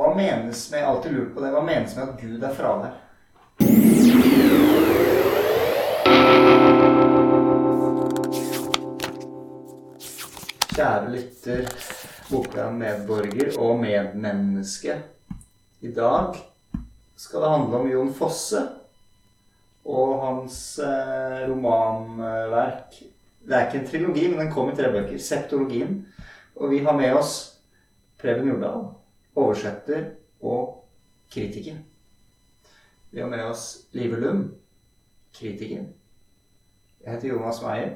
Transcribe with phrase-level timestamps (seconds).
[0.00, 2.92] hva menes med alltid lurt på det, hva menes med at Gud er fravær?
[10.70, 11.66] Kjære lytter,
[12.30, 14.96] boka medborger og medmenneske.
[15.84, 16.38] I dag
[17.20, 18.62] skal det handle om Jon Fosse
[19.84, 23.02] og hans eh, romanverk.
[23.44, 25.20] Det er ikke en trilogi, men den kom i tre bøker.
[25.20, 26.06] Septologien.
[26.56, 27.36] Og vi har med oss
[28.20, 28.88] Preben Jordal,
[29.34, 30.10] oversetter
[30.40, 30.84] og
[31.32, 31.76] kritiker.
[33.10, 34.50] Vi har med oss Live Lund,
[35.34, 35.84] kritiker.
[37.04, 37.90] Jeg heter Jonas Meyer,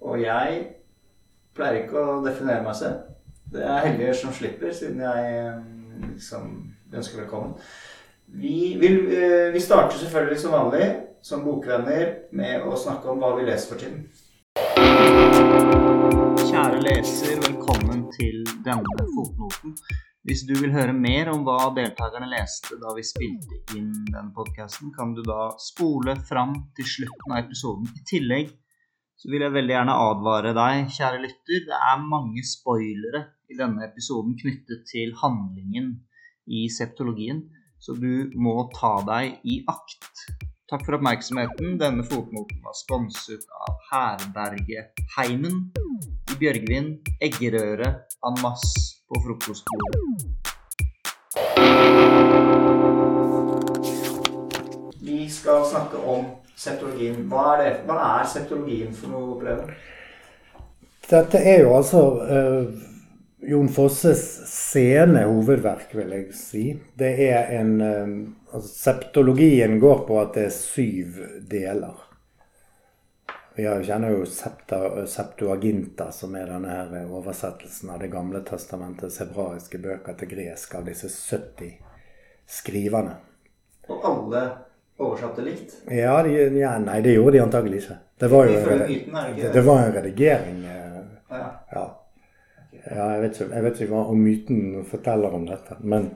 [0.00, 0.62] og jeg
[1.54, 3.12] pleier ikke å definere meg selv.
[3.52, 5.60] Det er heldige som slipper, siden jeg eh,
[6.14, 6.48] liksom
[6.92, 7.54] ønsker velkommen.
[8.26, 10.88] Vi, vil, eh, vi starter selvfølgelig som vanlig,
[11.22, 14.08] som bokvenner, med å snakke om hva vi leser for tiden.
[16.42, 19.78] Kjære leser, velkommen til denne fotnoten.
[20.26, 24.90] Hvis du vil høre mer om hva deltakerne leste da vi spilte inn denne podkasten,
[24.96, 27.86] kan du da spole fram til slutten av episoden.
[27.94, 28.50] I tillegg
[29.22, 31.62] så vil jeg veldig gjerne advare deg, kjære lytter.
[31.68, 35.94] Det er mange spoilere i denne episoden knyttet til handlingen
[36.50, 37.44] i septologien,
[37.78, 40.26] så du må ta deg i akt.
[40.66, 41.78] Takk for oppmerksomheten.
[41.78, 45.68] Denne fotnoten var sponset av Herberget Heimen
[46.34, 47.94] i Bjørgvin, Eggerøre,
[48.26, 50.00] en masse på frokostbordet.
[55.00, 56.24] Vi skal snakke om
[56.56, 57.26] septologien.
[57.30, 57.72] Hva er, det?
[57.86, 59.76] Hva er septologien for noe, Preben?
[61.06, 62.86] Dette er jo altså uh,
[63.46, 66.64] Jon Fosses sene hovedverk, vil jeg si.
[66.98, 68.16] Det er en uh,
[68.50, 72.05] altså, Septologien går på at det er syv deler.
[73.56, 74.26] Vi kjenner jo
[75.06, 80.84] Septuaginta, som er denne her oversettelsen av Det gamle testamentets hebraiske bøker til gresk av
[80.84, 81.70] disse 70
[82.58, 83.14] skriverne.
[83.88, 84.42] Og alle
[85.00, 85.78] oversatte likt?
[85.88, 87.96] Ja, de, ja, nei, det gjorde de antagelig ikke.
[88.20, 88.84] Det var jo en,
[89.40, 90.62] det, det var en redigering.
[91.30, 91.48] Ja.
[91.72, 91.86] ja.
[92.90, 95.78] ja jeg, vet ikke, jeg, vet ikke, om myten forteller om dette.
[95.80, 96.10] Men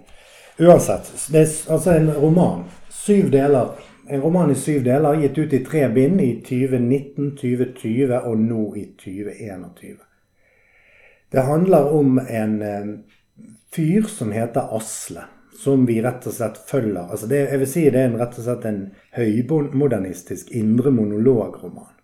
[0.58, 1.08] uansett.
[1.32, 2.66] Det er altså en roman.
[2.92, 3.72] Syv deler
[4.10, 8.64] en roman i syv deler, gitt ut i tre bind i 2019, 2020 og nå
[8.76, 10.00] i 2021.
[11.30, 12.88] Det handler om en eh,
[13.74, 17.06] fyr som heter Asle, som vi rett og slett følger.
[17.06, 18.82] Altså det, jeg vil si det er en, rett og slett en
[19.14, 21.94] høymodernistisk indre monologroman.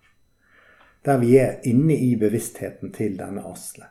[1.06, 3.90] Der vi er inne i bevisstheten til denne Asle.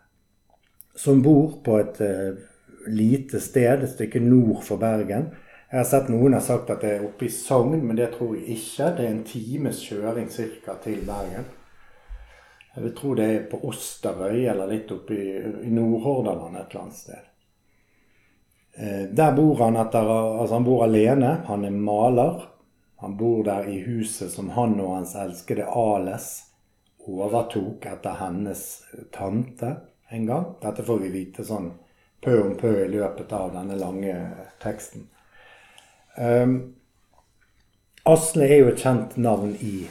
[0.95, 2.39] Som bor på et uh,
[2.87, 5.33] lite sted et stykke nord for Bergen
[5.69, 8.35] jeg har sett noen har sagt at det er oppe i Sogn, men det tror
[8.37, 8.91] jeg ikke.
[8.97, 10.75] Det er en times kjøring ca.
[10.83, 11.47] til Bergen.
[12.75, 15.29] Jeg vil tro det er på Osterøy eller litt oppe i,
[15.65, 17.31] i Nordhordaland et eller annet sted.
[18.75, 21.31] Eh, der bor han etter Altså, han bor alene.
[21.47, 22.43] Han er maler.
[23.01, 26.29] Han bor der i huset som han og hans elskede Ales
[27.05, 28.61] overtok etter hennes
[29.13, 29.75] tante
[30.09, 30.45] en gang.
[30.61, 31.71] Dette får vi vite sånn
[32.23, 34.15] pø om pø i løpet av denne lange
[34.63, 35.09] teksten.
[36.17, 36.75] Um,
[38.05, 39.87] Asle er jo et kjent navn i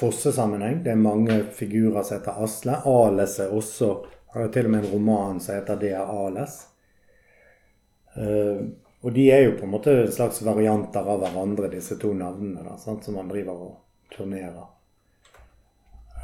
[0.00, 0.84] Fosse-sammenheng.
[0.84, 2.78] Det er mange figurer som heter Asle.
[2.86, 3.94] Ales er også
[4.30, 6.60] Har jo til og med en roman som heter Det er Ales.
[8.14, 8.70] Uh,
[9.02, 12.62] og de er jo på en måte en slags varianter av hverandre, disse to navnene,
[12.62, 13.04] da, sant?
[13.04, 14.66] som man driver og turnerer.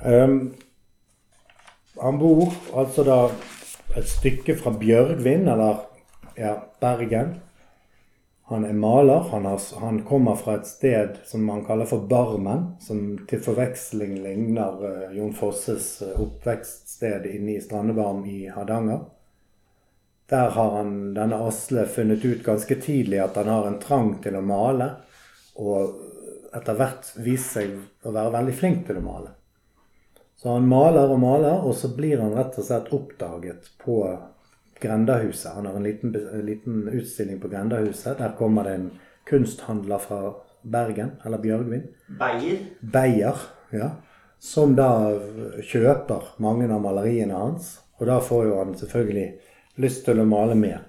[0.05, 0.55] Um,
[1.99, 3.19] han bor altså da
[3.97, 5.87] et stykke fra Bjørgvin, eller
[6.37, 7.39] ja, Bergen,
[8.49, 9.25] han er maler.
[9.31, 14.21] Han, har, han, kommer fra et sted som man kaller for Barmen, som til forveksling
[14.23, 19.01] ligner uh, Jon Fosses uh, oppvekststed inne i Strandebarm i Hardanger.
[20.31, 24.39] Der har han, denne Asle funnet ut ganske tidlig at han har en trang til
[24.39, 24.93] å male,
[25.59, 27.75] og etter hvert vist seg
[28.07, 29.35] å være veldig flink til å male.
[30.39, 34.01] Så han maler og maler, og så blir han rett og slett oppdaget på
[34.81, 35.53] Grendahuset.
[35.55, 38.19] Han har en liten, en liten utstilling på Grendahuset.
[38.19, 38.91] Der kommer det en
[39.29, 41.83] kunsthandler fra Bergen, eller Bjørgvin.
[42.19, 42.59] Beyer?
[42.81, 43.37] Beyer,
[43.71, 43.91] ja.
[44.39, 44.91] Som da
[45.65, 47.79] kjøper mange av maleriene hans.
[47.99, 49.29] Og da får jo han selvfølgelig
[49.81, 50.85] lyst til å male mer.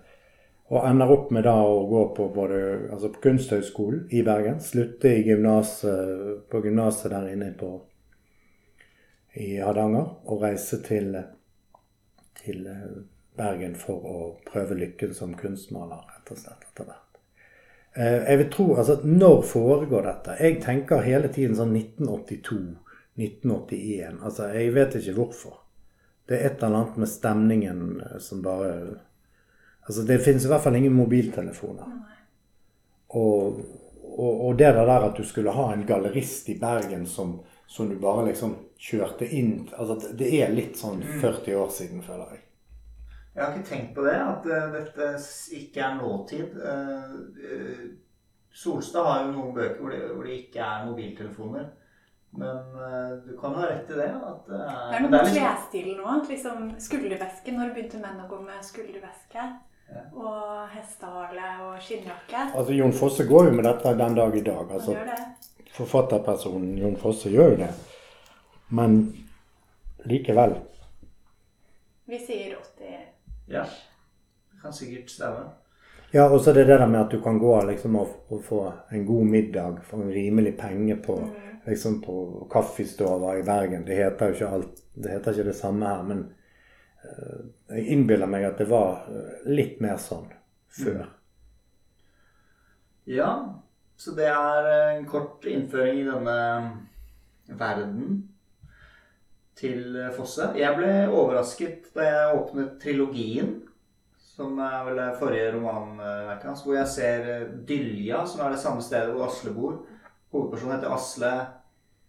[0.67, 2.57] Og ender opp med da å gå på, både,
[2.91, 4.59] altså på Kunsthøgskolen i Bergen.
[4.59, 7.71] Slutte i gymnaset, på gymnaset der inne på,
[9.39, 10.09] i Hardanger.
[10.27, 11.15] Og reise til,
[12.41, 12.67] til
[13.37, 17.07] Bergen for å prøve lykken som kunstmaler, rett og slett, etter hvert.
[17.97, 20.37] Eh, jeg vil tro, altså, Når foregår dette?
[20.39, 22.59] Jeg tenker hele tiden sånn 1982,
[23.17, 24.19] 1981.
[24.21, 25.63] Altså, Jeg vet ikke hvorfor.
[26.27, 28.73] Det er et eller annet med stemningen eh, som bare
[29.87, 31.91] Altså, det finnes i hvert fall ingen mobiltelefoner.
[33.15, 33.61] Og,
[34.03, 37.37] og, og, det der at du skulle ha en gallerist i Bergen som,
[37.67, 41.61] som, du bare liksom kjørte inn altså Det er litt sånn 40 mm.
[41.61, 42.43] år siden, føler jeg.
[43.37, 45.07] Jeg har ikke tenkt på det, at uh, dette
[45.53, 46.55] ikke er nåtid.
[46.57, 47.81] Uh,
[48.57, 51.67] Solstad har jo noen bøker hvor det, hvor det ikke er mobiltelefoner.
[52.37, 54.07] Men uh, du kan ha rett i det.
[54.09, 54.61] At, det
[54.97, 55.37] er noe med liksom...
[55.37, 56.23] klesstilen òg.
[56.31, 57.53] Liksom skulderveske.
[57.53, 59.45] Når begynte menn å gå med skulderveske?
[59.87, 60.01] Ja.
[60.17, 62.41] Og hestehale og skinnjakke.
[62.57, 64.73] Altså, Jon Fosse går jo med dette den dag i dag.
[64.79, 64.97] Altså,
[65.77, 67.69] forfatterpersonen Jon Fosse gjør jo det.
[68.73, 68.97] Men
[70.09, 70.57] likevel.
[72.07, 72.76] Vi sier 80
[73.47, 73.65] ja.
[74.51, 75.49] Det kan sikkert stemme.
[76.11, 78.43] Ja, og så er det det der med at du kan gå liksom, og, og,
[78.43, 78.61] få
[78.91, 81.57] en god middag for en rimelig penge på, mm.
[81.65, 83.85] liksom, på kaffestova i Bergen.
[83.85, 86.23] Det heter jo ikke alt, det heter ikke det samme her, men
[87.03, 87.43] uh,
[87.75, 90.31] jeg innbiller meg at det var uh, litt mer sånn
[90.71, 91.03] før.
[93.07, 93.31] Ja,
[93.95, 96.39] så det er en kort innføring i denne
[97.47, 98.17] verden
[99.57, 100.51] til Fosse.
[100.57, 103.55] Jeg ble overrasket da jeg åpnet trilogien,
[104.37, 108.61] som er vel det forrige romanverket hans, hvor jeg ser eh, Dylja, som er det
[108.61, 109.79] samme stedet hvor Asle bor.
[110.33, 111.33] Hovedpersonen heter Asle.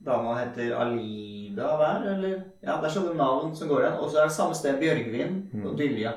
[0.05, 3.97] Dama heter Alida der, eller Ja, det er sånne navn som går igjen.
[3.99, 5.79] Og så er det samme sted Bjørgvin og mm.
[5.81, 6.13] Dylja.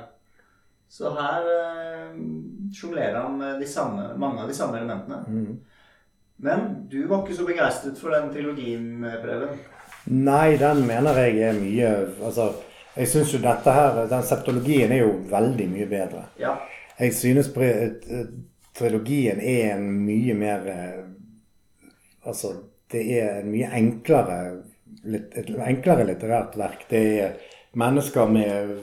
[0.91, 2.19] Så her eh,
[2.75, 5.23] sjonglerer han med mange av de samme elementene.
[5.27, 5.55] Mm.
[6.41, 9.55] Men du var ikke så begeistret for den trilogien, Preben?
[10.05, 11.89] Nei, den mener jeg er mye
[12.25, 12.47] Altså,
[12.95, 16.23] jeg syns jo dette her Den septologien er jo veldig mye bedre.
[16.41, 16.55] Ja.
[16.97, 17.51] Jeg synes
[18.77, 20.99] trilogien er en mye mer eh,
[22.25, 22.55] Altså,
[22.91, 24.41] det er en mye enklere
[25.01, 26.83] et enklere litterært verk.
[26.89, 27.31] Det er
[27.79, 28.75] mennesker med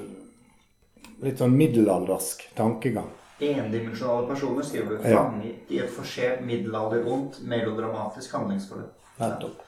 [1.23, 3.11] litt sånn middelaldersk tankegang.
[3.39, 8.95] Endimensjonale personer skriver du fanget i et forsert middelaldervondt melodramatisk handlingsforløp.
[9.19, 9.63] Nettopp.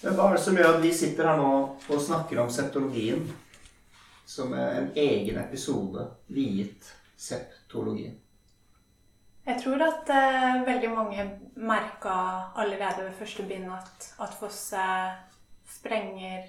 [0.00, 3.26] Men hva er det som gjør at vi sitter her nå og snakker om septologien
[4.30, 6.88] som er en egen episode viet
[7.20, 8.14] septologien?
[9.44, 11.26] Jeg tror at eh, veldig mange
[11.56, 12.14] merka
[12.60, 14.86] allerede ved første bind at, at Fosse
[15.68, 16.48] sprenger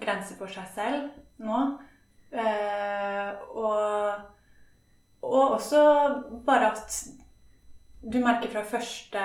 [0.00, 1.08] grenser for seg selv
[1.42, 1.60] nå.
[2.32, 4.24] Eh, og,
[5.22, 5.82] og også
[6.46, 7.00] bare at
[8.12, 9.22] du merker fra første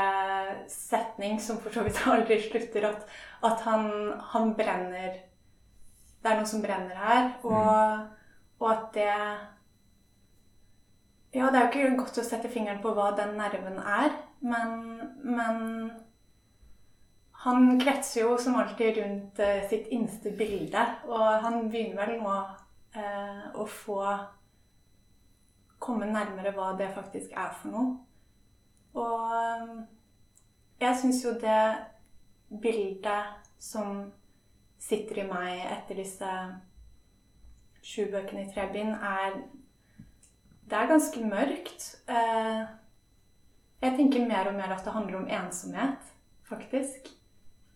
[0.71, 3.05] setning, som for så vidt aldri slutter, at,
[3.45, 3.89] at han,
[4.33, 5.19] han, brenner
[6.21, 7.31] Det er noe som brenner her.
[7.43, 8.07] Og,
[8.59, 9.09] og, at det
[11.33, 14.73] Ja, det er jo ikke godt å sette fingeren på hva den nerven er, men,
[15.23, 15.61] men
[17.45, 22.35] han kretser jo som alltid rundt uh, sitt innste bilde, og han begynner vel nå
[22.35, 24.01] uh, å få
[25.81, 28.10] komme nærmere hva det faktisk er for noe.
[28.93, 29.85] Og um,
[30.81, 31.63] jeg syns jo det
[32.61, 34.11] bildet som
[34.81, 36.29] sitter i meg etter disse
[37.85, 39.41] sju bøkene i tre bind, er
[40.71, 41.85] Det er ganske mørkt.
[42.07, 42.61] Eh,
[43.81, 46.13] jeg tenker mer og mer at det handler om ensomhet,
[46.47, 47.09] faktisk.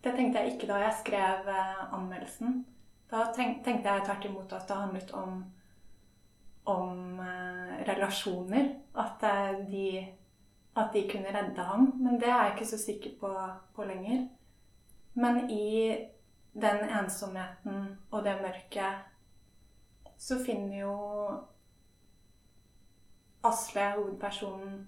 [0.04, 2.64] Det tenkte jeg ikke da jeg skrev eh, anmeldelsen.
[3.10, 5.44] Da tenkte jeg tvert imot at det handlet om,
[6.64, 8.72] om eh, relasjoner.
[8.96, 9.20] At
[9.68, 10.06] de
[10.76, 11.92] at de kunne redde ham.
[11.96, 13.32] Men det er jeg ikke så sikker på,
[13.74, 14.28] på lenger.
[15.14, 15.96] Men i
[16.52, 19.04] den ensomheten og det mørket
[20.18, 20.96] så finner jo
[23.44, 24.86] Asle, hovedpersonen,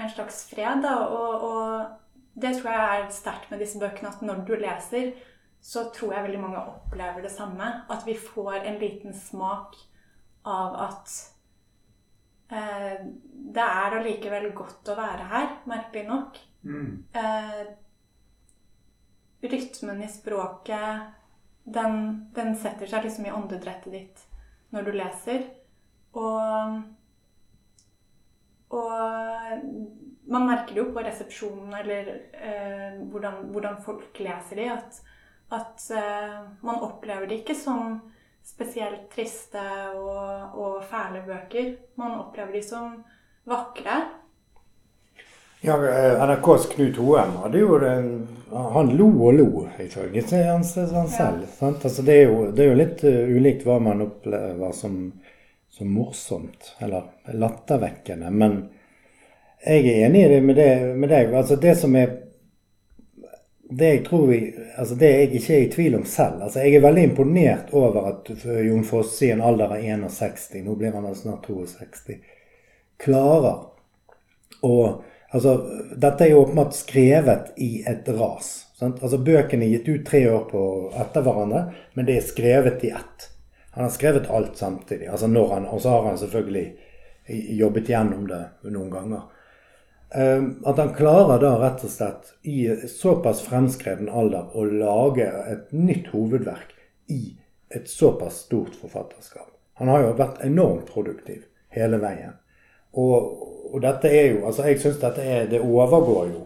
[0.00, 0.82] en slags fred.
[0.82, 0.94] Da.
[1.12, 1.86] Og, og
[2.42, 5.12] det tror jeg er sterkt med disse bøkene, at når du leser,
[5.62, 7.68] så tror jeg veldig mange opplever det samme.
[7.90, 9.76] At vi får en liten smak
[10.48, 11.12] av at
[12.52, 16.38] det er allikevel godt å være her, merkelig nok.
[16.62, 17.04] Mm.
[17.12, 17.62] Eh,
[19.42, 21.00] rytmen i språket,
[21.64, 24.22] den, den, setter seg liksom i åndedrettet ditt
[24.74, 25.46] når du leser.
[26.18, 26.78] Og,
[28.76, 28.92] og
[30.32, 35.00] man merker det jo på resepsjonen eller eh, hvordan, hvordan, folk leser de, at,
[35.52, 37.98] at eh, man opplever det ikke som
[38.44, 39.62] spesielt triste
[39.94, 41.72] og, og fæle bøker.
[42.00, 42.98] Man opplever de som
[43.48, 44.00] vakre.
[45.64, 47.90] Ja, eh, NRKs Knut Hoem hadde jo det
[48.50, 51.44] Han lo og lo, ifølge han, han selv.
[51.60, 51.68] Ja.
[51.68, 54.96] Altså, det, er jo, det, er jo, litt uh, ulikt hva man opplever som,
[55.70, 57.06] som morsomt, eller
[57.38, 58.28] lattervekkende.
[58.34, 58.58] Men
[59.62, 60.68] jeg er enig i det med, det,
[60.98, 61.32] med deg.
[61.32, 62.18] Altså, det som er
[63.78, 64.38] det jeg tror vi,
[64.78, 68.08] altså det jeg ikke er i tvil om selv altså Jeg er veldig imponert over
[68.10, 72.18] at Jon Fosse i en alder av 61, nå blir han snart 62,
[73.02, 73.64] klarer
[74.62, 74.76] å
[75.32, 75.52] Altså,
[75.96, 78.48] dette er jo åpenbart skrevet i et ras.
[78.76, 78.98] Sant?
[79.00, 80.64] Altså, Bøkene er gitt ut tre år på
[81.00, 81.62] etter hverandre,
[81.96, 83.28] men det er skrevet i ett.
[83.72, 85.08] Han har skrevet alt samtidig.
[85.08, 86.76] altså når han, Og så har han selvfølgelig
[87.56, 89.22] jobbet gjennom det noen ganger.
[90.14, 95.72] Ehm, at han klarer da rett og slett i såpass fremskreden alder å lage et
[95.72, 96.74] nytt hovedverk
[97.08, 97.38] i
[97.72, 99.48] et såpass stort forfatterskap.
[99.80, 102.36] Han har jo vært enormt produktiv hele veien.
[102.92, 106.42] Og, og dette er jo Altså, jeg syns dette er Det overgår jo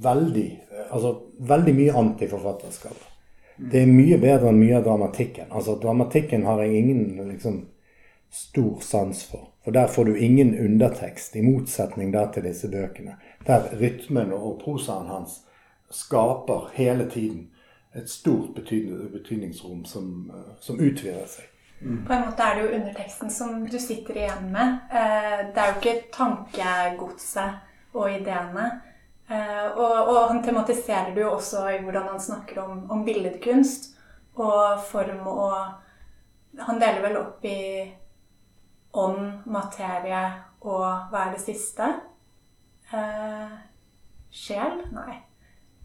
[0.00, 0.46] veldig
[0.86, 1.10] Altså
[1.52, 2.96] veldig mye antiforfatterskap.
[3.60, 5.50] Det er mye bedre enn mye av dramatikken.
[5.52, 7.58] Altså, dramatikken har jeg ingen liksom
[8.32, 9.51] stor sans for.
[9.64, 13.16] For der får du ingen undertekst, i motsetning der til disse bøkene.
[13.46, 15.40] Der rytmen og prosaen hans
[15.90, 17.48] skaper hele tiden
[17.94, 18.54] et stort
[19.12, 21.48] betydningsrom som, som utvider seg.
[21.82, 22.04] Mm.
[22.06, 24.78] På en måte er det jo underteksten som du sitter igjen med.
[24.90, 28.68] Eh, det er jo ikke tankegodset og ideene.
[29.28, 33.92] Eh, og, og, han tematiserer det jo også i hvordan han snakker om, om billedkunst
[34.34, 35.56] og form og
[36.52, 37.88] Han deler vel opp i
[38.92, 40.24] ånd, materie
[40.62, 41.88] og hva er det siste?
[42.92, 43.54] Eh,
[44.30, 44.82] sjel?
[44.92, 45.16] Nei.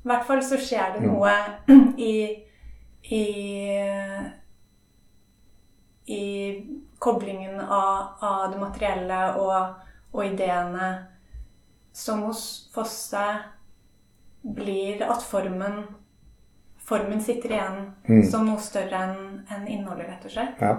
[0.04, 1.34] I hvert fall så skjer det noe
[2.12, 2.18] i,
[3.16, 3.24] i
[6.08, 6.66] i
[7.00, 9.74] koblingen av, av det materielle og,
[10.12, 10.88] og, ideene
[11.92, 13.24] som hos Fosse
[14.42, 15.84] blir at formen
[16.88, 18.22] Formen sitter igjen mm.
[18.32, 20.62] som noe større enn en innholdet, rett og slett.
[20.64, 20.70] Ja.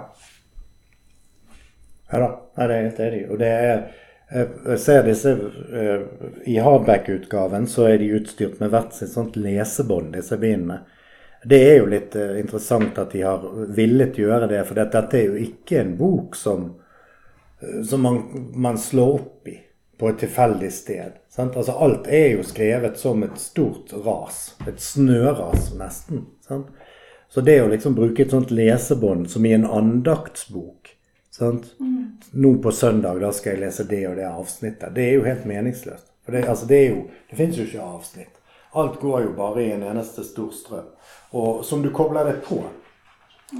[2.11, 3.25] Ja da, det er helt enig.
[3.29, 3.81] Og det er
[4.29, 5.31] jeg ser disse
[5.73, 6.01] eh,
[6.45, 10.83] I hardback-utgaven så er de utstyrt med hvert sitt sånt lesebånd, disse bindene.
[11.43, 15.29] Det er jo litt uh, interessant at de har villet gjøre det, for dette, er
[15.31, 16.65] jo ikke en bok som,
[17.87, 18.19] som man,
[18.59, 19.55] man, slår opp i
[19.99, 21.15] på et tilfeldig sted.
[21.31, 21.55] Sant?
[21.59, 24.49] Altså Alt er jo skrevet som et stort ras.
[24.67, 26.25] Et snøras, nesten.
[26.43, 26.69] Sant?
[27.29, 30.78] Så det å liksom bruke et sånt lesebånd som i en andaktsbok.
[32.31, 34.93] Nå på søndag da skal jeg lese det og det avsnittet.
[34.95, 36.05] Det er jo helt meningsløst.
[36.25, 38.35] For det, altså, det, jo, det finnes jo ikke avsnitt.
[38.77, 40.89] Alt går jo bare i en eneste stor strøm
[41.31, 42.61] og som du kobler deg på.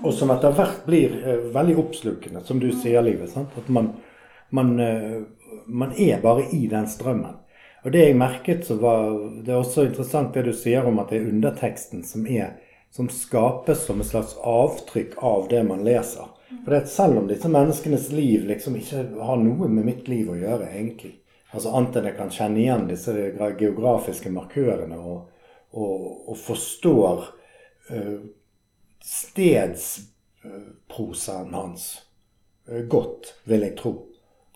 [0.04, 3.32] Og som etter hvert blir eh, veldig oppslukende, som du sier, Livet.
[3.34, 3.56] Sant?
[3.58, 3.92] At man,
[4.54, 5.22] man, eh,
[5.66, 7.38] man, er bare i den strømmen.
[7.84, 11.14] Og det jeg merket, så var det er også interessant det du sier om at
[11.14, 12.58] det er underteksten som, er,
[12.94, 16.28] som skapes som et slags avtrykk av det man leser.
[16.50, 20.30] For det at selv om disse menneskenes liv liksom ikke har noe med mitt liv
[20.34, 21.16] å gjøre, egentlig,
[21.54, 23.12] altså annet enn jeg kan kjenne igjen disse
[23.60, 25.20] geografiske markørene og,
[25.78, 25.98] og,
[26.32, 27.18] og forstår
[27.94, 28.20] uh,
[29.06, 31.84] stedsprosaen hans
[32.70, 33.94] eh, godt, vil jeg tro.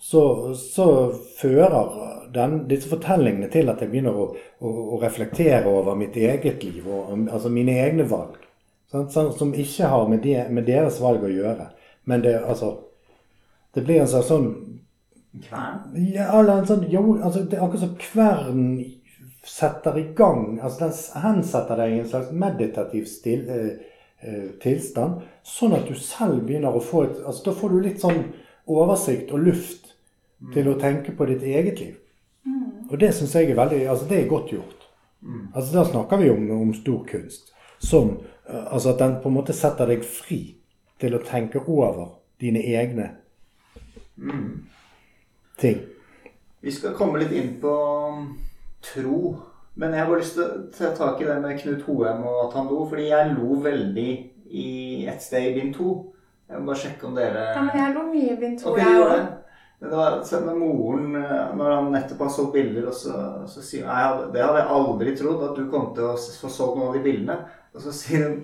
[0.03, 5.95] Så, så fører den, disse fortellingene til at jeg begynner å, å, å reflektere over
[5.95, 8.35] mitt eget liv, og, altså mine egne valg.
[8.91, 9.15] Sant?
[9.37, 11.69] Som ikke har med, de, med, deres valg å gjøre.
[12.03, 12.75] Men det, altså,
[13.73, 14.49] det blir en sånn, sånn
[15.41, 15.95] Kvern?
[16.13, 18.67] Ja, en sånn, jo, altså, det er akkurat som kvern
[19.43, 23.71] setter i gang altså Den hensetter deg i en slags meditativ stil, eh,
[24.21, 27.99] eh, tilstand, sånn at du selv begynner å få et altså Da får du litt
[28.03, 28.21] sånn
[28.69, 29.89] oversikt og luft
[30.39, 30.53] mm.
[30.53, 31.97] til å tenke på ditt eget liv.
[32.47, 32.87] Mm.
[32.91, 34.87] Og det syns jeg er veldig altså det er godt gjort.
[35.23, 35.47] Mm.
[35.53, 37.51] Altså Da snakker vi om, om stor kunst.
[37.79, 40.43] Som eh, altså at den på en måte setter deg fri
[41.03, 43.09] til å tenke over dine egne
[44.15, 44.51] mm.
[45.59, 45.81] ting.
[46.63, 47.73] Vi skal komme litt inn på
[48.83, 49.17] tro.
[49.73, 52.41] Men jeg har bare lyst til å ta tak i det med Knut Hoem og
[52.43, 54.09] at han lo, fordi jeg lo veldig
[54.53, 54.67] i
[55.09, 55.95] et sted i bind to.
[56.45, 58.85] Jeg må bare sjekke om dere Ja, men jeg lo mye i bind to, okay,
[58.85, 59.23] jeg òg.
[59.83, 63.63] Det var selv med moren eh, når han nettopp har solgt bilder, og så, så
[63.65, 66.91] sier hun Det hadde jeg aldri trodd, at du kom til å få solgt noen
[66.91, 67.39] av de bildene.
[67.73, 68.37] Og så sier hun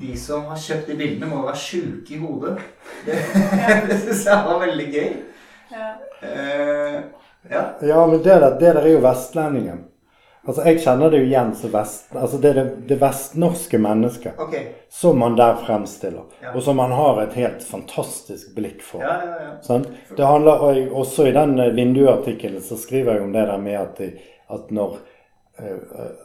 [0.00, 2.56] de som har kjøpt de bildene, må være sjuke i hodet.
[3.06, 5.12] Det, syns jeg var veldig gøy.
[5.72, 5.90] Ja.
[6.22, 6.96] Uh,
[7.50, 9.84] ja, ja men det der, det der er jo vestlendingen.
[10.46, 12.04] Altså, Jeg kjenner det jo igjen som vest...
[12.14, 14.68] Altså, det er det, det vestnorske mennesket okay.
[14.92, 16.28] som man der fremstiller.
[16.42, 16.52] Ja.
[16.54, 19.02] Og som man har et helt fantastisk blikk for.
[19.02, 19.50] Ja, ja, ja.
[19.66, 19.88] Sånn?
[20.14, 20.62] Det handler,
[20.94, 24.00] Også i den vinduartikkelen så skriver jeg om det der med at,
[24.54, 25.00] at når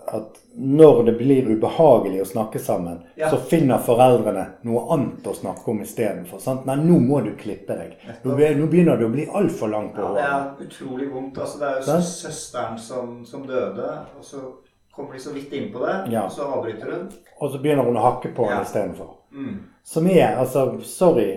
[0.05, 3.29] at når det blir ubehagelig å snakke sammen, ja.
[3.31, 6.41] så finner foreldrene noe annet å snakke om istedenfor.
[6.67, 7.93] Nei, nå må du klippe deg.
[8.25, 10.19] Nå, begynner det å bli altfor langt på håret.
[10.25, 11.39] Ja, det er utrolig vondt.
[11.39, 12.09] Altså, det er jo det?
[12.09, 14.43] søsteren som, som, døde, og så
[14.91, 16.25] kommer de så vidt innpå det, ja.
[16.25, 17.07] og så avbryter hun.
[17.39, 18.59] Og så begynner hun å hakke på ja.
[18.65, 19.15] istedenfor.
[19.31, 19.55] Mm.
[19.87, 21.29] Som er altså Sorry,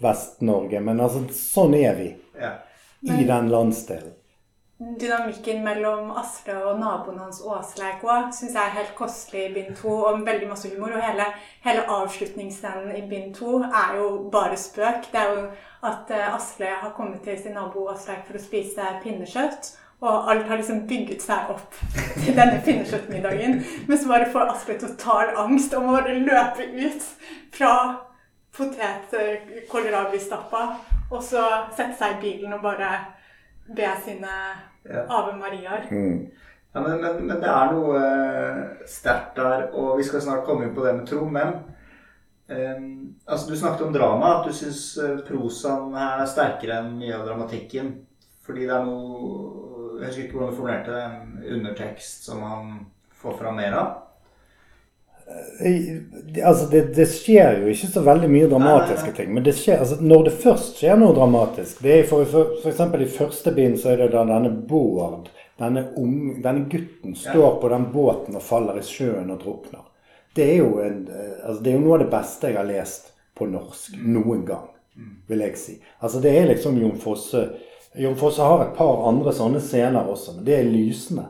[0.00, 2.10] Vest-Norge, men altså sånn er vi.
[2.40, 2.56] Ja.
[3.02, 4.14] i den landsdelen.
[4.82, 9.76] Dynamikken mellom Asle og naboen hans Åsleik òg syns jeg er helt kostelig i bind
[9.78, 10.90] to, og veldig masse humor.
[10.96, 11.26] Og hele,
[11.62, 15.00] hele avslutningsscenen i bind to er jo bare spøk.
[15.12, 15.42] Det er jo
[15.86, 19.62] at eh, Asle har kommet til sin nabo Åsleik for å spise pinnekjøtt.
[20.02, 21.70] Og alt har liksom bygget seg opp
[22.24, 23.52] til denne pinnekjøttmiddagen.
[23.86, 27.02] Men så bare får Asle total angst og må bare løpe ut
[27.54, 27.72] fra
[28.56, 30.62] potet-kålrabistappa
[31.12, 31.42] og så
[31.76, 32.90] sette seg i bilen og bare
[33.76, 34.34] be sine
[34.88, 35.04] ja.
[35.08, 35.86] Ave Mariaer.
[35.90, 36.30] Mm.
[36.72, 40.66] Ja, men, men, men, det er noe uh, sterkt der, og vi skal snart komme
[40.66, 41.26] inn på det med tro.
[41.28, 41.58] Men
[42.48, 42.86] um,
[43.26, 47.26] altså, du snakket om drama, at du syns uh, prosaen er sterkere enn mye av
[47.28, 47.92] dramatikken.
[48.42, 49.50] Fordi det er noe
[50.00, 51.02] Jeg husker ikke hvordan du formulerte det.
[51.04, 52.70] En undertekst som han
[53.20, 53.90] får fram mer av.
[56.42, 59.30] Altså, det, det, skjer jo ikke så veldig mye dramatiske ting.
[59.34, 62.72] Men det skjer, altså, når det først skjer noe dramatisk det er for, for, for
[62.72, 67.58] eksempel I første bind så er det da denne Bård, denne, unge, denne gutten, står
[67.62, 69.84] på den båten og faller i sjøen og drukner.
[70.34, 71.02] Det er, jo en,
[71.44, 74.70] altså, det er jo noe av det beste jeg har lest på norsk noen gang,
[75.28, 75.76] vil jeg si.
[76.00, 77.46] Altså Det er liksom Jon Fosse
[77.94, 81.26] Jon Fosse har et par andre sånne scener også, men det er lysende.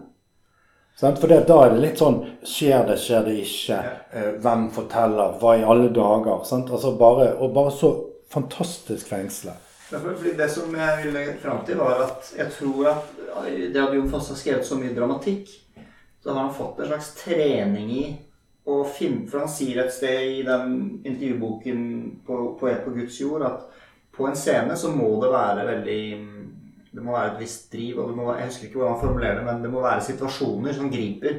[1.01, 3.79] For det, da er det litt sånn Skjer det, skjer det ikke?
[4.13, 5.37] Eh, hvem forteller?
[5.41, 6.45] Hva i alle dager?
[6.45, 7.93] Altså bare, og bare så
[8.33, 9.55] fantastisk fengsle.
[9.93, 13.11] Det som jeg ville fram til, var at jeg tror at
[13.45, 15.51] det at Jon Fosse har skrevet så mye dramatikk,
[16.23, 18.05] så har han fått en slags trening i
[18.65, 21.81] å finne For han sier et sted i den intervjuboken
[22.27, 22.37] på,
[22.71, 23.65] et på Guds jord' at
[24.15, 26.03] på en scene så må det være veldig
[26.93, 29.45] det må være et visst driv, og må, jeg husker ikke hvordan han formulerer det,
[29.49, 31.39] men det må være situasjoner som griper.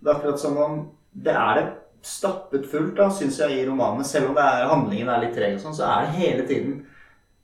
[0.00, 0.78] Det er akkurat som om
[1.12, 1.66] det er det
[2.06, 4.04] stappet fullt da, syns jeg, i romanene.
[4.06, 6.76] Selv om er, handlingen er litt treg, og sånn, så er det hele tiden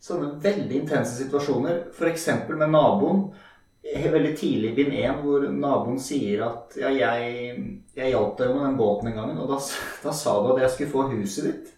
[0.02, 1.88] sånne veldig intense situasjoner.
[1.94, 2.28] F.eks.
[2.50, 3.26] med naboen.
[3.82, 7.54] Veldig tidlig i bind 1, hvor naboen sier at ja, jeg,
[7.98, 9.58] jeg hjalp deg med den båten en gang, og da,
[10.04, 11.72] da, sa du at jeg skulle få huset ditt.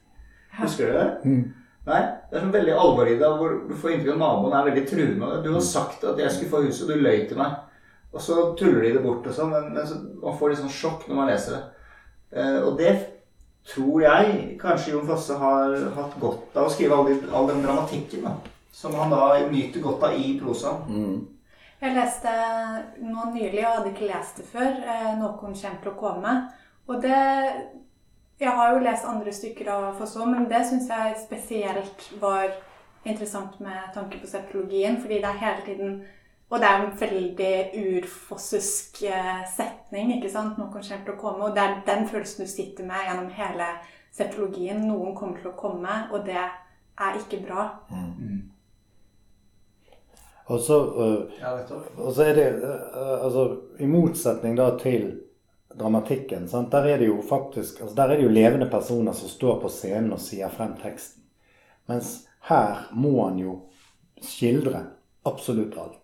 [0.59, 1.07] Husker du det?
[1.25, 1.64] Mm.
[1.85, 4.55] Nei, det er sånn veldig alvor i det, hvor du får inntrykk av at naboen
[4.57, 5.31] er veldig truende.
[5.45, 7.59] Du har sagt at jeg skulle få huset, og du løy til meg.
[8.15, 10.73] Og så tuller de det bort og sånn, men, men så, man får litt sånn
[10.73, 11.91] sjokk når man leser det.
[12.41, 12.95] Eh, og det
[13.69, 18.27] tror jeg kanskje Jon Fosse har hatt godt av å skrive all, all den dramatikken
[18.27, 18.35] da,
[18.75, 20.85] som han da nyter godt av i prosaen.
[20.89, 21.23] Mm.
[21.85, 22.35] Jeg leste
[23.05, 26.37] nå nylig, og hadde ikke lest det før, eh, 'Noen kommer til å komme'.
[26.89, 27.19] Og det
[28.41, 32.51] jeg har jo lest andre stykker av Fosse men det syns jeg spesielt var
[33.05, 36.05] interessant med tanke på septologien, fordi det er hele tiden
[36.51, 40.59] Og det er en veldig urfossesk eh, setning, ikke sant?
[40.59, 41.49] Noen kommer til å komme.
[41.49, 43.69] Og det er den følelsen du sitter med gjennom hele
[44.15, 44.85] septologien.
[44.87, 47.65] Noen kommer til å komme, og det er ikke bra.
[47.91, 48.43] Mm.
[50.47, 53.49] Og så, uh, og så er det uh, altså,
[53.81, 55.09] I motsetning da til
[55.79, 56.49] dramatikken.
[56.49, 56.73] Sant?
[56.73, 59.69] Der er det jo faktisk altså Der er det jo levende personer som står på
[59.69, 61.25] scenen og sier frem teksten.
[61.87, 63.59] Mens her må han jo
[64.23, 64.85] skildre
[65.25, 66.01] absolutt alt.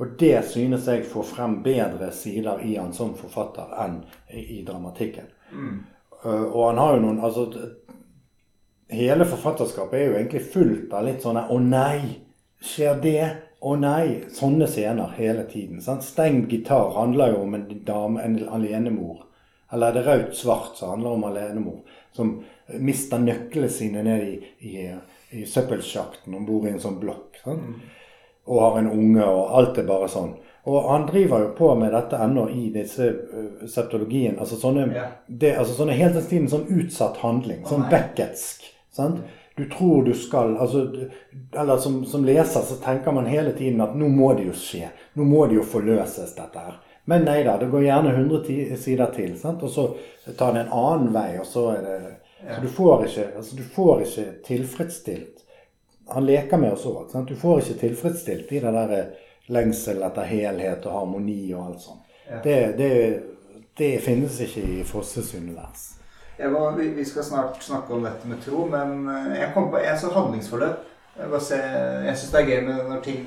[0.00, 4.00] Og det synes jeg får frem bedre sider i han som forfatter enn
[4.32, 5.28] i dramatikken.
[5.52, 5.78] Mm.
[6.24, 7.48] Uh, og han har jo noen altså
[8.92, 12.00] Hele forfatterskapet er jo egentlig fullt av litt sånne 'Å nei,
[12.60, 15.78] skjer det?' Å nei, sånne scener hele tiden.
[15.84, 16.02] Sant?
[16.02, 19.20] Stengt gitar handler jo om en dame, en alenemor.
[19.72, 21.98] Eller er det raut-svart som handler om alenemor.
[22.12, 22.32] Som
[22.82, 24.32] mister nøklene sine ned i,
[24.66, 24.88] i,
[25.38, 27.38] i søppelsjakten om bor i en sånn blokk.
[27.46, 27.76] Mm.
[28.50, 30.34] Og har en unge, og alt er bare sånn.
[30.66, 34.36] Og han driver jo på med dette ennå i disse uh, septologien.
[34.42, 35.14] Altså sånne, yeah.
[35.26, 37.64] det, altså sånne helt tiden sånn utsatt handling.
[37.66, 38.66] Sånn Beckettsk.
[38.94, 39.22] Sant?
[39.56, 41.08] Du tror du skal altså,
[41.52, 44.88] Eller som, som, leser så tenker man hele tiden at nå må det jo skje.
[45.14, 46.78] Nå må det jo forløses, dette her.
[47.04, 49.34] Men nei da, det går gjerne 100 sider til.
[49.38, 49.62] Sant?
[49.62, 49.88] Og så
[50.38, 52.00] tar det en annen vei, og så er det
[52.42, 55.44] Så du får ikke, altså, du får ikke tilfredsstilt
[56.10, 57.12] Han leker med oss òg.
[57.28, 59.04] Du får ikke tilfredsstilt i det der
[59.52, 62.08] lengsel etter helhet og harmoni og alt sånt.
[62.44, 62.90] Det, det,
[63.78, 66.01] det finnes ikke i Fosses univers.
[66.50, 69.78] Må, vi, vi, skal snart snakke om dette med tro, men eh, jeg kom på
[69.78, 70.88] en sånn handlingsforløp.
[71.18, 71.58] Jeg, se,
[72.06, 73.22] jeg syns det er gøy med når ting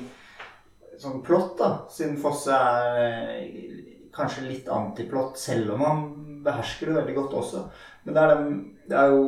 [0.96, 1.66] Sånn plott, da.
[1.92, 3.80] Siden Fosse er eh,
[4.16, 6.04] kanskje litt antiplott, selv om han
[6.46, 7.64] behersker det veldig godt også.
[8.06, 8.54] Men det er, den,
[8.88, 9.26] det er jo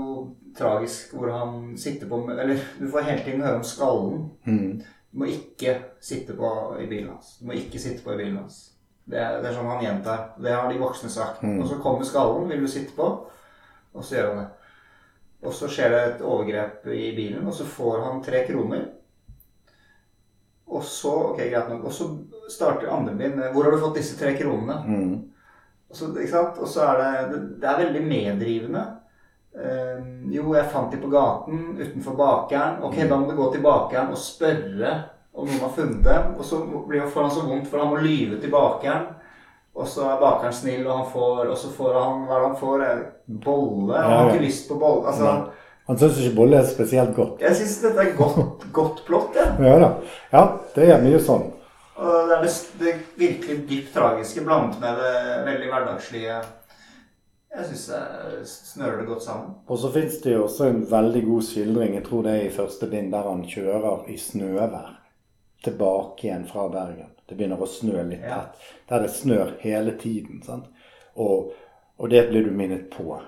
[0.57, 4.25] tragisk hvor han sitter på Eller du får hele tiden høre om skallen.
[4.47, 4.81] Mm.
[5.13, 7.37] Du må ikke sitte på i bilen hans.
[7.41, 8.61] Du må ikke sitte på i bilen hans.
[9.09, 10.25] Det er, det er sånn han gjentar.
[10.37, 11.43] Det har de voksne sagt.
[11.43, 11.63] Mm.
[11.63, 12.49] Og så kommer skallen.
[12.53, 13.09] Vil du sitte på?
[13.99, 14.49] Og så gjør han det.
[15.47, 18.87] Og så skjer det et overgrep i bilen, og så får han tre kroner.
[20.69, 22.09] Og så ok, greit nok, og så
[22.51, 25.25] starter andre bind med 'Hvor har du fått disse tre kronene?' Mm.
[25.91, 26.59] Og, så, ikke sant?
[26.59, 28.87] og så er det Det er veldig meddrivende.
[29.55, 32.83] Uh, jo, jeg fant de på gaten utenfor bakeren.
[32.83, 34.93] Ok, da må du gå til bakeren og spørre
[35.33, 36.35] om noen har funnet dem.
[36.37, 39.07] Og så blir han så vondt, for han må lyve til bakeren.
[39.79, 42.85] Og så er bakeren snill, og han får Og så får han Hva han får?
[43.45, 43.95] Bolle?
[43.95, 45.07] Han har ikke lyst på bolle.
[45.13, 45.35] Altså,
[45.89, 47.41] han syns ikke bolle er spesielt godt.
[47.41, 49.39] Jeg syns dette er godt, godt plott.
[49.39, 49.47] Ja.
[49.65, 49.89] ja da.
[50.35, 50.43] Ja,
[50.75, 51.47] det er mye sånn.
[51.99, 55.15] Og det er det, det virkelig dypt tragiske blandet med det
[55.47, 56.37] veldig hverdagslige.
[57.57, 58.03] Jeg syns det
[58.51, 59.57] snører det godt sammen.
[59.67, 62.55] Og så fins det jo også en veldig god skildring, jeg tror det er i
[62.55, 64.98] første bind, der han kjører i snøvær
[65.65, 67.11] tilbake igjen fra Bergen.
[67.29, 68.69] Det begynner å snø litt tett.
[68.89, 70.43] Der det snør hele tiden.
[70.43, 70.69] sant?
[71.19, 71.53] Og,
[71.97, 73.19] og det blir du minnet på.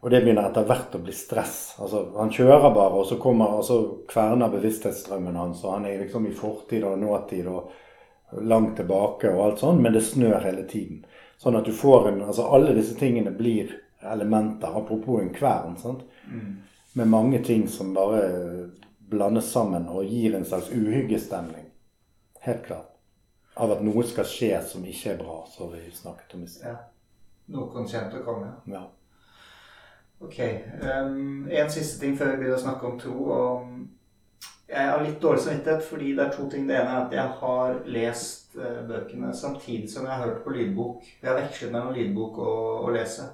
[0.00, 1.74] Og det begynner etter hvert å bli stress.
[1.82, 5.64] Altså, han kjører bare, og så kommer, og så kverner bevissthetsstrømmen hans.
[5.64, 9.94] Og han er liksom i fortid og nåtid og langt tilbake og alt sånn, men
[9.94, 11.04] det snør hele tiden.
[11.42, 14.70] Sånn at du får en Altså alle disse tingene blir elementer.
[14.70, 15.76] Apropos en kvern.
[15.76, 16.06] sant?
[16.30, 16.56] Mm.
[16.92, 18.22] Med mange ting som bare
[19.10, 21.70] blandes sammen og gir en slags uhyggestemning.
[22.46, 22.92] Helt klart.
[23.56, 26.74] Av at noe skal skje som ikke er bra, som vi snakket om i sted.
[26.74, 26.76] Ja.
[27.54, 28.50] Noe kjent å komme.
[28.68, 28.82] Ja.
[30.20, 30.38] Ok.
[30.82, 33.14] Um, en siste ting før vi begynner å snakke om tro.
[33.32, 36.66] Og jeg har litt dårlig samvittighet fordi det er to ting.
[36.68, 40.54] Det ene er at jeg har lest uh, bøkene samtidig som jeg har hørt på
[40.56, 41.10] lydbok.
[41.22, 43.28] Jeg har vekslet mellom lydbok og, å lese.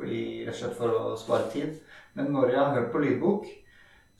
[0.00, 1.74] Fordi, rett og slett for å spare tid.
[2.16, 3.50] Men når jeg har hørt på lydbok,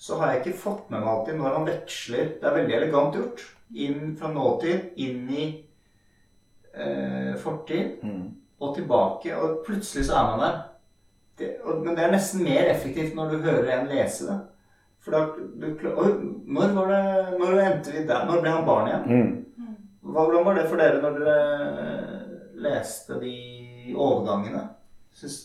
[0.01, 3.17] så har jeg ikke fått med meg alltid når han veksler Det er veldig elegant
[3.19, 3.43] gjort.
[3.85, 5.45] Inn fra nåtid, inn i
[6.73, 8.23] eh, fortid mm.
[8.65, 9.35] og tilbake.
[9.37, 10.57] Og plutselig så er man der
[11.41, 11.51] det,
[11.85, 14.39] men det er nesten mer effektivt når du hører en lese det.
[15.01, 18.27] For da du, og, når var det Når endte vi der?
[18.29, 19.07] Når ble han barn igjen?
[19.07, 19.71] Mm.
[20.01, 21.39] Hvordan var det for dere når dere
[22.61, 23.37] leste de
[23.97, 24.67] overgangene?
[25.13, 25.39] Synes...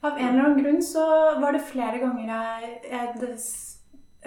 [0.00, 1.04] Av en eller annen grunn så
[1.40, 3.46] var det flere ganger jeg, jeg des,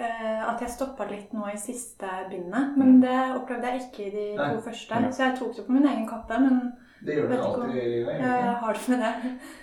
[0.00, 2.74] uh, at jeg stoppa litt nå i siste bindet.
[2.76, 4.50] Men det opplevde jeg ikke i de Nei.
[4.52, 5.02] to første.
[5.08, 6.40] Så jeg tok det på min egen kappe.
[6.44, 6.60] Men
[7.00, 8.20] det gjør du alltid i livet?
[8.20, 9.14] Jeg har det med det.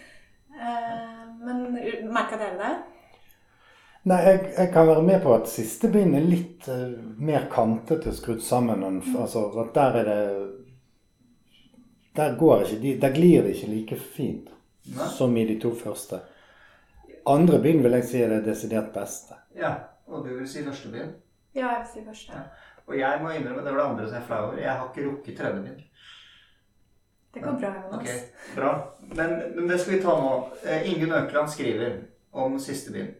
[0.60, 1.60] Eh, men
[2.12, 2.72] merka dere det?
[4.12, 8.12] Nei, jeg, jeg, kan være med på at siste bind er litt uh, mer kantete
[8.18, 8.84] skrudd sammen.
[8.84, 9.16] Enn, mm.
[9.22, 10.26] altså, at der er det
[12.18, 14.50] Der går ikke Der glir det ikke like fint
[14.96, 15.08] Nei.
[15.08, 16.20] som i de to første.
[17.28, 19.38] Andre bind vil jeg si er det desidert beste.
[19.58, 19.76] Ja,
[20.10, 21.12] Og du vil si første bind?
[21.54, 22.34] Ja, jeg vil si første.
[22.34, 22.40] Ja.
[22.88, 24.58] Og jeg må innrømme, det var det andre som jeg er flau over.
[24.58, 25.82] Jeg har ikke rukket tredje bind.
[27.34, 28.00] Det går bra, Jonas.
[28.00, 28.20] Okay,
[28.56, 28.72] bra.
[29.02, 30.32] Men, men, det skal vi ta nå.
[30.66, 32.00] Eh, Ingunn Økeland skriver
[32.32, 33.14] om siste bind.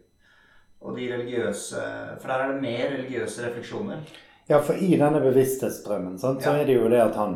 [0.82, 1.82] Og de religiøse
[2.22, 4.02] For der er det mer religiøse refleksjoner.
[4.50, 6.64] Ja, for i denne bevissthetsdrømmen sant, så ja.
[6.64, 7.36] er det jo det at han,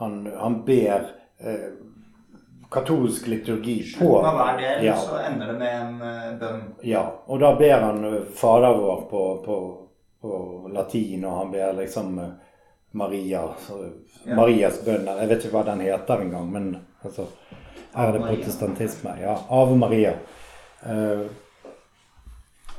[0.00, 1.74] han, han ber eh,
[2.74, 4.96] katolsk liturgi på Slutten av hver del ja.
[4.96, 6.62] så ender det med en uh, bønn.
[6.82, 9.58] Ja, og da ber han uh, Fader vår på, på,
[10.20, 10.40] på,
[10.74, 12.32] latin, og han ber liksom uh,
[12.94, 13.44] Maria,
[14.24, 14.34] ja.
[14.36, 16.68] Marias bønn Jeg vet ikke hva den heter engang, men
[17.02, 17.26] altså,
[17.94, 19.16] her er det protestantisme.
[19.22, 20.14] Ja, Ave Maria.
[20.82, 21.26] Uh,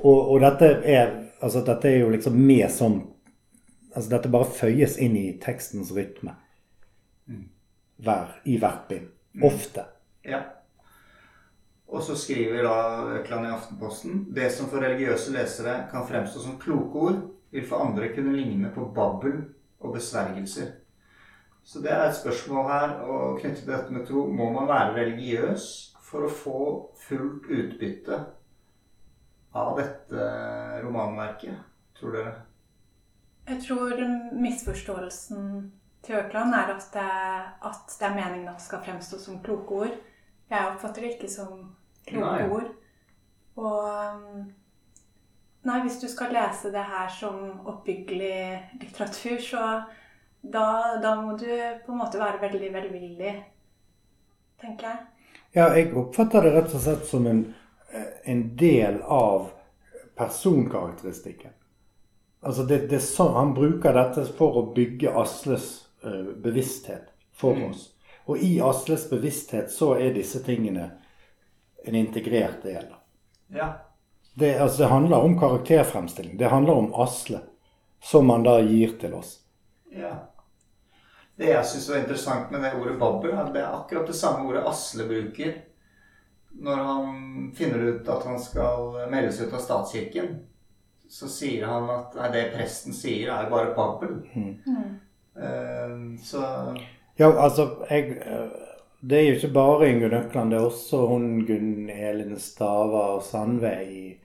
[0.03, 2.99] og, og, dette er altså dette er jo liksom med som
[3.95, 6.35] altså Dette bare føyes inn i tekstens rytme
[7.31, 7.45] mm.
[8.03, 9.14] Hver, i hvert bind.
[9.35, 9.43] Mm.
[9.43, 9.85] Ofte.
[10.23, 10.41] Ja.
[11.87, 12.77] Og så skriver da
[13.19, 17.21] Økland i Aftenposten det som for religiøse lesere kan fremstå som kloke ord,
[17.51, 19.43] vil for andre kunne ligne på babbel
[19.79, 20.73] og besvergelser.
[21.63, 24.25] Så det er et spørsmål her og knyttet til dette med tro.
[24.27, 25.69] Må man være religiøs
[26.05, 26.59] for å få
[27.07, 28.19] fullt utbytte
[29.55, 30.27] av dette
[30.83, 31.55] romanverket,
[31.97, 32.35] tror dere?
[33.47, 34.03] Jeg tror
[34.41, 35.41] misforståelsen
[36.05, 37.07] til Økland er at det,
[37.69, 39.95] at det er meningen at det skal fremstå som kloke ord.
[40.49, 41.71] Jeg oppfatter det ikke som
[42.05, 42.49] kloke Nei.
[42.49, 42.69] ord.
[43.55, 44.45] Og
[45.65, 49.61] Nei, hvis du skal lese det her som oppbyggelig litteratur, så
[50.41, 50.65] da,
[51.01, 51.49] da, må du
[51.85, 53.31] på en måte være veldig velvillig,
[54.61, 54.99] tenker jeg.
[55.55, 57.41] Ja, jeg oppfatter det rett og slett som en,
[58.29, 59.47] en del av
[60.19, 61.55] personkarakteristikken.
[62.45, 65.84] Altså det, det Han bruker dette for å bygge Asles
[66.43, 67.69] bevissthet for mm.
[67.69, 67.89] oss.
[68.25, 70.89] Og i Asles bevissthet så er disse tingene
[71.85, 72.87] en integrert del.
[73.53, 73.73] Ja.
[74.33, 76.37] Det, altså, det handler om karakterfremstilling.
[76.37, 77.39] Det handler om Asle,
[78.03, 79.37] som man da gir til oss.
[79.93, 80.15] Ja.
[81.35, 84.47] Det jeg syns var interessant med det ordet babbel, er det er akkurat det samme
[84.49, 85.55] ordet Asle bruker
[86.55, 87.07] når han
[87.55, 90.35] finner ut at han skal meldes ut av statskirken.
[91.09, 94.15] så sier han at nei, det presten sier, er bare babbel.
[94.33, 94.95] Mm.
[95.35, 96.43] Uh, så
[97.15, 98.17] Ja, altså jeg,
[98.99, 103.73] Det er jo ikke bare Ingunn Økland, det er også hun Gunn Elin Stava Sandve
[103.83, 104.15] i,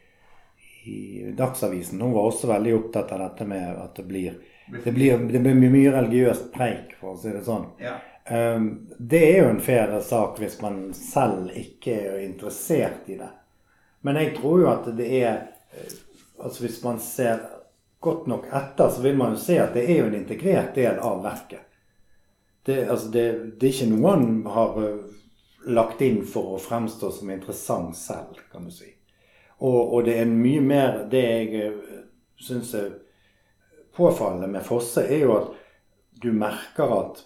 [0.86, 2.00] i Dagsavisen.
[2.00, 4.38] Hun var også veldig opptatt av dette med at det blir
[4.84, 7.66] det blir, det blir mye religiøst preik, for å si det sånn.
[7.82, 7.96] Ja.
[8.30, 8.68] Um,
[8.98, 13.30] det er jo en fair sak hvis man selv ikke er interessert i det.
[14.06, 15.32] Men jeg tror jo at det er
[15.74, 15.96] eh,
[16.40, 17.42] altså Hvis man ser
[18.00, 20.98] godt nok etter, så vil man jo se at det er jo en integrert del
[20.98, 21.66] av verket.
[22.66, 23.26] Det, altså det,
[23.60, 24.96] det er ikke noe han har eh,
[25.72, 28.90] lagt inn for å fremstå som interessant selv, kan du si.
[29.60, 32.04] Og, og det er mye mer Det jeg eh,
[32.40, 32.92] syns er
[33.96, 35.50] påfallende med Fosse, er jo at
[36.22, 37.24] du merker at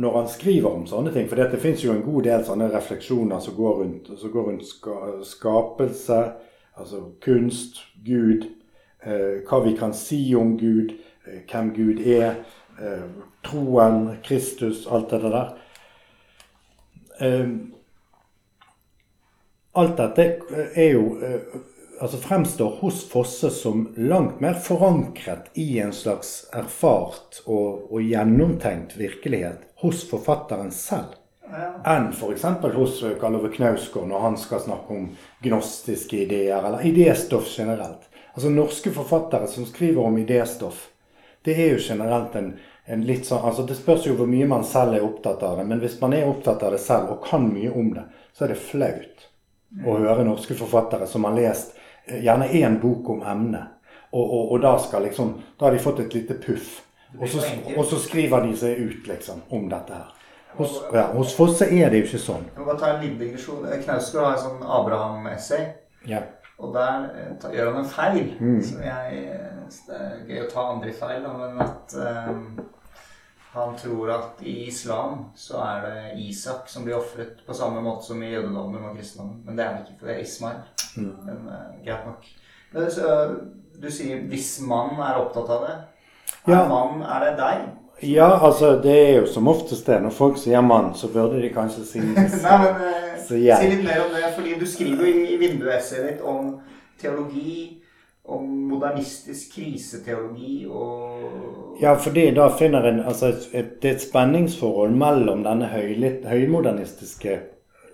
[0.00, 3.40] når han skriver om sånne ting For det fins jo en god del sånne refleksjoner
[3.44, 4.98] som går rundt, som går rundt ska,
[5.28, 6.20] skapelse,
[6.80, 8.48] altså kunst, Gud,
[9.04, 10.92] hva vi kan si om Gud,
[11.26, 12.34] eh, hvem Gud er,
[12.80, 13.04] eh,
[13.44, 15.52] troen, Kristus, alt det der.
[17.20, 17.48] Eh,
[19.72, 20.26] alt dette
[20.76, 21.60] er jo eh,
[22.02, 28.96] altså fremstår hos Fosse som langt mer forankret i en slags erfart og, og gjennomtenkt
[28.98, 31.16] virkelighet hos forfatteren selv
[31.52, 31.70] ja.
[31.94, 32.44] enn f.eks.
[32.74, 35.08] hos Karl Ove Knausgård når han skal snakke om
[35.44, 38.08] gnostiske ideer, eller idéstoff generelt.
[38.32, 40.88] Altså Norske forfattere som skriver om idéstoff,
[41.44, 42.52] det er jo generelt en,
[42.86, 45.66] en litt sånn, altså Det spørs jo hvor mye man selv er opptatt av det,
[45.68, 48.54] men hvis man er opptatt av det selv og kan mye om det, så er
[48.54, 49.28] det flaut
[49.84, 53.78] å høre norske forfattere som har lest gjerne én bok om emnet.
[54.12, 56.82] Og, og, og, da, skal liksom, da har de fått et lite puff.
[57.18, 57.40] Og så,
[57.76, 60.10] og så, skriver de seg ut liksom om dette her.
[60.58, 62.44] Hos, ja, hos Fosse er det jo ikke sånn.
[62.50, 63.64] Jeg må bare ta en liten digresjon.
[63.64, 65.64] Knausgård har en sånn Abraham-essay.
[66.08, 66.20] Ja.
[66.62, 67.08] Og der
[67.42, 68.34] ta, gjør han en feil.
[68.40, 68.60] Mm.
[68.62, 69.22] Som jeg,
[69.88, 72.44] det er gøy å ta andre i feil, men at um,
[73.52, 78.06] han tror at i islam så er det Isak som blir ofret på samme måte
[78.06, 79.42] som i jødedommen og kristendommen.
[79.44, 80.62] Men det er det ikke, for det er Ismail.
[80.96, 81.12] Mm.
[81.26, 82.30] Men uh, greit nok.
[82.72, 83.10] Men, så,
[83.82, 85.78] du sier 'hvis mann er opptatt av det'.
[86.46, 86.68] Er ja.
[86.68, 87.66] mann, er det deg?
[88.02, 90.00] Ja, altså det er jo som oftest det.
[90.02, 94.02] Når folk sier 'mann', så burde de kanskje si Nei, men uh, Si litt mer
[94.04, 94.34] om det.
[94.34, 96.60] fordi du skriver jo i vinduesset ditt om
[97.00, 97.82] teologi
[98.24, 104.90] om modernistisk kriseteologi og Ja, fordi da finner en altså et, Det er et spenningsforhold
[104.90, 105.94] mellom denne høy,
[106.26, 107.40] høymodernistiske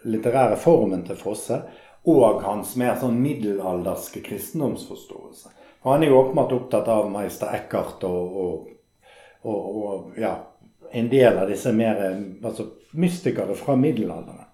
[0.04, 1.62] litterære formen til Fosse
[2.08, 5.50] og hans mer sånn middelalderske kristendomsforståelse.
[5.82, 8.68] For han er jo åpenbart opptatt av meister Eckhart og, og,
[9.44, 10.34] og, og ja,
[10.92, 12.00] en del av disse mer
[12.42, 14.44] altså, mystikere fra middelalderen.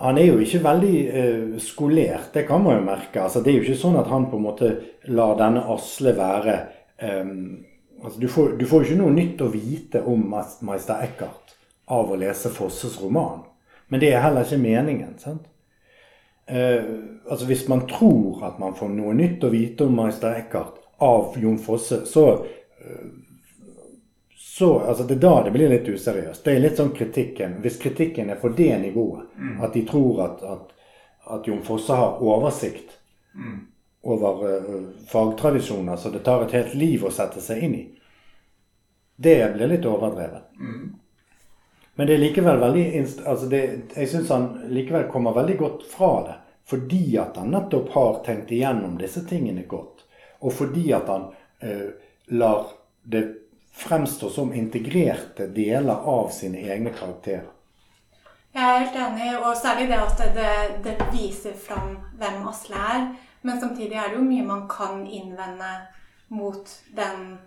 [0.00, 3.20] Han er jo ikke veldig uh, skolert, det kan man jo merke.
[3.20, 4.70] Altså, det er jo ikke sånn at han på en måte
[5.12, 6.54] lar denne Asle være
[7.04, 7.58] um,
[8.00, 10.24] altså, du, får, du får jo ikke noe nytt å vite om
[10.64, 11.52] meister Eckhart
[11.92, 13.42] av å lese Fosses roman.
[13.92, 15.18] Men det er heller ikke meningen.
[15.20, 15.50] sant?
[16.50, 16.84] eh,
[17.30, 21.36] altså Hvis man tror at man får noe nytt å vite om Meister Eckhart av
[21.40, 22.26] Jon Fosse, så,
[22.80, 23.06] eh,
[24.60, 26.44] så altså Det er da det blir litt useriøst.
[26.44, 27.54] Det er litt sånn kritikken.
[27.64, 29.54] Hvis kritikken er på det nivået, mm.
[29.64, 30.74] at de tror at, at,
[31.24, 32.92] at, Jon Fosse har oversikt
[33.32, 33.54] mm.
[34.04, 37.82] over uh, fagtradisjoner, så det tar et helt liv å sette seg inn i,
[39.16, 40.52] det blir litt overdrevet.
[40.60, 40.84] Mm.
[41.96, 43.64] Men det er likevel veldig altså det,
[43.96, 46.38] jeg syns han likevel kommer veldig godt fra det.
[46.68, 50.04] Fordi at han nettopp har tenkt igjennom disse tingene godt.
[50.44, 51.30] Og fordi at han
[51.64, 51.86] uh,
[52.28, 52.74] lar
[53.08, 53.24] det
[53.72, 57.48] fremstå som integrerte deler av sine egne karakterer.
[58.50, 63.04] Jeg er helt enig, og særlig det at det, det viser fram hvem Asle er.
[63.42, 65.70] Men samtidig er det jo mye man kan innvende
[66.34, 67.38] mot den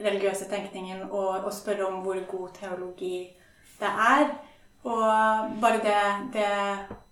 [0.00, 3.16] religiøse tenkningen og, og spørre om hvor god teologi
[3.80, 4.28] det er.
[4.84, 5.04] Og
[5.60, 6.00] bare det,
[6.32, 6.48] det,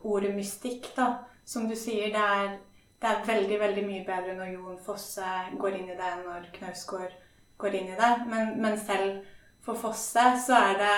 [0.01, 1.09] ordet mystikk, da,
[1.45, 2.57] som du sier, det er,
[3.03, 6.51] det er, veldig veldig mye bedre når Jon Fosse går inn i det, enn når
[6.59, 7.15] Knausgård
[7.63, 8.13] går inn i det.
[8.29, 9.23] Men, men, selv
[9.63, 10.97] for Fosse så er det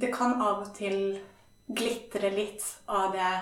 [0.00, 1.18] Det kan av og til
[1.68, 3.32] glitre litt av det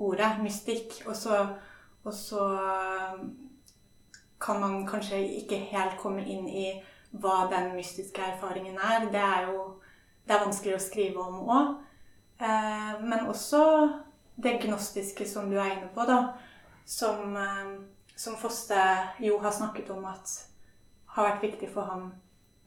[0.00, 1.02] ordet, mystikk.
[1.06, 1.42] Og så,
[2.04, 2.46] og så
[4.40, 6.70] kan man kanskje ikke helt komme inn i
[7.10, 9.10] hva den mystiske erfaringen er.
[9.12, 9.64] Det er jo
[10.26, 11.70] det er vanskelig å skrive om òg.
[12.40, 13.62] Eh, men også
[14.40, 16.36] det gnostiske som du er inne på, da.
[16.86, 17.72] Som, eh,
[18.16, 18.80] som Foste
[19.18, 20.49] jo har snakket om at
[21.14, 22.10] har vært viktig for ham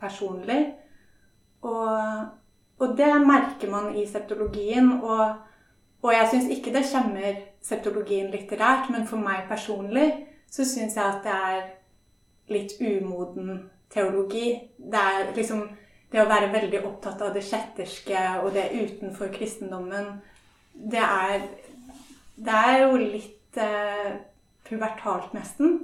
[0.01, 0.73] personlig.
[1.63, 2.25] Og,
[2.79, 4.91] og det merker man i septologien.
[4.99, 5.35] Og,
[6.03, 10.09] og jeg syns ikke det skjemmer septologien litterært, men for meg personlig
[10.51, 11.61] så syns jeg at det er
[12.53, 14.57] litt umoden teologi.
[14.77, 15.63] Det er liksom
[16.13, 20.19] det å være veldig opptatt av det kjetterske og det utenfor kristendommen,
[20.73, 21.47] det er,
[22.35, 24.11] det er jo litt eh,
[24.67, 25.79] pubertalt, nesten.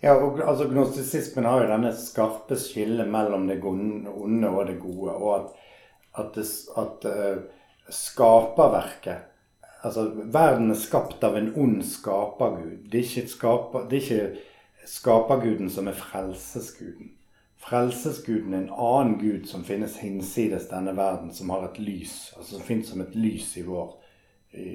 [0.00, 5.12] Ja, og altså Gnostisismen har jo denne skarpe skillet mellom det onde og det gode.
[5.12, 5.50] Og at,
[6.22, 6.46] at, det,
[6.80, 7.42] at uh,
[7.90, 9.26] skaperverket
[9.82, 12.82] Altså, verden er skapt av en ond skapergud.
[12.92, 17.14] Det er ikke, skaper, det er ikke skaperguden som er frelsesguden.
[17.60, 22.34] Frelsesguden er en annen gud som finnes hinsides denne verden, som har et lys.
[22.36, 23.96] altså Som finnes som et lys i vår
[24.52, 24.68] i,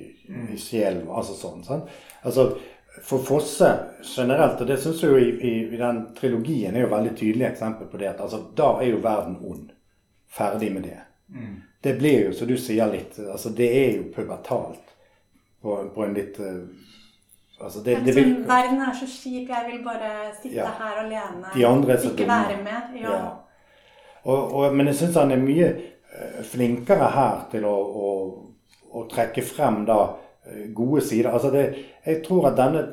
[0.54, 1.06] i sjelen.
[1.10, 1.64] Altså sånn.
[1.66, 1.94] sant?
[2.24, 2.56] Altså,
[3.03, 6.91] For Fosse generelt, og det syns jeg jo i, i, i, den trilogien er jo
[6.93, 9.71] veldig tydelig eksempel på det, at altså, da er jo verden ond.
[10.36, 10.99] Ferdig med det.
[11.27, 11.62] Mm.
[11.81, 14.93] Det blir jo, som du sier, litt altså Det er jo pubertalt
[15.62, 16.65] på, på en litt uh,
[17.60, 18.25] Altså det, det vil...
[18.34, 20.67] Sånn, verden er så kjip, jeg vil bare sitte ja.
[20.75, 21.51] her alene.
[21.53, 22.97] De andre er så ikke være med.
[22.99, 23.13] Ja.
[23.13, 23.29] ja.
[24.25, 28.10] Og, og, men jeg syns han er mye uh, flinkere her til å, å,
[28.91, 30.25] å, trekke frem da uh,
[30.73, 31.31] gode sider.
[31.31, 31.65] Altså det,
[32.05, 32.86] jeg tror at denne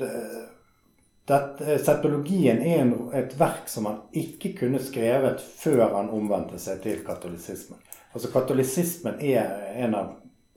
[1.29, 6.83] dette, Septologien er en, et verk som han ikke kunne skrevet før han omvendte seg
[6.83, 7.79] til katolisismen.
[8.13, 10.11] Altså Katolisismen er en av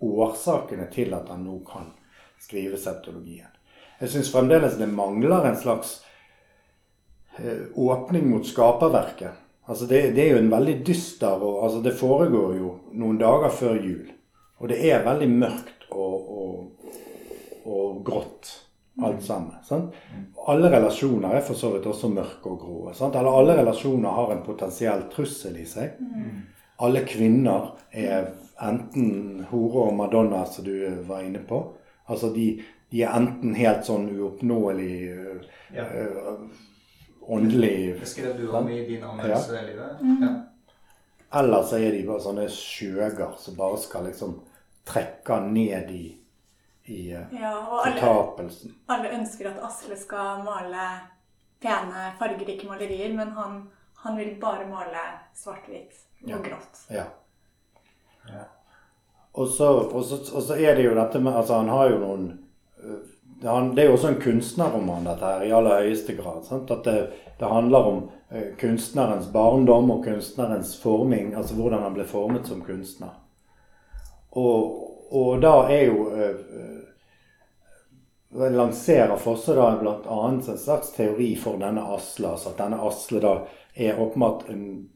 [0.03, 1.91] årsakene til at han nå kan
[2.41, 3.51] skrive septologien.
[4.01, 6.01] Jeg syns fremdeles det mangler en slags
[7.39, 9.37] eh, åpning mot skaperverket.
[9.65, 13.53] Altså det, det, er jo en veldig dyster og altså Det foregår jo noen dager
[13.55, 14.11] før jul.
[14.59, 16.27] Og det er veldig mørkt og,
[17.65, 18.51] og grått,
[19.03, 19.57] alt sammen.
[19.67, 19.95] Sant?
[20.47, 22.93] Alle relasjoner er for så vidt også mørke og grå.
[22.95, 23.17] Sant?
[23.19, 25.97] Eller alle relasjoner har en potensiell trussel i seg.
[26.85, 31.61] Alle kvinner er enten hore og madonna, som du var inne på.
[32.07, 34.95] Altså de, de er enten helt sånn uoppnåelig
[35.75, 35.85] ja.
[35.85, 36.43] uh,
[37.25, 39.63] åndelig Det skrev du om i din anmeldelse, ja.
[39.65, 40.01] Livet.
[40.01, 40.19] Mm.
[40.21, 41.39] Ja.
[41.39, 44.37] Eller så er de bare sånne skjøger som bare skal liksom
[44.85, 46.03] trekke ned i,
[46.85, 47.51] i uh, ja,
[47.85, 48.73] fortapelsen.
[48.85, 50.87] Alle, alle ønsker at Asle skal male
[51.61, 53.61] pene, fargerike malerier, men han,
[54.03, 55.05] han vil bare male
[55.37, 55.97] svart-hvitt
[56.29, 56.85] og grått.
[56.93, 57.07] Ja.
[58.29, 58.45] ja.
[59.35, 61.99] Og så, og, så, og så, er det jo dette med Altså, han har jo
[61.99, 62.29] noen
[63.41, 66.45] det er jo også en kunstnerroman, dette her, i aller høyeste grad.
[66.47, 66.71] Sant?
[66.71, 67.97] At det, det, handler om
[68.31, 73.11] eh, kunstnerens barndom og kunstnerens forming, altså hvordan han ble formet som kunstner.
[74.31, 74.79] Og,
[75.11, 76.81] og da er jo eh, eh
[78.51, 80.15] lanserer Fosse da bl.a.
[80.27, 82.33] en slags teori for denne Asle.
[82.33, 83.35] Altså at denne Asle da
[83.73, 84.89] er åpenbart en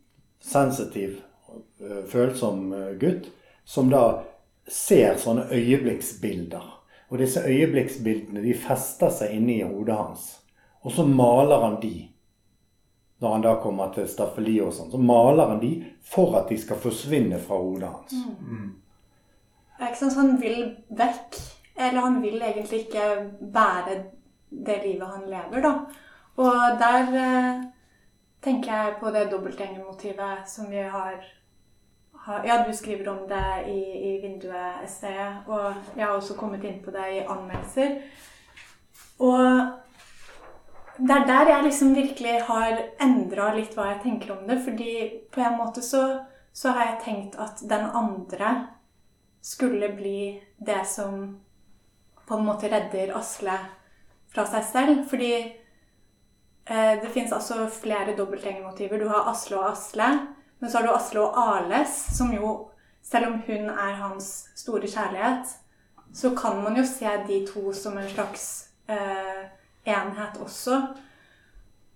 [0.44, 1.22] sensitiv,
[1.80, 3.30] eh, følsom gutt
[3.64, 4.04] som da
[4.68, 6.68] ser sånne øyeblikksbilder
[7.10, 10.26] og disse øyeblikksbildene de fester seg inni hodet hans.
[10.86, 12.10] Og så maler han de.
[13.20, 15.72] Når han da kommer til staffeli og sånn, så maler han de
[16.06, 18.14] for at de skal forsvinne fra hodet hans.
[18.40, 18.70] Mm.
[19.80, 20.62] Ikke sånn at han vil
[21.00, 21.40] vekk.
[21.80, 23.08] Eller han vil egentlig ikke
[23.54, 23.98] bære
[24.50, 25.74] det livet han lever, da.
[26.40, 27.62] Og der eh,
[28.44, 31.20] tenker jeg på det dobbeltgjengermotivet som vi har
[32.46, 36.92] ja, du skriver om det i, i vinduet-essayet, og jeg har også kommet inn på
[36.94, 37.96] det i anmeldelser.
[39.20, 39.40] Og
[41.00, 44.60] det er der jeg liksom virkelig har endra litt hva jeg tenker om det.
[44.64, 44.92] fordi
[45.32, 46.04] på en måte så,
[46.54, 48.68] så, har jeg tenkt at den andre
[49.42, 51.40] skulle bli det som
[52.28, 53.56] på en måte redder Asle
[54.30, 55.04] fra seg selv.
[55.10, 59.02] Fordi eh, det fins altså flere dobbeltgjengermotiver.
[59.02, 60.10] Du har Asle og Asle.
[60.60, 62.70] Men så har du Asle og Ales, som jo,
[63.02, 65.54] selv om hun er hans store kjærlighet,
[66.14, 68.44] så kan man jo se de to som en slags
[68.90, 69.46] eh,
[69.88, 70.82] enhet også.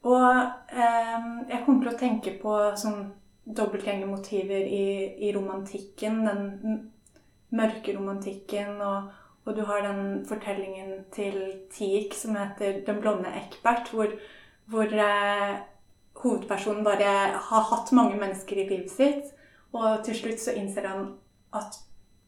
[0.04, 0.30] Og
[0.72, 3.12] eh, jeg kommer til å tenke på sånn
[3.44, 4.88] dobbeltgjengermotiver i,
[5.28, 6.24] i romantikken.
[6.28, 6.93] Den
[7.54, 8.82] mørke romantikken.
[8.82, 9.12] Og,
[9.46, 11.38] og, du har den fortellingen til
[11.74, 14.08] Tieck som heter 'Den blonde Eckbert', hvor,
[14.66, 15.58] hvor eh,
[16.16, 19.34] hovedpersonen bare har hatt mange mennesker i livet sitt.
[19.74, 21.14] Og til slutt så innser han
[21.54, 21.80] at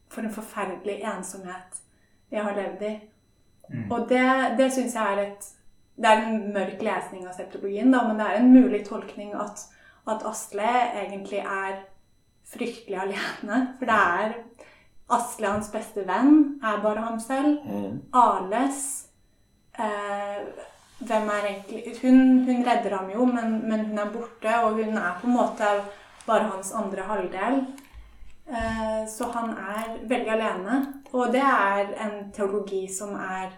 [0.08, 1.82] for en forferdelig ensomhet
[2.30, 2.94] jeg har levd i.
[3.68, 3.90] Mm.
[3.92, 5.52] Og det, det syns jeg er et
[5.96, 9.62] Det er en mørk lesning av septologien, da, men det er en mulig tolkning at,
[10.04, 11.78] at Asle egentlig er
[12.44, 13.60] fryktelig alene.
[13.78, 14.34] For det er
[15.08, 17.60] Asle, hans beste venn, er bare ham selv.
[17.62, 18.00] Mm.
[18.16, 18.80] Arles
[19.78, 20.40] eh,
[20.98, 24.96] hvem er egentlig Hun, hun redder ham jo, men, men, hun er borte, og hun
[24.96, 25.68] er på en måte
[26.26, 27.60] bare hans andre halvdel.
[28.48, 30.80] Eh, så han er veldig alene.
[31.12, 33.54] Og det er en teologi som er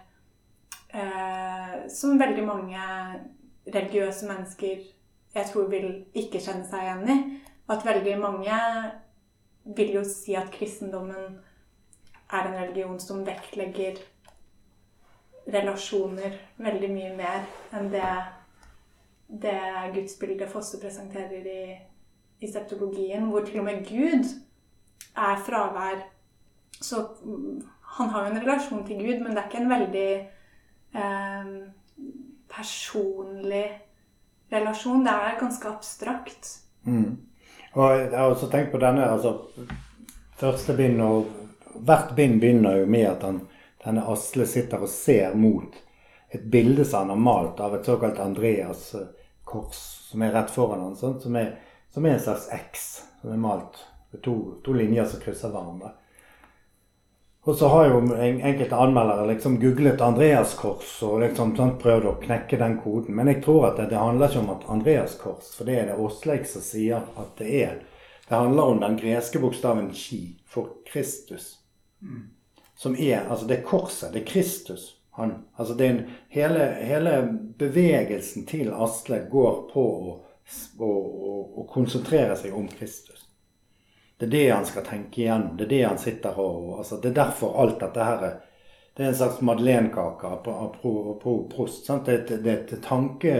[0.93, 2.85] eh, som veldig mange
[3.75, 4.79] religiøse mennesker
[5.35, 7.19] jeg tror vil ikke kjenne seg igjen i.
[7.69, 8.59] At veldig mange
[9.77, 11.39] vil jo si at kristendommen
[12.33, 14.01] er en religion som vektlegger
[15.53, 17.47] relasjoner veldig mye mer
[17.77, 18.09] enn det,
[19.29, 19.61] det
[19.95, 21.63] gudsbildet Fosse presenterer i,
[22.45, 24.29] i septologien, hvor til og med Gud
[25.17, 26.05] er fravær.
[26.81, 27.63] Så mm,
[27.99, 30.11] han har jo en relasjon til Gud, men det er ikke en veldig
[31.01, 31.55] eh,
[32.53, 33.65] personlig
[34.53, 35.05] relasjon.
[35.07, 36.53] Det er ganske abstrakt.
[36.85, 37.17] Mm.
[37.73, 39.35] Og jeg har også tenkt på denne altså,
[40.39, 41.35] Første bind og
[41.85, 43.43] Hvert bind begynner jo med at han,
[43.85, 45.77] denne Asle sitter og ser mot
[46.35, 49.79] et bilde som han har malt av et såkalt Andreas-kors,
[50.11, 51.53] som er rett foran han, sånn, som, er,
[51.95, 52.89] som, er, en slags X,
[53.21, 53.79] som er malt
[54.11, 54.35] med to,
[54.67, 55.93] to linjer som krysser hverandre.
[57.49, 62.19] Og så har jo enkelte anmeldere liksom googlet Andreas kors og liksom sånn, prøvd å
[62.21, 63.15] knekke den koden.
[63.17, 65.87] Men jeg tror at det, det handler ikke om at Andreas kors, for det er
[65.89, 67.79] det Åsleik som sier at det er.
[68.29, 71.55] Det handler om den greske bokstaven chi for Kristus.
[72.77, 74.13] Som er Altså, det er korset.
[74.13, 74.85] Det er Kristus.
[75.17, 77.15] Han, altså det er en, hele, hele,
[77.59, 80.19] bevegelsen til Asle går på å,
[80.85, 80.93] å,
[81.65, 83.25] å konsentrere seg om Kristus.
[84.19, 85.57] Det er det han skal tenke igjennom.
[85.57, 88.25] Det er det han sitter og altså, Det er derfor alt dette her
[88.95, 91.87] Det er en slags madeleinekake apropos prost.
[91.87, 92.07] Sant?
[92.07, 93.35] Det, det, det er et tanke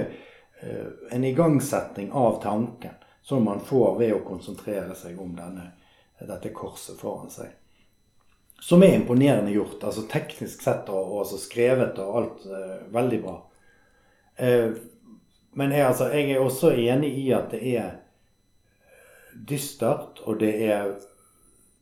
[0.61, 5.67] eh, En igangsetting av tanken som man får ved å konsentrere seg om denne,
[6.23, 7.51] dette korset foran seg.
[8.61, 9.83] Som er imponerende gjort.
[9.85, 13.35] altså Teknisk sett og, og altså skrevet og alt eh, veldig bra.
[14.37, 14.71] Eh,
[15.59, 17.91] men jeg, altså, jeg er også enig i at det er
[19.47, 20.95] dystert, og det er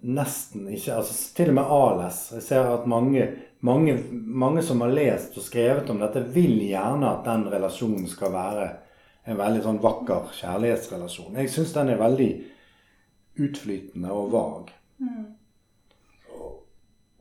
[0.07, 2.19] nesten ikke altså Til og med ALS.
[2.37, 3.29] Jeg ser at mange,
[3.61, 8.35] mange, mange, som har lest og skrevet om dette, vil gjerne at den relasjonen skal
[8.35, 8.69] være
[9.27, 11.39] en veldig sånn vakker kjærlighetsrelasjon.
[11.41, 12.31] Jeg syns den er veldig
[13.43, 14.71] utflytende og vag.
[15.03, 15.25] Mm.
[16.37, 16.53] Og,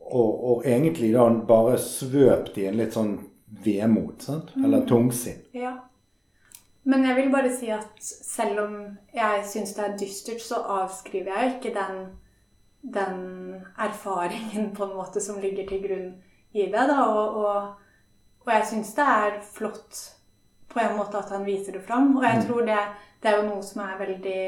[0.06, 3.16] og, og, egentlig da bare svøpt i en litt sånn
[3.64, 4.54] vemod, sant?
[4.62, 5.42] Eller tungsinn.
[5.56, 5.74] Ja.
[6.86, 8.74] Men jeg vil bare si at selv om
[9.14, 12.04] jeg syns det er dystert, så avskriver jeg ikke den,
[12.94, 13.16] den,
[13.78, 16.06] erfaringen på en måte som ligger til grunn
[16.54, 16.84] i det.
[16.92, 17.00] Da.
[17.10, 17.74] Og, og,
[18.44, 20.04] og jeg syns det er flott
[20.70, 22.14] på en måte at han viser det fram.
[22.16, 22.46] Og jeg mm.
[22.46, 22.78] tror det,
[23.22, 24.40] det er jo noe som er veldig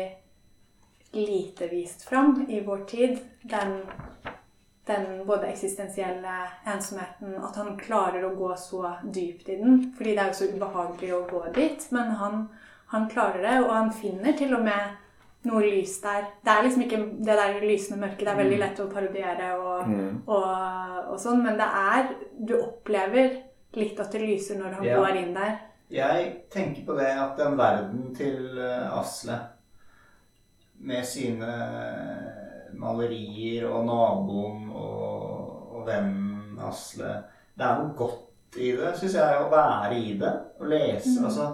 [1.18, 3.18] lite vist fram i vår tid.
[3.43, 3.80] Den
[4.89, 6.36] den både eksistensielle
[6.66, 9.82] ensomheten At han klarer å gå så dypt i den.
[9.97, 11.84] Fordi det er jo så ubehagelig å gå dit.
[11.95, 12.49] Men han,
[12.95, 14.97] han klarer det, og han finner til og med
[15.49, 16.26] noe lys der.
[16.45, 18.24] Det er liksom ikke det der lysende mørket.
[18.24, 18.64] Det er veldig mm.
[18.64, 20.09] lett å parodiere og, mm.
[20.26, 20.49] og,
[21.05, 22.11] og, sånn, men det er
[22.49, 23.39] Du opplever
[23.78, 24.99] litt at det lyser når han ja.
[24.99, 25.55] går inn der.
[25.93, 29.39] Jeg tenker på det at den verden til eh, Asle
[30.84, 31.53] med sine
[32.77, 37.12] malerier og naboen og, og vennen Asle
[37.55, 40.33] Det er noe godt i det, syns jeg, å være i det.
[40.59, 41.14] Å lese.
[41.19, 41.29] Mm.
[41.29, 41.49] Altså,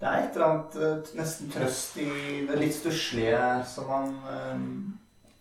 [0.00, 2.08] det er et eller annet eh, nesten trøst i
[2.48, 4.64] det litt stusslige som man eh,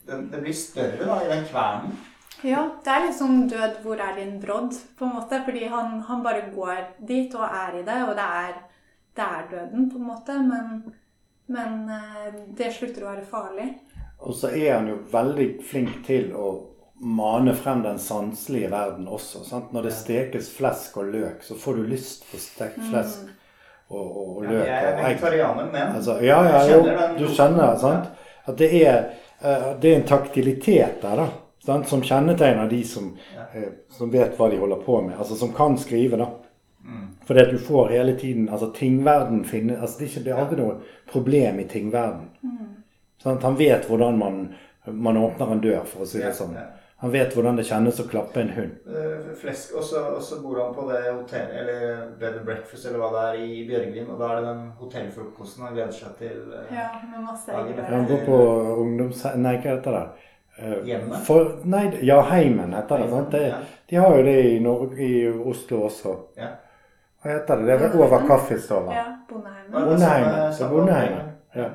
[0.05, 1.97] det, det, blir større da, i den kvernen.
[2.45, 5.41] Ja, det er sånn død hvor er din brodd, på en måte.
[5.47, 8.59] Fordi han, han, bare går dit og er i det, og det er,
[9.17, 10.37] det er døden, på en måte.
[10.45, 10.95] Men,
[11.51, 13.69] men eh, det slutter å være farlig.
[14.19, 16.53] Og så er han jo veldig flink til å
[17.05, 19.43] mane frem den sanselige verden også.
[19.43, 19.73] Sant?
[19.73, 22.87] Når det stekes flesk og løk, så får du lyst på stekt mm.
[22.89, 23.25] flesk
[23.89, 24.61] og, og, og løk.
[24.61, 26.79] Ja, jeg er vegetarianer, men altså, ja, ja, jo,
[27.19, 28.13] du kjenner sant?
[28.45, 29.09] at det er,
[29.41, 31.27] uh, det er en taktilitet der, da.
[31.65, 31.89] Sant?
[31.89, 35.17] Som kjennetegner de som, uh, som, vet hva de holder på med.
[35.19, 36.29] Altså som kan skrive, da.
[36.85, 37.07] Mm.
[37.25, 40.57] Fordi at du får hele tiden altså Tingverden finner altså Det er det er aldri
[40.59, 40.75] noe
[41.09, 42.27] problem i tingverden.
[43.25, 44.41] Sånn, han vet hvordan man,
[44.85, 46.53] man, åpner en dør, for å si det sånn.
[47.01, 48.75] Han vet hvordan det kjennes å klappe en hund.
[48.85, 53.09] Uh, flesk, Og så bor han på det hotellet, eller bed and breakfast, eller hva
[53.15, 54.11] det er, i Bjørgvin.
[54.13, 56.37] Og da er det den hotellfrokosten han gleder seg til.
[56.53, 57.81] Uh, ja, med masse egg.
[57.89, 58.37] Han går på
[58.85, 59.25] ungdoms...
[59.41, 60.03] Nei, hva heter det?
[60.59, 61.17] Uh, Hjemmet?
[61.27, 63.09] For, nei, ja, Heimen heter det.
[63.15, 63.33] sant?
[63.33, 66.13] Det, de har jo det i, Norge, i Oslo også.
[66.37, 66.53] Ja.
[67.25, 67.73] Hva heter det?
[67.73, 68.93] Det er over kaffestova.
[69.01, 69.73] Ja, Bondeheimen.
[69.73, 70.69] Bondeheimen.
[70.77, 71.33] Bondeheimen.
[71.57, 71.73] Ja.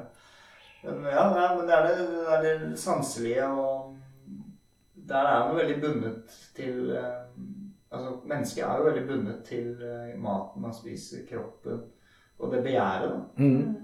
[0.83, 3.97] Ja, men det er det, det, er det sanselige og
[5.11, 7.25] Der er man veldig bundet til eh,
[7.91, 11.81] Altså, mennesket er jo veldig bundet til eh, maten man spiser, kroppen
[12.39, 13.11] og det begjæret.
[13.11, 13.45] da.
[13.45, 13.75] Mm.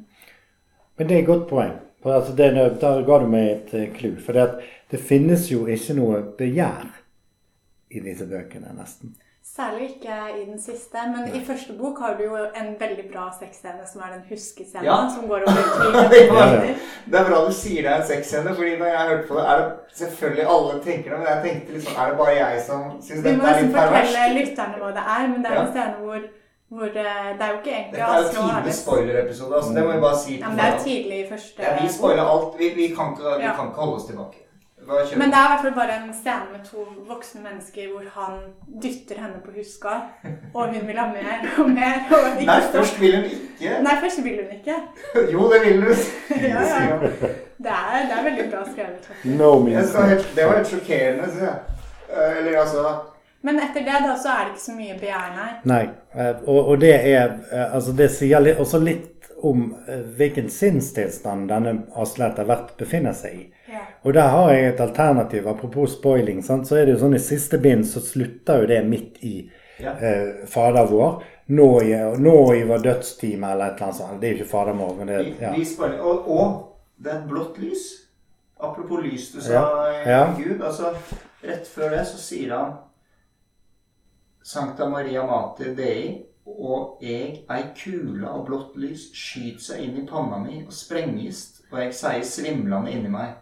[0.97, 1.75] Men det er et godt poeng.
[2.03, 4.15] For altså det, Da ga du meg et eh, clou.
[4.25, 4.47] For det,
[4.91, 6.87] det, finnes jo ikke noe begjær
[7.91, 9.17] i disse bøkene, nesten.
[9.47, 11.03] Særlig ikke i den siste.
[11.13, 11.39] Men Nei.
[11.39, 14.85] i første bok har du jo en veldig bra sexscene, som er den huskescenen.
[14.85, 14.97] Ja.
[15.15, 16.75] Som går over tre ja, ja.
[17.07, 19.45] Det er bra du sier det er en sexscene, fordi når jeg hørte på det,
[19.53, 22.89] er det selvfølgelig alle tenker det, men jeg tenkte liksom Er det bare jeg som
[23.07, 23.39] syns dette er litt perverst?
[23.39, 26.27] Vi må liksom fortelle lytterne hva det er, men det er en scene hvor
[26.69, 26.93] hvor eh,
[27.39, 29.57] det er jo ikke egentlig Dette er jo tidlig spoiler-episode.
[29.57, 30.33] Altså, det må jeg bare si.
[30.41, 32.59] Ja, men det er tidlig i første ja, Vi spoiler alt.
[32.59, 34.46] Vi, vi, kan ikke, vi kan ikke holde oss tilbake.
[34.87, 38.37] Men det er i hvert fall bare en scene med to voksne mennesker hvor han
[38.83, 39.95] dytter henne på huska,
[40.55, 42.05] og hun vil ha mer og mer.
[42.11, 43.73] Og Nei, først vil hun ikke.
[43.87, 44.79] Nei, først vil hun ikke.
[45.35, 46.07] jo, det vil hun.
[46.31, 47.01] ja, ja.
[47.57, 49.11] Det er, det er veldig bra skrevet.
[49.25, 51.59] No, det var helt sjokkerende, syns jeg.
[52.11, 52.87] Eh, eller altså
[53.47, 55.51] men etter det da, så er det ikke så mye begjær, nei.
[55.71, 55.83] Nei,
[56.19, 59.16] eh, og, og, det er eh, Altså, det sier litt, også litt
[59.51, 59.67] om
[60.19, 63.45] hvilken sinnstilstand denne Asle etter hvert befinner seg i.
[63.73, 63.85] Ja.
[64.03, 65.49] Og der har jeg et alternativ.
[65.49, 66.69] Apropos spoiling, sant?
[66.69, 69.35] så er det jo sånn i siste bind så slutter jo det midt i
[69.83, 69.97] ja.
[69.97, 71.23] eh, Fader vår.
[71.47, 74.21] Nå i, nå i vår dødstime eller et eller annet sånt.
[74.21, 75.53] Det er jo ikke Fader vår, men det ja.
[76.01, 76.57] og, og,
[76.97, 77.87] det er et blått lys.
[78.57, 79.67] Apropos lys du sa,
[80.07, 80.23] ja.
[80.39, 80.63] Gud.
[80.65, 80.95] altså
[81.43, 82.71] Rett før det så sier han
[84.47, 90.07] Sankta Maria Mater Dei og jeg ei kule av blått lys skyter seg inn i
[90.07, 93.35] panna mi og sprengist, og jeg sier svimlende inni meg.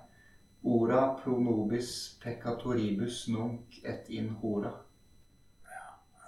[0.65, 1.91] Ora pronobis
[2.23, 4.73] peccatoribus nunc et in hora.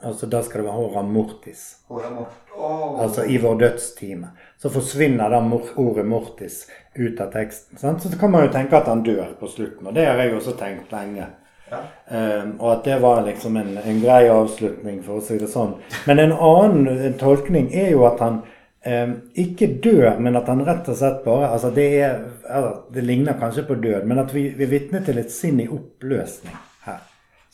[0.05, 1.63] Altså Da skal det være hora mortis.
[1.89, 2.35] Hora mort.
[2.57, 3.01] Oh.
[3.03, 4.29] Altså i vår dødstime.
[4.59, 5.41] Så forsvinner da
[5.77, 7.79] ordet mortis ut av teksten.
[7.79, 8.03] Sant?
[8.03, 9.87] Så kan man jo tenke at han dør på slutten.
[9.87, 11.31] Og det har jeg også tenkt lenge.
[11.67, 15.75] Um, og at det var liksom en, en grei avslutning, for å si det sånn.
[16.07, 18.37] Men en annen tolkning er jo at han
[18.87, 23.03] um, ikke dør, men at han rett og slett bare altså det, er, altså det
[23.03, 26.55] ligner kanskje på død, men at vi, vi er til et sinn i oppløsning
[26.87, 27.01] her.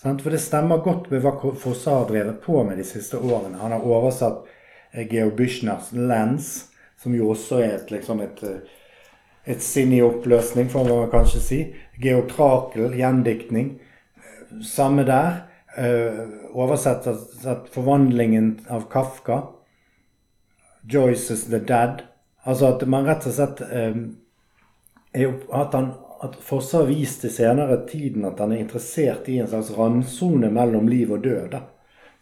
[0.02, 0.20] Sant?
[0.24, 1.32] For det stemmer godt med hva
[1.62, 3.60] Fosse har drevet på med de siste årene.
[3.62, 4.44] Han har oversatt
[4.92, 6.68] eh, Georg Büchners 'Lens',
[7.00, 8.60] som jo også er et, liksom et, eh,
[9.54, 11.62] et sinn i oppløsning, får man kanskje si.
[12.02, 13.78] Georg Trakel, gjendiktning.
[14.64, 15.42] Samme der.
[15.72, 17.06] Uh, oversett
[17.72, 19.42] forvandlingen av Kafka.
[20.82, 22.02] Joyce's The Dead.
[22.42, 23.94] Altså at man rett og slett eh,
[25.14, 25.92] At, han,
[26.24, 30.50] at Fosse har vist i senere tiden at han er interessert i en slags randsone
[30.50, 31.52] mellom liv og død.
[31.52, 31.60] Da.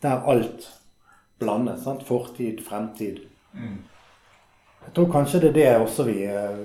[0.02, 0.66] Der alt
[1.40, 1.84] blandes.
[1.84, 2.02] Sant?
[2.08, 3.22] Fortid, fremtid.
[3.54, 3.78] Mm.
[4.84, 6.58] Jeg tror kanskje det er det også vi, eh,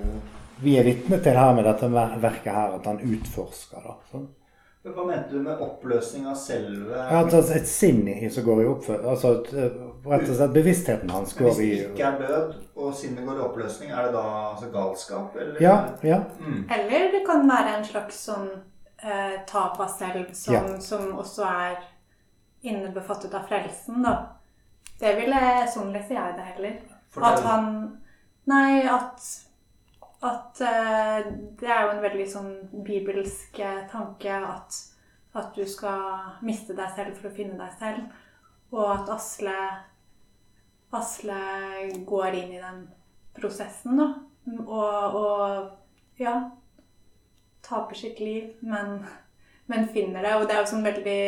[0.60, 3.80] vi er vitne til her med dette verket her, at han utforsker.
[3.84, 4.28] da, sånn.
[4.86, 8.68] Hva mente du med oppløsning av selve Ja, altså Et sinn i som går i
[8.70, 9.02] oppfør...
[9.10, 12.94] Altså eh, rett og slett bevisstheten hans går i Hvis det ikke er død, og
[12.94, 15.36] sinnet går i oppløsning, er det da altså galskap?
[15.42, 15.58] Eller?
[15.62, 15.76] Ja.
[16.06, 16.20] ja.
[16.38, 16.62] Mm.
[16.78, 18.48] Eller det kan være en slags sånn
[19.02, 20.64] eh, tap av selv som, ja.
[20.80, 21.80] som, også er
[22.66, 24.16] innebefattet av frelsen, da.
[25.00, 26.76] Det ville Sånn leser jeg det heller.
[27.20, 27.66] At han
[28.46, 29.24] Nei, at
[30.24, 32.52] at uh, det er jo en veldig sånn
[32.86, 34.78] bibelsk eh, tanke at,
[35.36, 38.06] at, du skal miste deg selv for å finne deg selv.
[38.72, 39.56] Og at Asle,
[40.96, 41.40] Asle
[42.08, 42.86] går inn i den
[43.36, 44.08] prosessen, da.
[44.62, 46.36] Og, og ja
[47.66, 49.00] Taper sitt liv, men,
[49.66, 50.34] men, finner det.
[50.38, 51.22] Og det er jo sånn veldig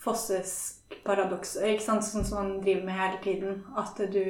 [0.00, 0.54] Fosses
[1.04, 2.04] paradoks, ikke sant?
[2.04, 3.58] sånn som man driver med hele tiden.
[3.76, 4.24] At du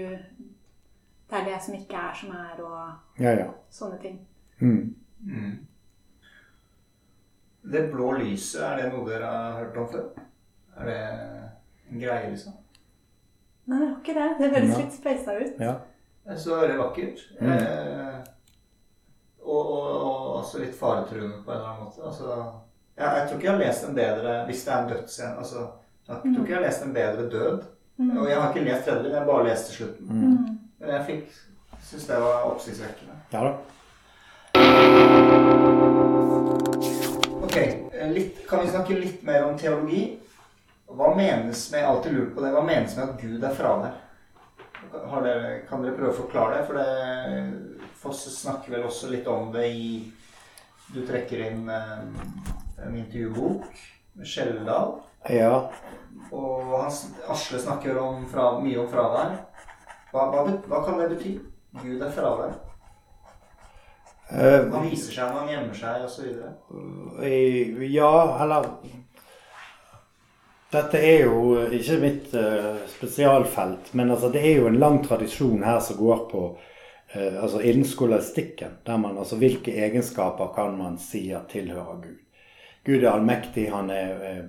[1.34, 3.46] det er det som ikke er som er, og ja, ja.
[3.74, 4.18] sånne ting.
[4.60, 4.94] Mm.
[5.26, 5.54] Mm.
[7.72, 10.06] Det blå lyset, er det noe dere har hørt om før?
[10.76, 11.00] Er det
[11.90, 12.54] en greie, liksom?
[13.64, 14.28] Nei, det var ikke det.
[14.38, 15.60] Det høres litt speisa ut.
[15.64, 15.74] Ja.
[16.36, 17.22] Så veldig vakkert.
[17.40, 17.52] Mm.
[17.52, 18.18] Eh,
[19.44, 22.04] og, og, og, også litt faretruende på en eller annen måte.
[22.04, 22.36] Altså,
[22.94, 25.62] ja, jeg tror ikke jeg har lest en bedre Hvis det er en dødsscene altså,
[26.06, 27.64] Jeg tror ikke jeg har lest en bedre død.
[27.96, 28.12] Mm.
[28.18, 30.20] Og jeg har ikke lest tredje, jeg jeg bare leste slutten.
[30.20, 30.53] Mm.
[30.84, 31.40] Men jeg fikk
[31.84, 33.14] Syns det var oppsiktsvekkende.
[33.32, 33.50] Ja da.
[37.42, 40.18] Ok, eh, litt, kan vi snakke litt mer om teologi?
[40.88, 44.00] Hva menes med, alltid lurt på det, hva menes med at Gud er fravær?
[44.94, 46.64] Dere, kan dere prøve å forklare det?
[46.70, 46.88] For det,
[48.00, 49.88] Fosse snakker vel også litt om det i
[50.92, 52.04] Du trekker inn eh,
[52.84, 53.68] en intervjubok
[54.16, 54.98] med Skjelldal.
[55.32, 55.66] Ja.
[56.32, 59.36] Og Asle snakker om fra, mye om fravær.
[60.14, 61.32] Hva, hva, hva, kan det bety?
[61.82, 62.52] Gud er fravær.
[64.30, 66.28] Uh, han viser seg når han gjemmer seg, osv.
[66.70, 68.12] Uh, ja,
[68.44, 68.68] eller
[70.70, 75.66] Dette er jo ikke mitt uh, spesialfelt, men altså, det er jo en lang tradisjon
[75.66, 78.78] her som går på uh, altså innen skolastikken.
[78.86, 82.20] Der man, altså Hvilke egenskaper kan man si at tilhører Gud?
[82.86, 84.42] Gud er allmektig, han er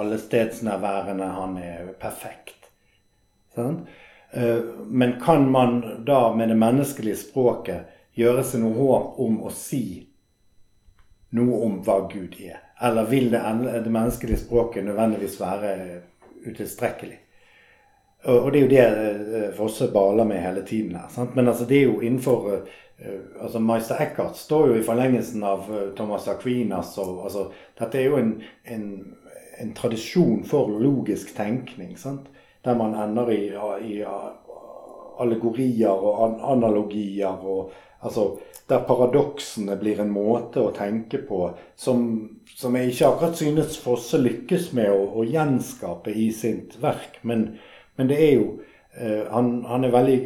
[0.00, 2.70] allestedsnærværende, han er perfekt.
[3.56, 3.82] Sånn?
[4.32, 9.82] Men kan man da med det menneskelige språket gjøre seg noe håp om å si
[11.34, 12.60] noe om hva Gud er?
[12.80, 13.40] Eller vil det,
[13.84, 15.72] det menneskelige språket nødvendigvis være
[16.46, 17.18] utilstrekkelig?
[18.24, 18.80] Og det er jo det
[19.36, 21.08] eh, Fosse baler med hele tiden her.
[21.08, 21.36] Sant?
[21.36, 25.70] Men altså, det er jo innenfor eh, altså Meister Eckhart står jo i forlengelsen av
[25.72, 26.98] eh, Thomas Aquinas.
[26.98, 27.46] Og, altså,
[27.80, 28.84] dette er jo en, en,
[29.60, 31.96] en, tradisjon for logisk tenkning.
[31.98, 32.28] Sant?
[32.64, 33.44] Der man ender i,
[33.86, 34.02] i
[35.20, 37.44] allegorier og analogier.
[37.44, 38.38] og altså,
[38.68, 42.04] Der paradoksene blir en måte å tenke på som,
[42.56, 47.20] som jeg ikke akkurat synes Fosse lykkes med å, å gjenskape i sitt verk.
[47.22, 47.58] men
[48.00, 48.44] men det er jo
[48.96, 50.20] eh, han, han, er veldig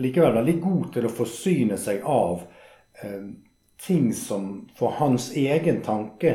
[0.00, 2.46] likevel veldig god til å forsyne seg av
[3.02, 3.26] eh,
[3.84, 4.46] ting som
[4.78, 6.32] får hans egen tanke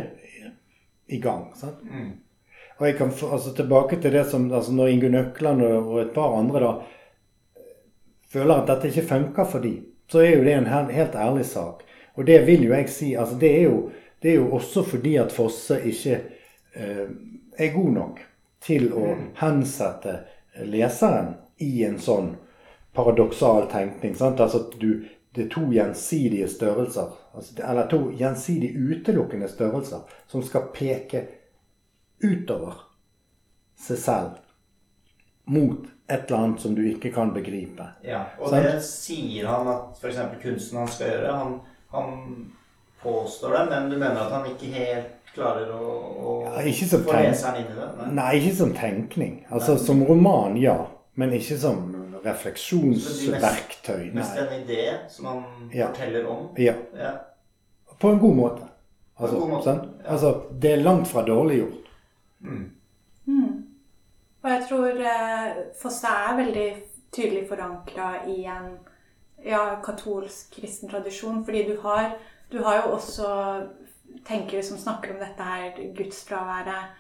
[1.10, 1.48] i gang.
[1.82, 2.12] Mm.
[2.80, 6.38] Og jeg kan altså, Tilbake til det som altså, når Ingunn Økland og, et par
[6.40, 6.74] andre da
[8.32, 11.46] føler at dette ikke funker for dem, så er jo det en helt, helt ærlig
[11.46, 11.84] sak.
[12.16, 13.90] Og det vil jo jeg si altså Det er jo,
[14.22, 16.20] det er jo også fordi at Fosse ikke
[16.76, 17.08] eh,
[17.58, 18.20] er god nok
[18.62, 19.26] til å mm.
[19.40, 20.20] hensette
[20.68, 22.36] leseren i en sånn
[22.96, 24.16] paradoksal tenkning.
[24.16, 24.40] Sant?
[24.40, 25.06] Altså at du,
[25.36, 31.26] det er to gjensidige størrelser, altså, eller to gjensidig utelukkende størrelser, som skal peke
[32.24, 32.86] utover
[33.80, 34.30] seg selv
[35.50, 37.86] mot et eller annet som du ikke kan begripe.
[38.06, 38.66] Ja, Og sant?
[38.66, 40.20] det sier han at f.eks.
[40.42, 41.36] kunsten han skal gjøre.
[41.38, 41.56] Han,
[41.94, 42.52] han
[43.02, 45.90] påstår det, men du mener at han ikke helt klarer å,
[46.20, 47.90] å ja, få leseren inn i det?
[48.00, 48.08] Nei.
[48.18, 49.36] nei, ikke som tenkning.
[49.50, 49.84] Altså nei.
[49.86, 50.80] Som roman, ja.
[51.20, 51.84] Men ikke som
[52.24, 54.10] refleksjonsverktøy.
[54.14, 55.44] Mest, mest en idé som han
[55.74, 55.92] ja.
[55.92, 56.50] forteller om?
[56.58, 56.74] Ja.
[56.98, 57.14] ja.
[58.00, 58.70] På en god måte.
[59.20, 59.68] Altså, god måte.
[59.68, 59.86] Sånn?
[60.08, 61.89] altså, det er langt fra dårlig gjort.
[62.40, 62.72] Mm.
[63.26, 63.66] Mm.
[64.42, 66.70] Og jeg tror eh, Fosse er veldig
[67.12, 68.72] tydelig forankra i en
[69.46, 71.44] ja, katolsk kristen tradisjon.
[71.46, 72.16] Fordi du har,
[72.52, 73.28] du har jo også
[74.26, 76.98] tenkere som snakker om dette her gudsfraværet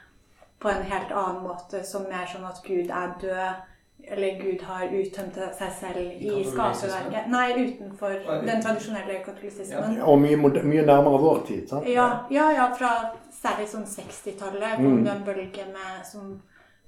[0.59, 3.61] på en helt annen måte, som mer sånn at Gud er død,
[4.07, 7.27] eller Gud har uttømt seg selv i skaperverket.
[7.29, 8.15] Nei, utenfor
[8.47, 9.97] den tradisjonelle katolisismen.
[9.99, 11.89] Ja, og mye, mye, nærmere vår tid, sant?
[11.89, 12.93] Ja, ja, ja fra
[13.39, 15.03] særlig sånn 60-tallet kom mm.
[15.05, 16.35] det en bølge med, som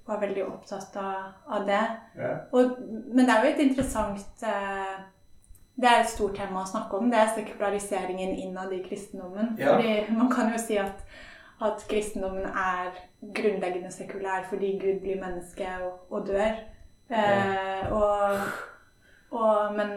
[0.09, 1.84] var veldig opptatt av, av det.
[2.18, 2.36] Ja.
[2.57, 2.78] Og,
[3.14, 4.95] men det er jo et interessant eh,
[5.82, 7.09] det er et stort tema å snakke om.
[7.12, 9.55] Det er sekulariseringen innad i kristendommen.
[9.59, 9.76] Ja.
[9.76, 11.05] Fordi Man kan jo si at,
[11.62, 12.91] at, kristendommen er
[13.22, 16.59] grunnleggende sekulær fordi Gud blir menneske og, og dør.
[17.12, 18.39] Eh, og,
[19.36, 19.93] og, men,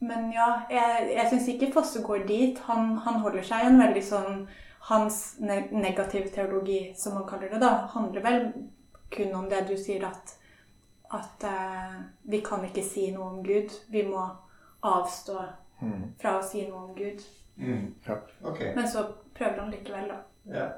[0.00, 2.58] men ja, jeg, jeg syns ikke Fosse går dit.
[2.70, 4.42] Han, han holder seg i en veldig sånn
[4.88, 8.38] Hans negative teologi, som man kaller det, da, handler vel
[9.12, 10.32] kun om det du sier at
[11.10, 13.72] at eh, vi kan ikke si noe om Gud.
[13.90, 14.22] Vi må
[14.86, 15.38] avstå
[15.80, 16.04] mm.
[16.20, 17.24] fra å si noe om Gud.
[17.56, 17.88] Mm.
[18.06, 18.20] Ja.
[18.46, 18.70] Okay.
[18.76, 19.02] Men så
[19.34, 20.20] prøver han likevel, da.
[20.54, 20.68] Ja.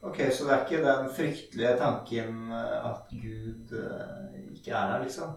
[0.00, 5.02] Ok, Så det er ikke den fryktelige tanken eh, at Gud uh, ikke er her,
[5.04, 5.34] liksom?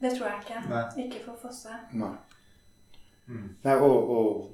[0.00, 0.60] Det tror jeg ikke.
[0.70, 0.82] Nei.
[1.06, 1.78] Ikke for Fosse.
[1.98, 2.12] Nei.
[3.26, 3.48] Mm.
[3.64, 4.44] Nei og, og,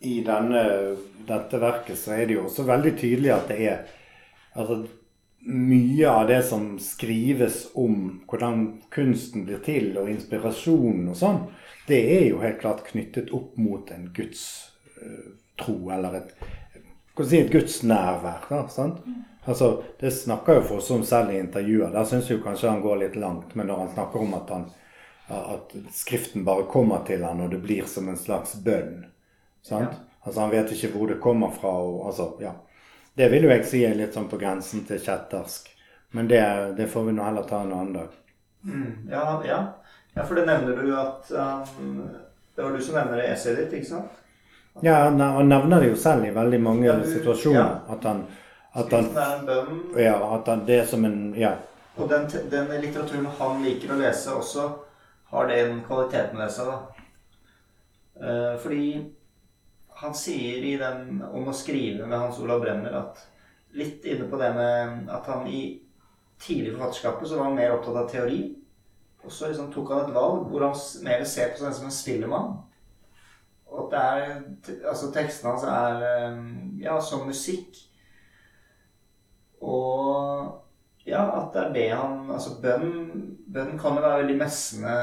[0.00, 0.62] i denne,
[1.28, 3.94] dette verket så er det jo også veldig tydelig at det er
[4.58, 4.76] Altså
[5.48, 11.38] mye av det som skrives om hvordan kunsten blir til, og inspirasjonen og sånn,
[11.86, 16.32] det er jo helt klart knyttet opp mot en gudstro, uh, eller et,
[17.26, 18.48] si, et gudsnærvær.
[19.48, 21.90] Altså, det snakker jo for oss om selv i intervjuer.
[21.94, 23.54] Der syns jeg kanskje han går litt langt.
[23.56, 24.66] Men når han snakker om at, han,
[25.28, 29.06] at Skriften bare kommer til han, og det blir som en slags bønn.
[29.62, 29.96] Sant?
[29.96, 30.20] Ja.
[30.20, 31.72] Altså, Han vet ikke hvor det kommer fra.
[31.80, 32.52] Og, altså, ja.
[33.16, 35.72] Det vil jo jeg si er litt sånn på grensen til kjettersk.
[36.12, 36.44] Men det,
[36.76, 38.14] det får vi nå heller ta en annen dag.
[38.64, 39.58] Mm, ja, ja.
[40.14, 42.08] ja, for det nevner du at um,
[42.56, 44.24] Det var du som nevner det essayet ditt, ikke sant?
[44.86, 47.58] Ja, han nevner det jo selv i veldig mange ja, du, situasjoner.
[47.58, 47.94] Ja.
[47.94, 48.26] At han
[48.78, 49.08] at han.
[49.96, 51.56] Ja, at han, det er som en Ja.
[51.96, 54.68] Og den, den, litteraturen han liker å lese også,
[55.32, 57.06] har den kvaliteten ved seg, da.
[58.18, 58.84] Uh, fordi
[59.98, 63.18] han sier i den om å skrive med Hans Olav Brenner at
[63.74, 65.62] litt inne på det med at han i
[66.38, 68.40] tidlig forfatterskapet så var han mer opptatt av teori.
[69.26, 71.94] Og så liksom tok han et valg hvor han mer ser på seg som en
[71.94, 72.54] spillemann.
[73.68, 76.38] Og at det er Altså tekstene hans er eh,
[76.82, 77.76] ja, som musikk.
[79.60, 80.54] Og
[81.06, 84.96] ja, at det er det han Altså bønn, bønn kan jo være veldig messende.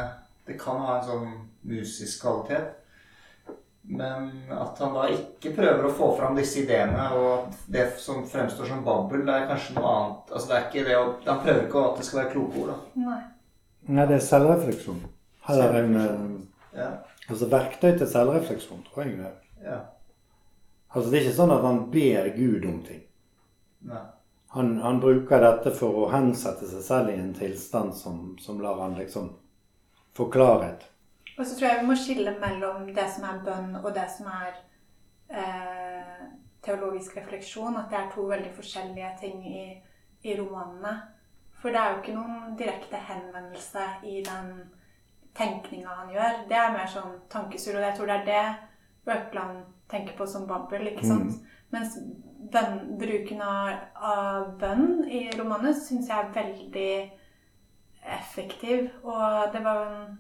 [0.45, 1.29] Det kan ha en sånn
[1.65, 2.73] musisk kvalitet.
[3.85, 8.65] Men at han da ikke prøver å få fram disse ideene, og det som fremstår
[8.71, 10.31] som babbel, det er kanskje noe annet.
[10.31, 12.71] Altså det er ikke det å, Han prøver ikke at det skal være kloke ord.
[12.71, 13.03] da.
[13.05, 13.19] Nei.
[13.85, 15.03] Nei, det er selvrefleksjon.
[15.45, 15.99] Heller en
[16.73, 16.89] ja.
[17.29, 19.31] Altså verktøy til selvrefleksjon, tror jeg det
[19.65, 19.79] ja.
[20.95, 23.01] Altså det er ikke sånn at han ber Gud om ting.
[23.89, 24.03] Nei.
[24.55, 28.79] Han, han, bruker dette for å hensette seg selv i en tilstand som, som lar
[28.79, 29.33] han liksom
[30.15, 30.85] få klarhet.
[31.35, 34.29] Og så tror jeg vi må skille mellom det som er bønn, og det som
[34.31, 34.53] er
[35.27, 36.23] eh,
[36.63, 37.75] teologisk refleksjon.
[37.81, 39.65] At det er to veldig forskjellige ting i,
[40.23, 40.95] i romanene.
[41.59, 44.55] For det er jo ikke noen direkte henvendelse i den
[45.37, 46.43] tenkninga han gjør.
[46.49, 48.45] Det er mer sånn tankesurr, og jeg tror det er det
[49.05, 50.87] Røkland tenker på som babbel.
[50.91, 51.35] ikke sant?
[51.35, 51.65] Mm.
[51.75, 51.97] Mens
[52.53, 56.93] bønn, bruken av, av bønn i romanen syns jeg er veldig
[58.19, 58.87] effektiv.
[59.03, 60.15] Og det var en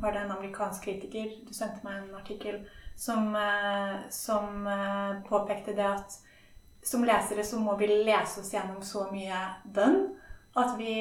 [0.00, 2.60] var det en amerikansk kritiker Du sendte meg en artikkel
[2.96, 6.18] som, eh, som eh, påpekte det at
[6.82, 9.98] som lesere så må vi lese oss gjennom så mye bønn
[10.56, 10.94] at vi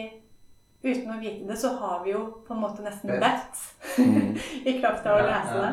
[0.83, 3.57] uten å vite det, så har vi jo på en måte nesten bedt
[3.97, 4.37] mm.
[4.69, 5.71] i kraft av å lese det.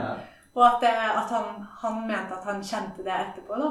[0.55, 1.47] Og at, det, at han,
[1.83, 3.69] han, mente at han kjente det etterpå, da.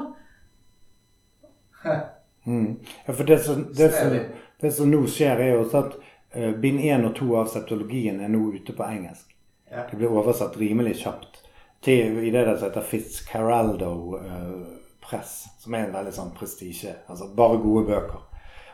[2.44, 2.76] Mm.
[3.06, 4.18] Ja, for det som, det, som,
[4.60, 5.94] det som, nå skjer, er jo at
[6.36, 9.32] uh, bind én og to av septologien er nå ute på engelsk.
[9.70, 9.88] Ja.
[9.88, 11.40] Det ble oversatt rimelig kjapt
[11.84, 16.92] til i det som heter Fitzcarraldo-press, eh, som er en veldig sånn prestisje.
[17.08, 18.20] Altså bare gode bøker.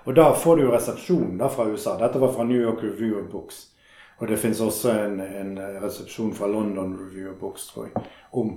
[0.05, 1.97] Og da får du jo resepsjon da fra USA.
[2.01, 3.67] Dette var fra New York Review of Books.
[4.21, 8.05] Og det fins også en, en, resepsjon fra London Review of Books, tror jeg,
[8.37, 8.51] om,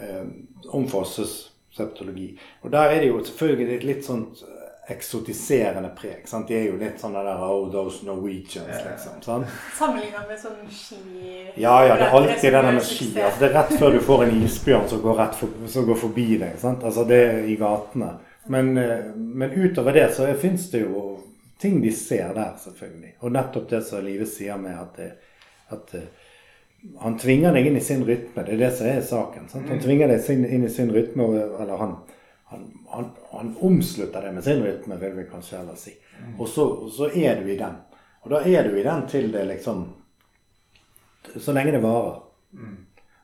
[0.00, 0.24] eh,
[0.68, 2.38] om Fosses septologi.
[2.62, 4.40] Og der er det jo selvfølgelig et litt sånt
[4.90, 6.28] eksotiserende preg.
[6.28, 6.48] Sant?
[6.48, 9.20] De er jo litt sånn der Oh, those Norwegians, liksom.
[9.24, 9.52] Sant?
[9.76, 10.96] Sammenligna med sånn ski...
[11.60, 13.10] Ja, ja, det er alltid det der med ski.
[13.14, 16.26] Altså, det er rett før du får en isbjørn som går, for, som går forbi
[16.40, 16.58] deg.
[16.62, 16.84] Sant?
[16.86, 18.12] Altså, det er i gatene.
[18.50, 21.20] Men, eh, men utover det så fins det jo
[21.60, 23.12] ting de ser der, selvfølgelig.
[23.20, 25.10] Og nettopp det som Live sier med at, det,
[25.70, 26.08] at eh,
[26.98, 28.42] han tvinger deg inn i sin rytme.
[28.42, 29.46] Det er det som er saken.
[29.52, 29.68] Sant?
[29.68, 29.84] Han mm.
[29.84, 31.28] tvinger deg inn i sin rytme,
[31.60, 31.94] eller han
[32.50, 35.92] han, han, han, omslutter det med sin rytme, vil vi kanskje heller si.
[36.38, 37.76] Og så, så, er du i den.
[38.24, 39.84] Og da er du i den til det liksom
[41.38, 42.16] Så lenge det varer.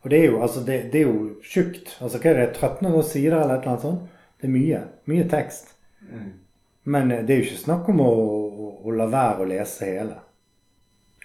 [0.03, 1.97] Og det er jo, altså, det, det er jo tjukt.
[1.99, 4.13] Altså, hva er det, 1300 sider eller et eller annet sånt?
[4.41, 4.81] Det er mye.
[5.11, 5.75] Mye tekst.
[6.85, 9.91] Men eh, det er jo ikke snakk om å, å, å la være å lese
[9.91, 10.19] hele.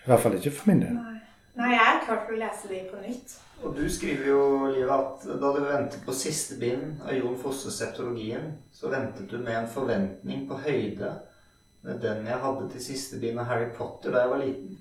[0.02, 0.98] I hvert fall ikke for min del.
[0.98, 1.18] Nei,
[1.60, 3.36] Nei jeg er klar for å lese de på nytt.
[3.62, 4.44] Og du skriver jo,
[4.74, 9.38] Liv, at da du ventet på siste bind av Jon Fosses septologien, så ventet du
[9.38, 11.12] med en forventning på høyde
[11.86, 14.80] med den jeg hadde til siste bind av Harry Potter da jeg var liten.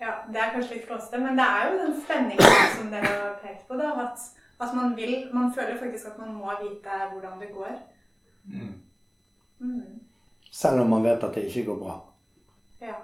[0.00, 3.36] Ja, det er kanskje litt flåsete, men det er jo den spenningen som dere har
[3.42, 3.78] pekt på.
[3.80, 4.24] da, At,
[4.60, 7.78] at man vil Man føler faktisk at man må vite hvordan det går.
[8.44, 8.74] Mm.
[9.58, 10.00] Mm.
[10.52, 12.00] Selv om man vet at det ikke går bra.
[12.80, 12.94] Ja.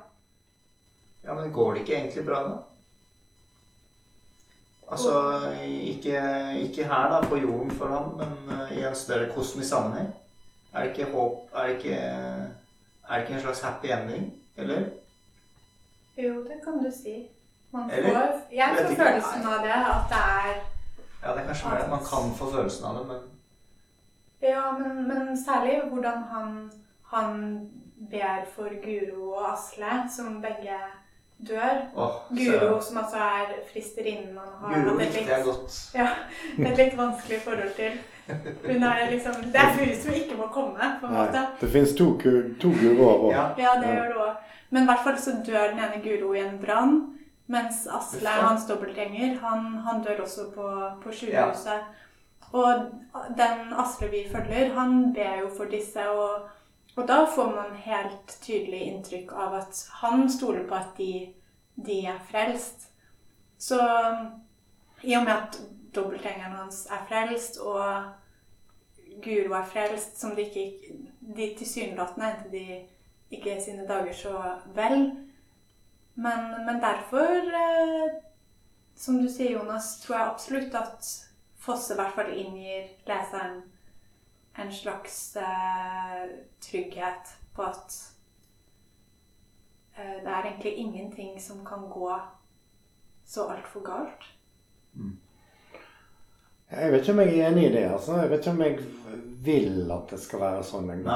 [1.24, 2.56] Ja, Men går det ikke egentlig bra, da?
[4.90, 6.20] Altså ikke,
[6.60, 10.14] ikke, her da, på jorden for ham, men uh, i en større kosmisk sammenheng.
[10.72, 14.34] Er det ikke håp Er det ikke, er det ikke en slags happy ending?
[14.56, 14.80] Eller?
[16.18, 17.28] Jo, det kan du si.
[17.70, 20.71] Man får, jeg får følelsen av det, at det er
[21.22, 23.20] Ja, det er kanskje mer at man kan få følelsen av det, men
[24.42, 26.70] Ja, men, men særlig hvordan han,
[27.12, 27.68] han
[28.10, 30.78] ber for Guro og Asle, som begge
[31.48, 31.78] dør.
[31.94, 35.78] Oh, Guro, som altså er fristerinnen han har Guro likte jeg godt.
[36.00, 36.08] Ja,
[36.58, 38.00] et litt vanskelig forhold til.
[38.66, 41.46] Hun er liksom, Det er hun som ikke må komme, på en Nei, måte.
[41.60, 42.12] Det fins to,
[42.60, 43.30] to Guroer òg.
[43.32, 43.46] Ja.
[43.58, 44.52] ja, det gjør det òg.
[44.70, 47.00] Men i hvert fall så dør den ene Guro i en brann.
[47.52, 50.68] Mens Asle, hans dobbeltgjenger, han, han, dør også på,
[51.02, 51.82] på sykehuset.
[51.82, 52.08] Ja.
[52.52, 52.88] Og
[53.36, 56.08] den Asle vi følger, han ber jo for disse.
[56.10, 56.50] og
[56.94, 61.12] og da får man helt tydelig inntrykk av at han stoler på at de,
[61.74, 62.90] de er frelst.
[63.58, 63.78] Så
[65.02, 65.60] i og med at
[65.94, 68.12] dobbeltgjengeren hans er frelst, og
[69.24, 72.80] Guro er frelst, som de ikke De tilsynelatende endte de
[73.30, 74.32] ikke sine dager så
[74.74, 75.04] vel.
[76.14, 78.14] Men, men derfor, eh,
[78.94, 81.12] som du sier, Jonas, tror jeg absolutt at
[81.62, 83.60] Fosse i hvert fall inngir leseren
[84.58, 86.24] en slags eh,
[86.58, 87.94] trygghet på at
[89.94, 92.10] eh, det er egentlig ingenting som kan gå
[93.24, 94.26] så altfor galt.
[94.94, 95.16] Mm.
[96.70, 97.84] Jeg vet ikke om jeg er enig i det.
[97.92, 98.16] altså.
[98.16, 98.78] Jeg vet ikke om jeg
[99.44, 101.08] vil at det skal være sånn en.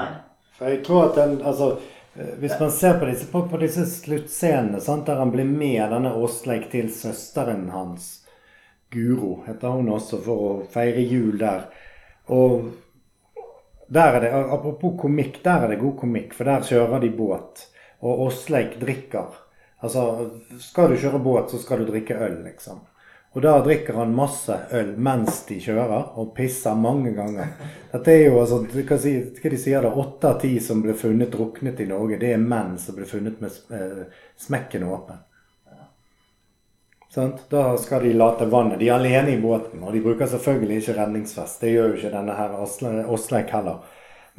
[0.57, 1.71] For jeg tror at den, altså,
[2.17, 6.15] Hvis man ser på disse, på, på disse sluttscenene, sant, der han blir med denne
[6.17, 8.27] Åsleik til søsteren hans
[8.91, 11.67] Guro heter hun også, for å feire jul der.
[12.33, 12.71] Og
[13.93, 17.67] der er det, apropos komikk, der er det god komikk, for der kjører de båt.
[18.01, 19.37] Og Åsleik drikker.
[19.85, 20.07] Altså,
[20.63, 22.81] skal du kjøre båt, så skal du drikke øl, liksom.
[23.37, 27.51] Og da drikker han masse øl mens de kjører, og pisser mange ganger.
[27.93, 30.95] Dette er jo altså, hva, si, hva de sier da, Åtte av ti som ble
[30.97, 35.21] funnet druknet i Norge, det er menn som ble funnet med eh, smekken åpen.
[37.13, 37.35] Sånn?
[37.53, 38.79] Da skal de late vannet.
[38.81, 41.61] De er alene i båten, og de bruker selvfølgelig ikke redningsvest.
[41.61, 42.57] Det gjør jo ikke denne her
[43.13, 43.85] Åsleik heller.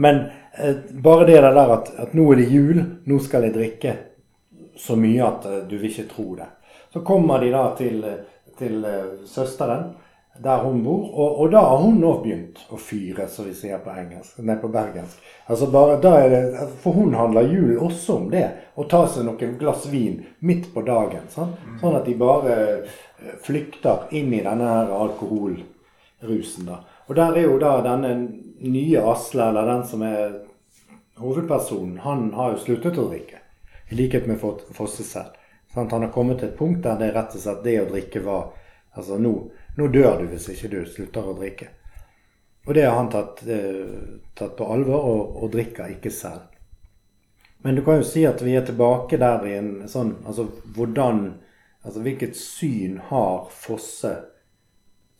[0.02, 0.24] Men
[0.58, 3.94] eh, bare det der at, at, nå er det jul, nå skal jeg drikke
[4.78, 6.50] så mye at eh, du vil ikke tro det.
[6.94, 8.20] Så kommer de da til eh,
[8.60, 9.92] til uh, søsteren
[10.44, 11.14] der hun bor.
[11.14, 14.40] Og, og, da har hun nå begynt å fyre, som vi sier på engelsk.
[14.46, 15.22] Nei, på bergensk.
[15.48, 18.46] Altså bare, det, For hun handler jul også om det.
[18.76, 21.26] Å ta seg noen glass vin midt på dagen.
[21.34, 23.00] Sånn, sånn at de bare eh,
[23.44, 26.68] flykter inn i denne her alkoholrusen.
[26.70, 26.84] da.
[27.08, 28.14] Og der er jo da denne
[28.68, 30.40] nye Asle, eller den som er
[31.18, 33.42] hovedpersonen, han har jo sluttet å drikke.
[33.90, 35.34] I likhet med Fosse selv.
[35.78, 35.92] Sant?
[35.92, 38.54] Han har kommet til et punkt der det rett og slett det å drikke var
[38.98, 39.32] Altså, nå,
[39.78, 41.68] nå dør du hvis ikke du slutter å drikke.
[42.66, 46.48] Og det har han tatt, eh, tatt på alvor, og, og, drikker ikke selv.
[47.62, 51.22] Men du kan jo si at vi er tilbake der i en sånn Altså hvordan
[51.84, 54.16] Altså hvilket syn har Fosse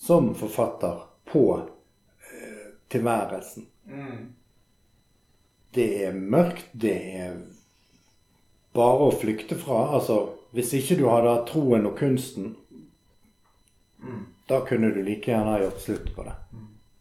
[0.02, 3.70] som forfatter på eh, tilværelsen?
[3.86, 4.26] Mm.
[5.78, 7.38] Det er mørkt, det er
[8.74, 9.86] bare å flykte fra.
[9.98, 12.56] Altså hvis ikke du hadde hatt troen og kunsten,
[14.02, 14.24] mm.
[14.50, 16.34] da kunne du like gjerne ha gjort slutt på det.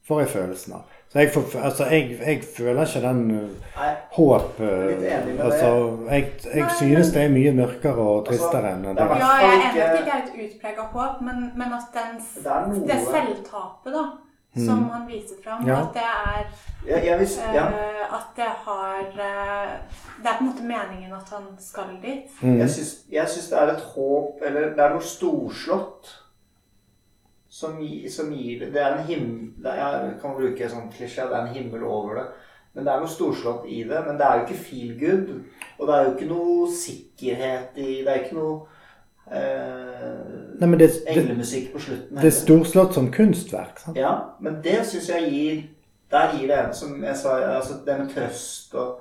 [0.07, 0.93] Får jeg følelsen av.
[1.09, 3.87] Så jeg, får, altså, jeg, jeg, føler ikke den uh,
[4.17, 4.67] håp uh,
[5.47, 5.71] altså,
[6.11, 8.95] jeg, jeg synes det er mye mørkere og altså, tristere enn det.
[8.99, 12.21] Ja, jeg er enig at det ikke er et utprega håp, men, men at den,
[12.91, 14.05] det selvtapet, da
[14.57, 14.67] mm.
[14.67, 15.67] som han viser fram.
[15.69, 15.83] Ja.
[15.83, 16.47] At det er
[16.87, 17.65] ja, jeg visste, ja.
[17.67, 19.73] uh, At det har uh,
[20.23, 22.31] Det er på en måte meningen at han skal dit.
[22.41, 22.59] Mm.
[22.59, 26.13] Jeg, syns, det er et håp Eller det er noe storslått
[27.57, 27.79] som,
[28.13, 31.25] som gir det er en himmel Jeg kan bruke en sånn klisjé.
[31.25, 32.27] Det er en himmel over det.
[32.77, 34.03] Men det er noe storslått i det.
[34.05, 35.31] Men det er jo ikke feel good.
[35.79, 38.59] Og det er jo ikke noe sikkerhet i Det er ikke noe
[40.63, 42.19] eh, det, englemusikk på slutten.
[42.21, 43.81] Det er storslått som kunstverk.
[43.83, 43.99] Sant?
[43.99, 45.65] Ja, men det syns jeg gir
[46.11, 49.01] Der gir det en som jeg sa, altså det med trøst og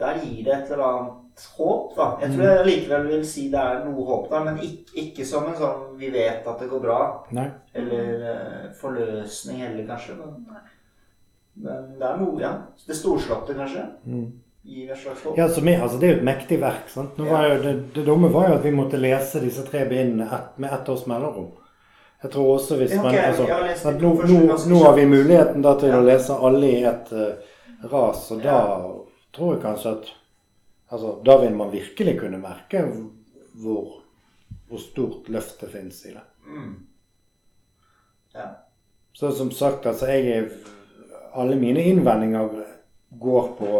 [0.00, 2.06] Der gir det et eller annet håp, da.
[2.22, 2.50] Jeg tror mm.
[2.50, 5.82] jeg likevel vil si det er noe håp der, men ikke, ikke som en sånn
[5.96, 7.46] 'vi vet at det går bra', Nei.
[7.74, 10.16] eller uh, forløsning heller, kanskje.
[10.16, 10.46] Men,
[11.54, 12.52] men, det er noe, ja.
[12.86, 13.86] Det storslåtte, kanskje.
[14.04, 14.28] Mm
[14.62, 16.88] Ja, er, altså, Det er jo et mektig verk.
[16.88, 17.18] sant?
[17.18, 17.46] Ja.
[17.48, 20.72] Jo, det, det, dumme var jo at vi måtte lese disse tre bindene et, med
[20.72, 21.52] ett års mellomrom.
[22.22, 23.46] Jeg tror også hvis man altså,
[23.96, 26.00] nå, nå, nå, har vi muligheten da til ja.
[26.02, 27.54] å lese alle i et uh,
[27.88, 28.58] ras, og da
[29.32, 30.10] tror jeg kanskje at
[30.92, 32.82] altså, Da vil man virkelig kunne merke
[33.62, 34.02] hvor,
[34.68, 36.26] hvor stort løft det finnes i det.
[36.44, 36.74] Mm.
[38.36, 38.50] Ja.
[39.16, 40.50] Så som sagt, altså jeg
[41.32, 42.48] Alle mine innvendinger
[43.10, 43.72] går på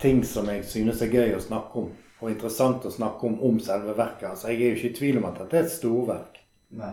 [0.00, 1.90] ting som jeg synes er gøy å snakke om,
[2.20, 4.28] og interessant å snakke om om selve verket.
[4.30, 6.40] Altså, jeg er jo ikke i tvil om at dette er et storverk.
[6.76, 6.92] Nei.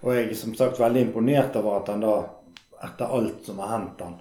[0.00, 2.14] Og jeg er som sagt veldig imponert over at han da,
[2.86, 4.18] etter alt som har hendt han,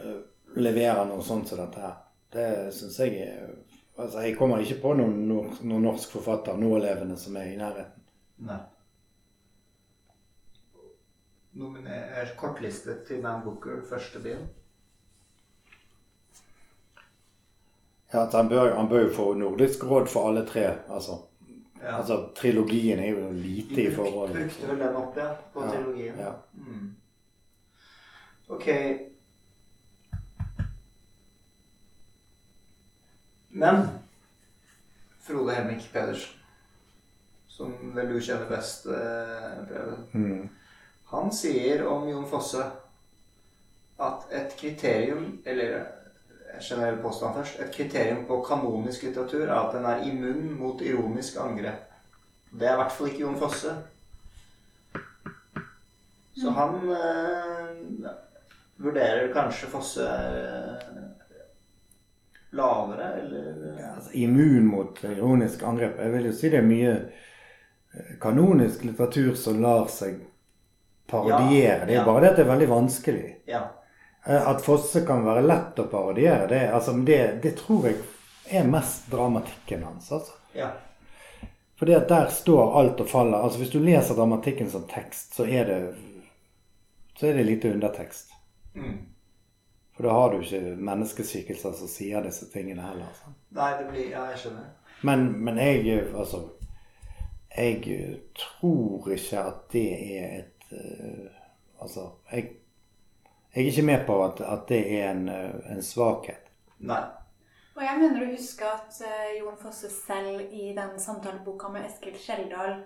[0.00, 0.20] uh,
[0.56, 1.98] leverer noe sånt som dette her.
[2.32, 3.52] Det syns jeg er
[3.92, 8.06] Altså, jeg kommer ikke på noen, noen norsk forfatter nålevende som er i nærheten.
[8.48, 8.56] Nei.
[11.60, 14.48] Nominer kortlistet til Man Booker, første bind.
[18.12, 20.66] Ja, han bør, han bør jo få Nordisk råd for alle tre.
[20.88, 21.12] Altså,
[21.82, 21.96] ja.
[21.98, 25.70] altså trilogien er jo lite i forhold til Brukte vel den opp, ja, på ja,
[25.70, 26.18] trilogien.
[26.18, 26.32] Ja.
[26.54, 26.94] Mm.
[28.48, 28.68] Ok.
[33.48, 33.88] Men
[35.20, 36.36] Frode Hemming Pedersen,
[37.48, 40.48] som vel du kjenner best, eh, mm.
[41.12, 42.64] han sier om Jon Fosse
[44.02, 45.84] at et kriterium, eller
[46.60, 47.60] generell påstand først.
[47.60, 51.88] Et kriterium på kanonisk litteratur er at den er immun mot ironisk angrep.
[52.52, 53.74] Det er i hvert fall ikke Jon Fosse.
[56.36, 56.54] Så mm.
[56.54, 58.10] han øh,
[58.76, 61.02] vurderer kanskje Fosse øh,
[62.52, 65.98] lavere, eller ja, altså, Immun mot ironisk angrep.
[65.98, 70.20] Jeg vil jo si det er mye eh, kanonisk litteratur som lar seg
[71.08, 71.78] parodiere.
[71.80, 72.04] Ja, det er ja.
[72.08, 73.24] bare det at det er veldig vanskelig.
[73.48, 73.62] Ja.
[74.24, 78.00] Eh, at Fosse kan være lett å parodiere, det, altså, det, det tror jeg
[78.52, 80.12] er mest dramatikken hans.
[80.12, 80.32] altså.
[80.52, 80.70] Ja.
[81.78, 83.38] Fordi at der står alt og faller.
[83.42, 85.78] Altså Hvis du leser dramatikken som tekst, så er det,
[87.18, 88.30] så er det lite undertekst.
[88.74, 89.00] Mm.
[89.96, 93.08] For da har du ikke menneskeskikkelser som sier disse tingene heller.
[93.10, 93.34] Altså.
[93.58, 94.70] Nei, det blir Ja, jeg skjønner.
[95.02, 96.44] Men, men jeg Altså
[97.56, 101.26] Jeg tror ikke at det er et uh,
[101.82, 102.61] Altså, jeg,
[103.54, 106.48] jeg, er ikke med på at, at det er en, uh, en svakhet.
[106.78, 107.02] Nei.
[107.72, 112.18] Og jeg mener å huske at uh, Jon Fosse selv i den samtaleboka med Eskil
[112.20, 112.82] Skjeldal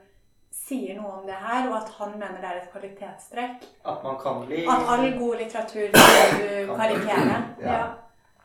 [0.57, 3.67] sier noe om det her, og at han mener det er et kvalitetstrekk.
[3.87, 7.41] At man kan bli At all god litteratur kan du karikere.
[7.61, 7.73] Ja.
[7.73, 7.85] ja.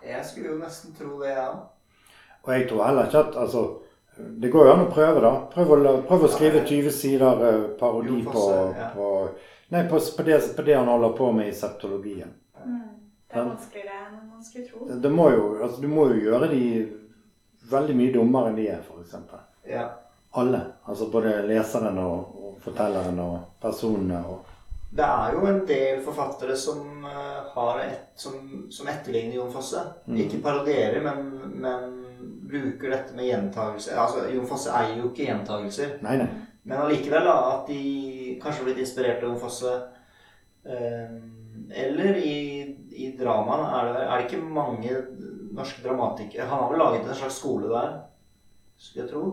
[0.01, 1.47] Jeg skulle jo nesten tro det, ja.
[2.41, 3.78] Og jeg tror heller ikke at altså,
[4.41, 5.32] Det går jo an å prøve, da.
[5.53, 8.43] Prøv å, prøv å skrive 20 sider uh, parodi på,
[8.95, 9.07] på,
[9.72, 12.34] nei, på, på, det, på, det, han holder på med i septologien.
[12.61, 12.80] Mm.
[13.32, 14.86] Det er vanskeligere enn man skulle tro.
[14.88, 16.63] Det, det må jo, altså, du må jo gjøre de
[17.72, 19.15] veldig mye dummere enn de er, f.eks.
[19.72, 19.89] Ja.
[20.39, 20.61] Alle.
[20.88, 24.24] Altså både leseren og, og fortelleren og personene.
[24.28, 24.51] og
[24.91, 28.34] det er jo en del forfattere som, uh, har et, som,
[28.72, 29.84] som etterligner Jon Fosse.
[30.05, 30.17] Mm.
[30.26, 31.30] Ikke parodierer, men,
[31.63, 31.97] men,
[32.51, 33.95] bruker dette med gjentagelser.
[33.95, 35.93] Altså, Jon Fosse eier jo ikke gjentagelser.
[36.03, 36.28] Nei, nei.
[36.64, 39.74] Men allikevel da, at de kanskje har blitt inspirert av Jon Fosse.
[40.62, 41.18] Uh,
[41.74, 42.38] eller i
[42.91, 44.95] i dramaen er det, er det ikke mange
[45.55, 47.95] norske dramatikere Han har vel laget en slags skole der,
[48.78, 49.24] skulle jeg tro.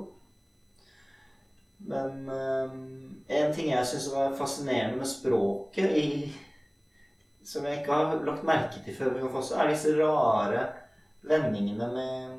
[1.89, 6.09] Men um, en ting jeg syns var fascinerende med språket i,
[7.45, 10.67] Som jeg ikke har lagt merke til før, er disse rare
[11.23, 12.35] vendingene med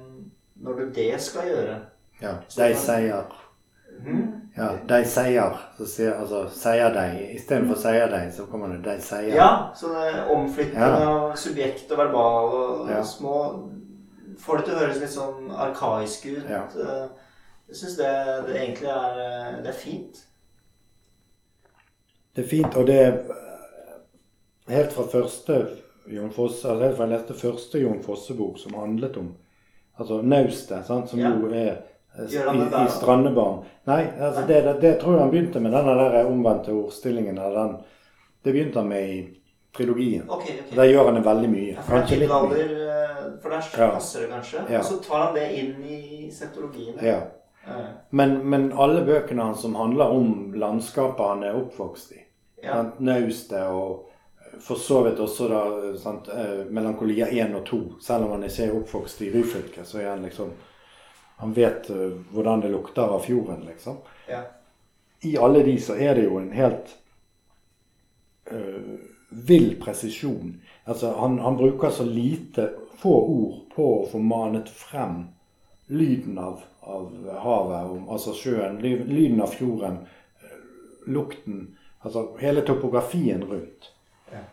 [0.59, 1.77] når du det skal gjøre.
[2.21, 2.33] Ja.
[2.51, 3.31] De sier?
[4.55, 5.57] Ja, de sier.
[5.77, 7.07] Så sier altså sier de.
[7.35, 9.33] Istedenfor sier de, så kommer det de sier.
[9.35, 11.11] Ja, sånne omflyttende ja.
[11.11, 13.03] av subjekt og verbal og ja.
[13.05, 13.35] små
[14.39, 16.45] Får det til å høres litt sånn arkaisk ut.
[16.47, 16.61] Ja.
[16.71, 17.31] Eh,
[17.67, 18.11] jeg syns det,
[18.47, 20.21] det, egentlig er, eh, det er fint.
[22.37, 23.17] Det er fint, og det er
[24.71, 25.57] helt fra første
[26.07, 29.33] Jon Fosse, altså helt fra jeg leste første Jon Fosse-bok som handlet om
[29.99, 31.81] altså naustet, som jo er
[32.27, 33.63] i, i Strandebarn.
[33.89, 37.39] Nei, altså det, det, det, tror jeg han begynte med, denne der omvendte ordstillingen.
[37.39, 37.75] Den,
[38.43, 39.19] det begynte han med i
[39.77, 40.29] trilogien.
[40.29, 40.75] Okay, okay.
[40.75, 41.73] Der gjør han det veldig mye.
[41.73, 42.69] Ja, for, litt mye.
[42.85, 44.63] Eh, for der passer det kanskje.
[44.69, 44.81] Ja.
[44.81, 46.97] Og så tar han det inn i setologien.
[47.05, 47.19] Ja.
[48.09, 52.21] Men, men, alle bøkene hans som handler om landskapet han er oppvokst i,
[52.63, 52.79] ja.
[52.97, 54.07] Naustet og
[54.59, 55.59] for så vidt også da
[55.99, 60.01] sant, eh, Melankolia 1 og 2, selv om han ikke er oppvokst i Ryfylke, så
[60.01, 60.51] er han liksom
[61.39, 63.97] han vet uh, hvordan det lukter av fjorden, liksom.
[64.27, 64.41] Ja.
[65.21, 66.91] I alle de så er det jo en helt
[68.51, 68.97] uh,
[69.29, 70.57] vill presisjon.
[70.83, 72.69] Altså, han, han, bruker så lite,
[72.99, 75.29] få ord på å få manet frem
[75.87, 77.07] lyden av, av
[77.39, 80.01] havet, altså sjøen, lyden av fjorden,
[80.43, 80.55] uh,
[81.07, 81.69] lukten
[81.99, 83.89] Altså hele topografien rundt.
[84.31, 84.45] Ja.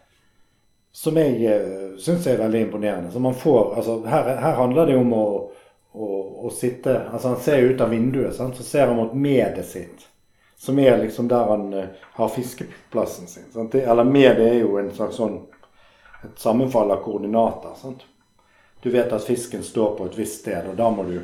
[0.91, 1.61] Som jeg
[2.03, 3.13] syns er veldig imponerende.
[3.15, 5.27] Så man får, altså, her, her handler det om å
[5.97, 8.57] og, sitte Altså han ser ut av vinduet, sant?
[8.57, 10.07] så ser han mot medet sitt.
[10.57, 11.85] Som er liksom der han uh,
[12.17, 13.51] har fiskeplassen sin.
[13.53, 13.75] Sant?
[13.75, 15.41] Eller medet er jo en slags sånn
[16.25, 17.75] et sammenfall av koordinater.
[17.77, 18.07] Sant?
[18.83, 21.21] Du vet at fisken står på et visst sted, og da må, du,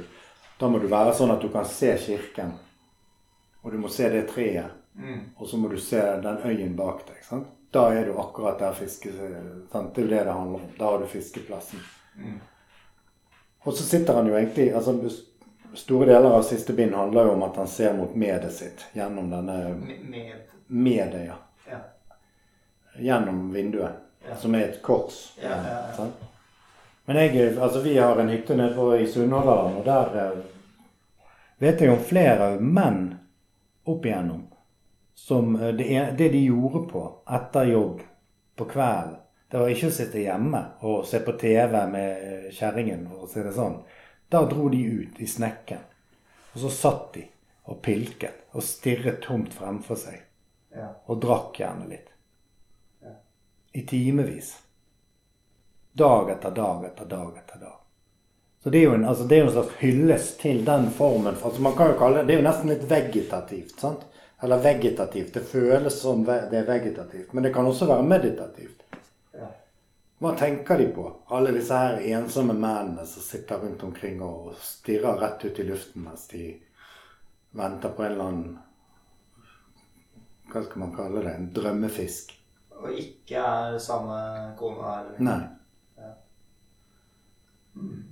[0.61, 2.53] da må du være sånn at du kan se kirken.
[3.63, 4.79] Og du må se det treet.
[4.99, 5.21] Mm.
[5.37, 7.21] Og så må du se den øyen bak deg.
[7.25, 7.49] Sant?
[7.73, 9.13] Da er du akkurat der fiske...
[9.73, 9.95] Sant?
[9.95, 10.73] Det er det det handler om.
[10.79, 11.81] Da har du fiskeplassen.
[12.19, 12.41] Mm.
[13.63, 14.99] Og så sitter han jo egentlig altså
[15.75, 19.31] Store deler av siste bind handler jo om at han ser mot medet sitt gjennom
[19.31, 20.35] denne Med.
[20.67, 21.39] Medet, ja.
[21.71, 21.79] ja.
[22.99, 24.37] Gjennom vinduet, ja.
[24.37, 25.33] som er et kors.
[25.41, 25.57] Ja,
[25.97, 26.07] ja,
[27.05, 30.39] Men jeg, altså vi har en hytte nede i Sunnhordland, og der eh,
[31.59, 33.15] vet jeg om flere menn
[33.89, 34.45] opp igjennom
[35.15, 35.89] som eh, det,
[36.19, 38.01] det de gjorde på etter jobb
[38.57, 39.22] på kvelden
[39.53, 43.43] det var ikke å sitte hjemme og se på TV med kjerringen, for å si
[43.45, 43.75] det sånn.
[44.33, 45.83] Da dro de ut i snekken.
[46.55, 47.27] Og så satt de
[47.69, 50.23] og pilket og stirret tomt fremfor seg.
[50.73, 50.89] Ja.
[51.05, 52.09] Og drakk gjerne litt.
[53.05, 53.13] Ja.
[53.77, 54.55] I timevis.
[56.01, 57.79] Dag etter dag etter dag etter dag.
[58.63, 61.37] Så det er jo en, altså det er en slags hyllest til den formen.
[61.37, 63.77] Altså man kan jo kalle det, det er jo nesten litt vegetativt.
[63.85, 64.09] sant?
[64.41, 65.35] Eller vegetativt.
[65.35, 67.37] Det føles som det er vegetativt.
[67.37, 68.82] Men det kan også være meditativt.
[70.23, 71.03] Hva tenker de på,
[71.35, 76.05] alle disse her ensomme mennene som sitter rundt omkring og stirrer rett ut i luften
[76.05, 76.45] mens de
[77.59, 78.53] venter på en eller annen
[80.53, 81.33] Hva skal man kalle det?
[81.35, 82.37] En drømmefisk.
[82.79, 84.21] Og ikke er samme
[84.61, 85.11] kone her?
[85.27, 85.41] Nei.
[85.99, 86.15] Ja.
[87.75, 88.03] Mm.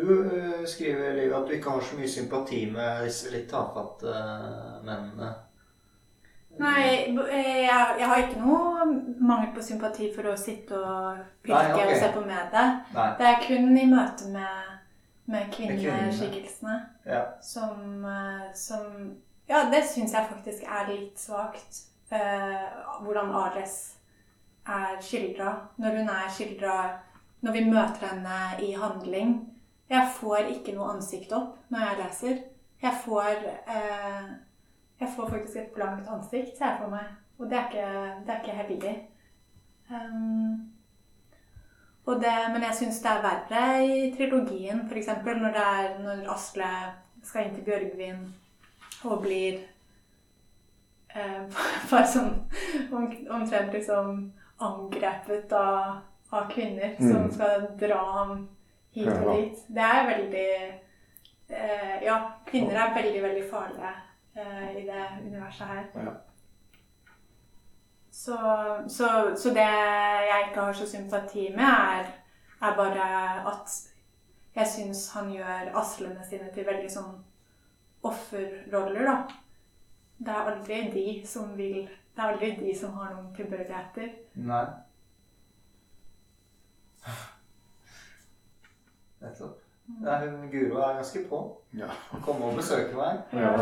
[0.00, 4.16] Du uh, skriver Liv, at du ikke har så mye sympati med disse litt tafatte
[4.16, 5.34] uh, mennene.
[6.58, 8.86] Nei, jeg, jeg, har ikke noe
[9.20, 11.90] mangel på sympati for å sitte og pirke okay.
[11.90, 12.66] og se på med det.
[12.96, 13.08] Nei.
[13.18, 14.70] Det er kun i møte med,
[15.32, 16.78] med kvinneskikkelsene
[17.08, 17.22] ja.
[17.44, 18.88] som, uh, som
[19.46, 21.84] Ja, det syns jeg faktisk er litt svakt.
[22.08, 23.76] hvordan Ares
[24.66, 25.52] er skildra.
[25.76, 26.76] Når hun er skildra
[27.40, 29.52] Når vi møter henne i handling.
[29.90, 32.38] Jeg får ikke noe ansikt opp når jeg leser.
[32.82, 34.24] Jeg får, eh,
[35.00, 37.12] jeg får faktisk et blankt ansikt, ser jeg for meg.
[37.38, 37.90] Og det er ikke,
[38.26, 38.94] det er ikke heldig.
[39.90, 40.72] Um,
[42.06, 45.08] det, men jeg syns det er verre i trilogien, f.eks.
[45.24, 45.58] Når,
[46.04, 46.70] når Asle
[47.22, 48.22] skal inn til Bjørgvin
[49.04, 49.58] og blir
[51.14, 51.42] eh,
[51.90, 52.32] bare sånn
[52.94, 54.20] omtrent liksom
[54.62, 55.98] angrepet av,
[56.30, 57.10] av kvinner mm.
[57.10, 58.34] som skal dra ham
[58.96, 59.66] hit og dit.
[59.68, 63.94] Det er veldig eh, Ja, kvinner er veldig, veldig farlige
[64.36, 65.84] eh, i det universet her.
[65.94, 66.14] Ja.
[68.16, 68.36] Så,
[68.88, 72.06] så, så, det jeg ikke har så sympati med, er,
[72.62, 73.08] er bare
[73.50, 73.74] at
[74.56, 77.12] jeg syns han gjør aslene sine til veldig sånn
[78.06, 79.16] offerroller, da.
[80.16, 84.12] Det er aldri de som vil det er aldri de som har noen tilbøyeligheter.
[84.48, 84.64] Nei.
[89.20, 89.58] Nettopp.
[89.86, 91.40] Hun Guro er ganske på.
[91.76, 91.90] Ja.
[92.24, 93.20] Komme og besøke meg.
[93.36, 93.52] Ja.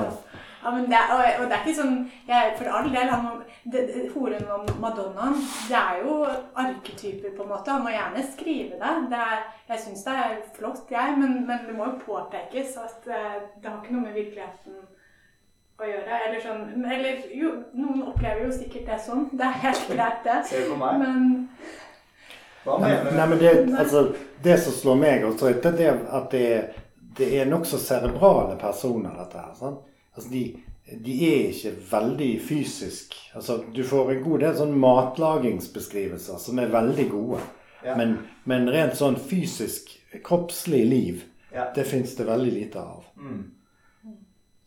[0.65, 1.97] Ja men det, og, og, det er ikke sånn
[2.29, 5.37] jeg, For all del, han, det, det, Horen og Madonnaen
[5.69, 7.75] det er jo arketyper, på en måte.
[7.75, 8.95] Han må gjerne skrive det.
[9.13, 13.09] det er, jeg syns det er flott, jeg, men, men, det må jo påpekes at
[13.13, 14.83] eh, det har ikke noe med virkeligheten
[15.81, 16.21] å gjøre.
[16.27, 19.29] Eller sånn Eller jo, noen opplever jo sikkert det sånn.
[19.37, 20.43] Det er helt greit, det.
[20.49, 21.01] Ser du på meg?
[21.05, 21.33] Men
[22.65, 23.17] Hva mener du?
[23.19, 24.07] Nei, men det, altså,
[24.45, 26.47] det som slår meg også, det er at det,
[27.19, 29.59] det er nokså cerebrale personer, dette her.
[29.61, 29.83] Sånn?
[30.15, 30.43] Altså, de,
[31.05, 36.71] de, er ikke veldig fysisk Altså, du får en god del sånn matlagingsbeskrivelser som er
[36.71, 37.41] veldig gode.
[37.85, 37.97] Ja.
[37.99, 38.15] Men,
[38.49, 39.91] men, rent sånn fysisk,
[40.25, 41.67] kroppslig liv, ja.
[41.75, 43.03] det fins det veldig lite av.
[43.19, 43.43] Mm.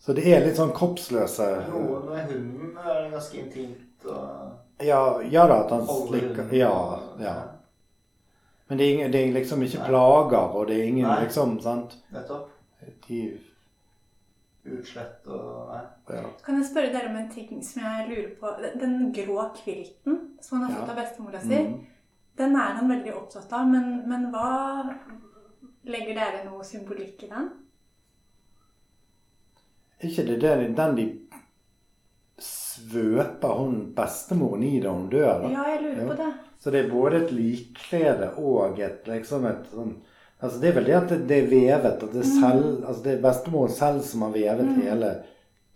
[0.04, 4.06] Så det er litt sånn kroppsløse Noe med hunden er ganske intimt.
[4.08, 7.00] Og ja, ja da, at han slikker Ja.
[7.20, 7.36] ja.
[8.68, 9.88] Men det er, ingen, det er, liksom ikke Nei.
[9.88, 11.22] plager, og det er ingen Nei.
[11.24, 11.95] liksom sant?
[12.12, 12.50] Nettopp.
[13.08, 13.22] De
[14.68, 15.84] Utslett og Nei.
[16.18, 16.24] Ja.
[16.45, 18.51] Kan jeg spørre dere om en ting som jeg lurer på?
[18.82, 21.78] Den grå kvilten som han har fått av bestemora si, mm.
[22.39, 23.70] den er han veldig opptatt av.
[23.72, 24.49] Men, men hva
[25.88, 27.45] Legger dere noe symbolikk i den?
[30.03, 31.05] ikke det der, den de
[32.38, 35.41] svøper hun bestemoren i da hun dør?
[35.41, 35.49] Da?
[35.49, 36.34] Ja, jeg lurer på det.
[36.59, 39.95] Så det er både et likklede og et liksom et sånn
[40.39, 41.85] Altså Det er vel det at det, er vevet.
[41.85, 44.81] at Det er, selv, altså det er bestemoren selv som har vevet mm.
[44.81, 45.13] hele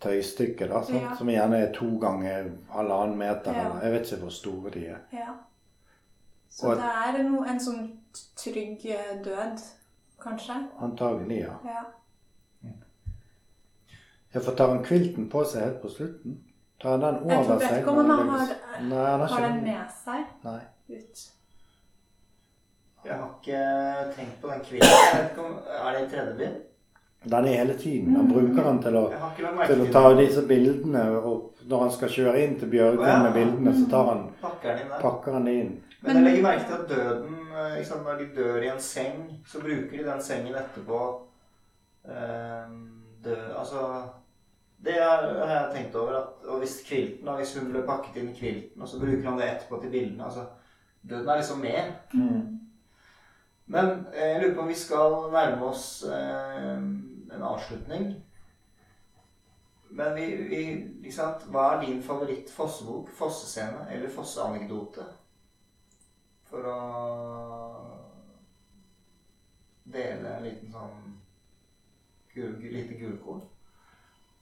[0.01, 0.70] tøystykket.
[0.70, 1.16] da, ja.
[1.18, 3.51] Som gjerne er to ganger halvannen meter.
[3.51, 3.66] Ja.
[3.66, 5.01] eller Jeg vet ikke hvor store de er.
[5.14, 5.34] Ja.
[6.49, 7.84] Så og, det er en, en sånn
[8.38, 8.86] trygg
[9.26, 9.66] død,
[10.22, 10.57] kanskje?
[10.84, 11.57] Antagelig, ja.
[11.66, 11.84] ja.
[14.34, 16.38] Ja, for tar han kvilten på seg helt på slutten?
[16.82, 17.62] Tar han den over seg?
[17.62, 20.59] Jeg tror ikke om han har, har den med seg Nei.
[20.95, 21.24] ut.
[23.06, 23.62] Jeg har ikke
[24.16, 24.89] tenkt på den kvinnen.
[25.86, 26.60] Er det i tredje bind?
[27.24, 28.16] Den er hele tiden.
[28.16, 29.04] Han bruker den til å,
[29.68, 31.04] til å ta disse bildene.
[31.20, 33.18] Og når han skal kjøre inn til Bjørgen oh, ja.
[33.26, 35.76] med bildene, så tar han, pakker han det inn.
[36.02, 37.36] Men jeg legger merke til at døden
[37.76, 41.01] liksom, Når de dør i en seng, så bruker de den sengen etterpå
[42.09, 42.80] um,
[43.21, 43.84] dø, Altså
[44.82, 46.16] det har jeg tenkt over.
[46.17, 49.30] At, og hvis kvilten, da, hvis hun ble pakket inn i kvilten, og så bruker
[49.30, 50.47] han det etterpå til bildene altså,
[51.09, 51.93] Døden er liksom med.
[52.13, 52.42] Mm.
[53.72, 56.76] Men eh, jeg lurer på om vi skal nærme oss eh,
[57.36, 58.10] en avslutning.
[59.92, 60.62] Men vi, vi
[61.06, 63.14] liksom, Hva er din favoritt-fossebok?
[63.16, 65.08] Fossescene eller fosseanekdote?
[66.52, 66.78] For å
[69.92, 71.16] dele en liten sånn
[72.36, 73.43] gul, lite gulkorn.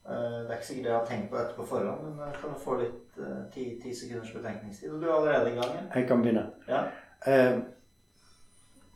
[0.10, 2.62] Eh, det er ikke sikkert jeg har tenkt på dette på forhånd, men jeg kan
[2.66, 4.90] få litt ti, ti sekunders betenkningstid.
[4.94, 5.84] Og du er allerede i gang?
[5.94, 6.50] Jeg kan begynne.
[6.70, 6.88] Ja.
[7.30, 7.60] Eh,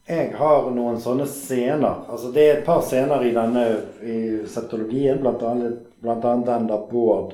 [0.05, 2.03] jeg har noen sånne scener.
[2.11, 3.65] Altså Det er et par scener i denne
[4.03, 4.17] i
[4.47, 7.33] septologien, annet, den da Bård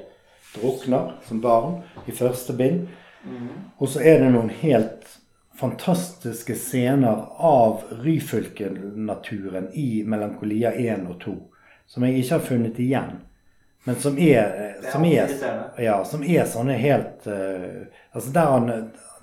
[0.56, 2.88] drukner som barn i første bind.
[3.26, 3.48] Mm.
[3.78, 5.08] Og så er det noen helt
[5.60, 11.36] fantastiske scener av Ryfylke-naturen i Melankolia 1 og 2
[11.90, 13.18] som jeg ikke har funnet igjen.
[13.84, 15.32] Men som er, som er,
[15.82, 18.66] ja, som er sånne helt uh, Altså der han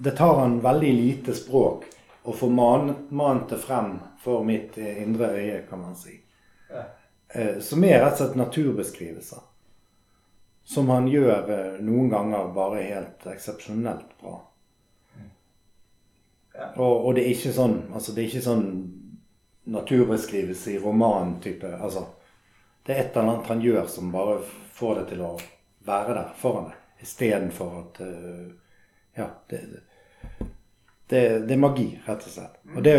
[0.00, 1.84] Det tar han veldig lite språk
[2.26, 6.16] og få mant det frem for mitt indre øye, kan man si.
[6.70, 6.82] Ja.
[7.28, 9.44] Eh, som er rett og slett naturbeskrivelser.
[10.66, 14.40] Som han gjør eh, noen ganger bare helt eksepsjonelt bra.
[16.56, 16.70] Ja.
[16.74, 18.68] Og, og, det er ikke sånn altså det er ikke sånn
[19.70, 21.74] naturbeskrivelse i romantype.
[21.76, 22.06] Altså,
[22.86, 24.38] det er et eller annet han gjør som bare
[24.74, 25.32] får det til å
[25.86, 26.82] være der foran deg.
[27.06, 28.46] Istedenfor at uh,
[29.16, 29.26] Ja.
[29.50, 29.82] Det, det,
[31.08, 32.56] det, er magi, rett og slett.
[32.74, 32.94] Og det,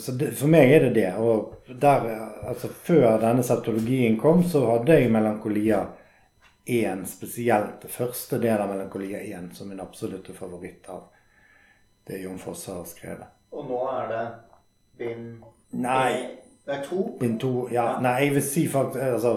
[0.00, 1.10] så det, for meg er det det.
[1.20, 2.06] Og der,
[2.48, 5.82] altså, før denne septologien kom, så hadde jeg Melankolia
[6.64, 7.82] 1 spesielt.
[7.82, 11.10] Det første del av Melankolia 1 som min absolutte favoritt av
[12.06, 13.28] det Jon Fosse har skrevet.
[13.52, 14.24] Og nå er det
[14.98, 15.42] bind
[15.72, 16.38] Nei.
[16.64, 17.04] Det er to?
[17.20, 17.84] Bind to, ja.
[17.94, 18.00] ja.
[18.04, 19.32] Nei, jeg vil si faktisk altså,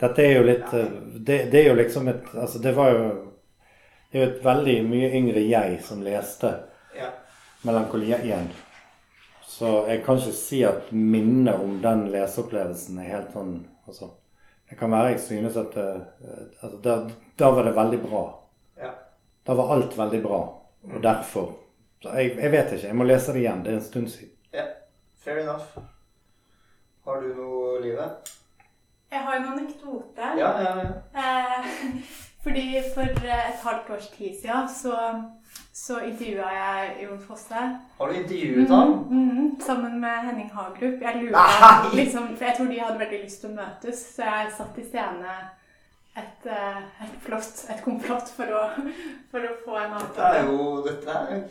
[0.00, 3.06] Dette er jo litt det, det, er jo liksom et Altså, det var jo
[4.12, 6.52] Det er jo et veldig mye yngre jeg som leste
[6.96, 7.10] ja.
[7.62, 8.48] Melankolia igjen.
[9.44, 14.12] Så jeg kan ikke si at minnet om den leseopplevelsen er helt sånn altså,
[14.70, 16.94] Det kan være jeg synes at altså, da,
[17.36, 18.22] da, var det veldig bra.
[18.80, 18.92] Ja.
[19.44, 20.40] Da var alt veldig bra.
[20.94, 21.50] Og derfor
[22.02, 22.86] så jeg, jeg, vet ikke.
[22.86, 23.64] Jeg må lese det igjen.
[23.64, 24.32] Det er en stund siden.
[24.56, 24.64] Ja,
[25.20, 25.76] fair enough.
[27.04, 28.06] Har du noe, Live?
[29.10, 30.30] Jeg har en anekdote.
[30.38, 30.86] Ja, ja, ja.
[31.20, 31.68] Eh,
[32.44, 32.64] fordi
[32.94, 34.96] for et halvt års tid siden så,
[35.72, 37.62] så intervjua jeg Jon Fosse.
[37.98, 38.92] Har du intervjuet ham?
[39.10, 41.02] Mm, mm, sammen med Henning Hagerup.
[41.02, 44.52] Jeg lurer, liksom, for jeg tror de hadde veldig lyst til å møtes, så jeg
[44.56, 45.36] satt i scene
[46.18, 48.64] et, eh, et, flott, et komplott for å,
[49.30, 50.42] for å få en avtale.
[50.42, 51.48] Dette er jo Dette er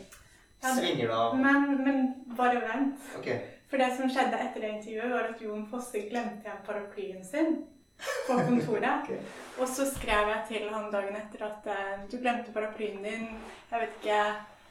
[0.59, 1.35] Svinger det av?
[1.39, 1.99] Men, men
[2.35, 3.11] bare vent.
[3.21, 3.39] Okay.
[3.71, 7.61] For det som skjedde etter det intervjuet, var at Jon Fosse glemte igjen paraplyen sin
[8.27, 9.03] på kontoret.
[9.03, 9.19] okay.
[9.59, 13.27] Og så skrev jeg til han dagen etter at uh, du glemte paraplyen din.
[13.71, 14.21] Jeg vet ikke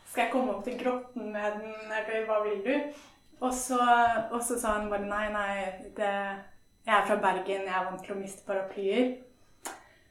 [0.09, 3.01] Skal jeg komme opp til grotten med den, eller hva vil du?
[3.41, 3.79] Og så,
[4.31, 6.13] og så sa han bare nei, nei, det,
[6.87, 9.11] jeg er fra Bergen, jeg er vant til å miste paraplyer.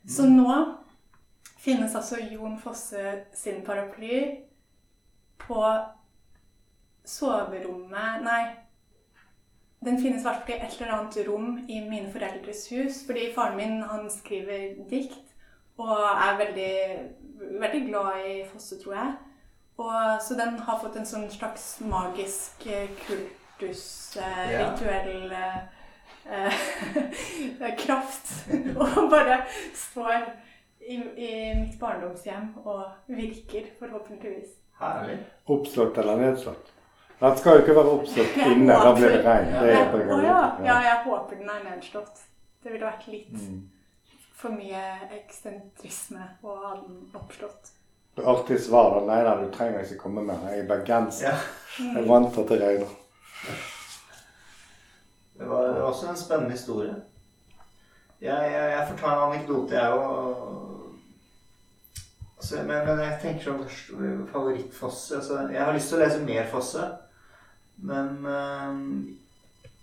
[0.07, 0.38] Så mm.
[0.38, 0.53] nå
[1.57, 4.22] finnes altså Jon Fosse sin paraply
[5.41, 5.64] på
[7.07, 8.44] soverommet Nei.
[9.86, 13.04] Den finnes i hvert fall i et eller annet rom i mine foreldres hus.
[13.06, 15.24] Fordi faren min han skriver dikt
[15.78, 16.76] og er veldig,
[17.62, 19.18] veldig glad i Fosse, tror jeg.
[19.78, 24.74] Og, så den har fått en sånn slags magisk kultusrituell kultus, eh, yeah.
[24.74, 25.32] rituell
[27.62, 28.48] eh, kraft.
[28.76, 29.41] og bare
[29.74, 30.14] står
[30.82, 34.49] i, i mitt barndomshjem og virker, forhåpentligvis.
[34.80, 35.18] Herlig.
[35.45, 36.74] Oppslått eller nedslått?
[37.19, 39.48] Den skal jo ikke være oppstått inne, da blir det regn.
[39.57, 39.85] Det ja.
[40.22, 40.41] ja.
[40.65, 42.22] ja, jeg håper den er nedslått.
[42.64, 43.57] Det ville vært litt mm.
[44.38, 44.84] for mye
[45.18, 47.73] eksentrisme å ha den oppslått.
[48.18, 51.27] Du har alltid svar nei da, du trenger ikke komme med Jeg er bergenser.
[51.31, 51.34] Ja.
[51.77, 52.94] Jeg er vant til at det regner.
[55.38, 56.95] Det var også en spennende historie.
[58.22, 60.45] Jeg, jeg, jeg får ta en anekdote, jeg òg.
[62.38, 66.49] Altså, men, men, jeg tenker sånn favorittfosse altså, Jeg har lyst til å lese mer
[66.52, 66.85] Fosse.
[67.78, 68.78] Men øh,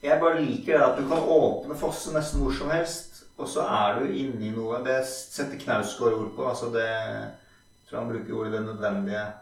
[0.02, 3.64] jeg bare liker det at du kan åpne Fosse nesten hvor som helst, og så
[3.66, 4.82] er du inni noe.
[4.84, 6.48] Det setter Knausgård ord på.
[6.48, 9.32] Altså det Jeg tror han bruker ordet 'det nødvendige'.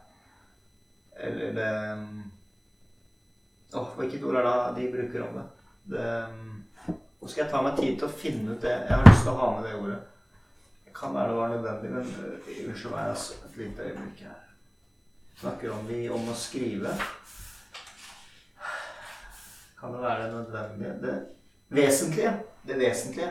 [1.16, 2.08] Eller det
[3.74, 5.44] Åh, oh, hvilket ord er det de bruker om det?
[5.96, 6.26] det
[7.22, 8.72] Nå skal jeg ta meg tid til å finne ut det.
[8.88, 9.98] Jeg har lyst til å ha med det ordet.
[10.84, 14.40] Det Kan være det var nødvendig, men uh, unnskyld meg altså, et lite øyeblikk her.
[15.40, 16.96] Snakker om, vi om å skrive.
[19.82, 20.90] Kan det være nødvendig.
[21.02, 21.14] Det
[21.70, 22.32] vesentlige.
[22.66, 23.30] Det vesentlige.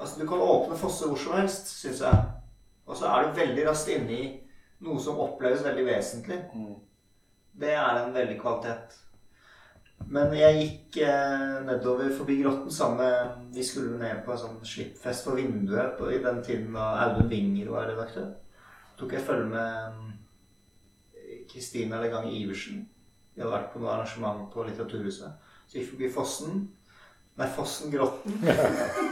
[0.00, 2.24] Altså, du kan åpne Fosse hvor som helst, syns jeg.
[2.86, 4.28] Og så er du veldig raskt inne i
[4.86, 6.38] noe som oppleves veldig vesentlig.
[6.54, 6.76] Mm.
[7.60, 8.94] Det er en veldig kvalitet.
[10.06, 14.62] Men jeg gikk eh, nedover forbi grotten sammen med Vi skulle ned på en sånn
[14.66, 18.32] slippfest for vinduet på, i den tiden da Audun Winger var redaktør.
[18.98, 20.02] Tok jeg følge med
[21.50, 22.86] Kristina eller Legang Iversen.
[23.34, 25.32] Vi hadde vært på noe arrangement på Litteraturhuset.
[25.66, 26.62] Så gikk forbi Fossen.
[27.40, 28.34] Nei, Fossen-grotten.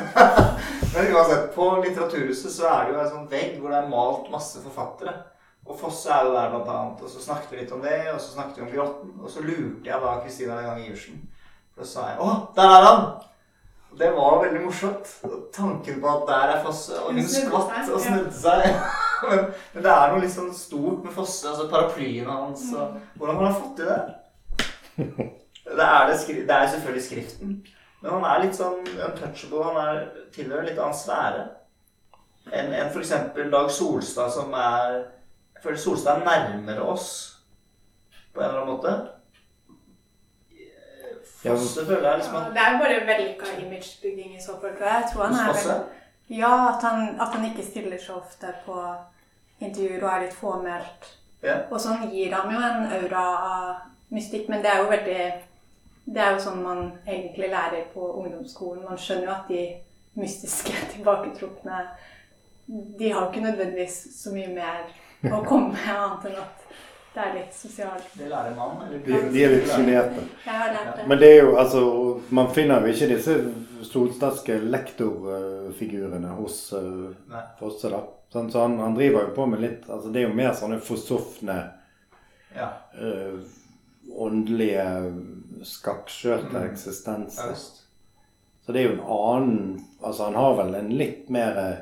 [0.93, 4.29] Men uansett, på Litteraturhuset så er det jo en sånn vegg hvor det er malt
[4.33, 5.15] masse forfattere.
[5.65, 7.03] Og Fosse er jo der, blant annet.
[7.07, 9.17] Og så snakket vi litt om det, og så snakket vi om Grotten.
[9.23, 11.21] Og så lurte jeg da Kristina en gang Iversen.
[11.73, 13.07] For da sa jeg 'Å, der er han!'
[13.91, 15.07] Og det var veldig morsomt.
[15.53, 17.01] Tanken på at der er Fosse.
[17.03, 19.09] Og hun skvatt og snudde seg.
[19.29, 19.45] Men,
[19.75, 21.51] men, det er noe litt sånn stort med Fosse.
[21.51, 24.01] Altså paraplyen hans og Hvordan Hvordan har han fått til det?
[25.71, 27.51] Det er, det, det er selvfølgelig skriften.
[28.01, 29.65] Men han er litt sånn untouchable.
[29.69, 30.01] Han er,
[30.35, 31.49] tilhører en litt annen sfære
[32.51, 33.13] enn en f.eks.
[33.53, 35.03] Dag Solstad, som er
[35.61, 37.09] jeg føler Solstad er nærmere oss
[38.33, 38.93] på en eller annen måte.
[41.43, 45.25] Fosse føler jeg liksom at Det er bare vellykka imagebygging i så fall, jeg tror
[45.27, 45.77] han er Fosse?
[46.33, 48.77] Ja, at han, at han, ikke stiller så ofte på
[49.59, 51.09] intervjuer og er litt fåmælt.
[51.43, 51.57] Ja.
[51.73, 53.81] Og sånn gir han jo en aura av
[54.15, 55.23] mystikk, men det er jo veldig
[56.11, 58.87] Det er jo sånn man egentlig lærer på ungdomsskolen.
[58.87, 59.65] Man skjønner jo at de
[60.19, 61.83] mystiske, tilbaketrukne
[62.67, 66.60] De har jo ikke nødvendigvis så mye mer å komme med annet enn at
[67.15, 68.07] det er litt sosialt.
[68.15, 68.83] Det lærer man?
[68.87, 69.01] Eller?
[69.03, 70.23] De, de er litt sjenerte.
[71.11, 71.83] Men det er jo, altså,
[72.31, 73.37] man finner jo ikke disse
[73.91, 77.11] solstatske lektorfigurene hos uh,
[77.59, 78.05] Fosse, da.
[78.31, 80.77] Sånn, så han, han, driver jo på med litt altså Det er jo mer sånne
[80.87, 81.57] forsofne
[82.55, 82.69] ja.
[82.95, 83.41] uh,
[84.15, 84.85] åndelige
[85.67, 86.69] skakkskjørte mm.
[86.71, 87.57] eksistenser.
[88.61, 89.65] Så det er jo en annen
[89.99, 91.81] Altså han har vel en litt mer eh,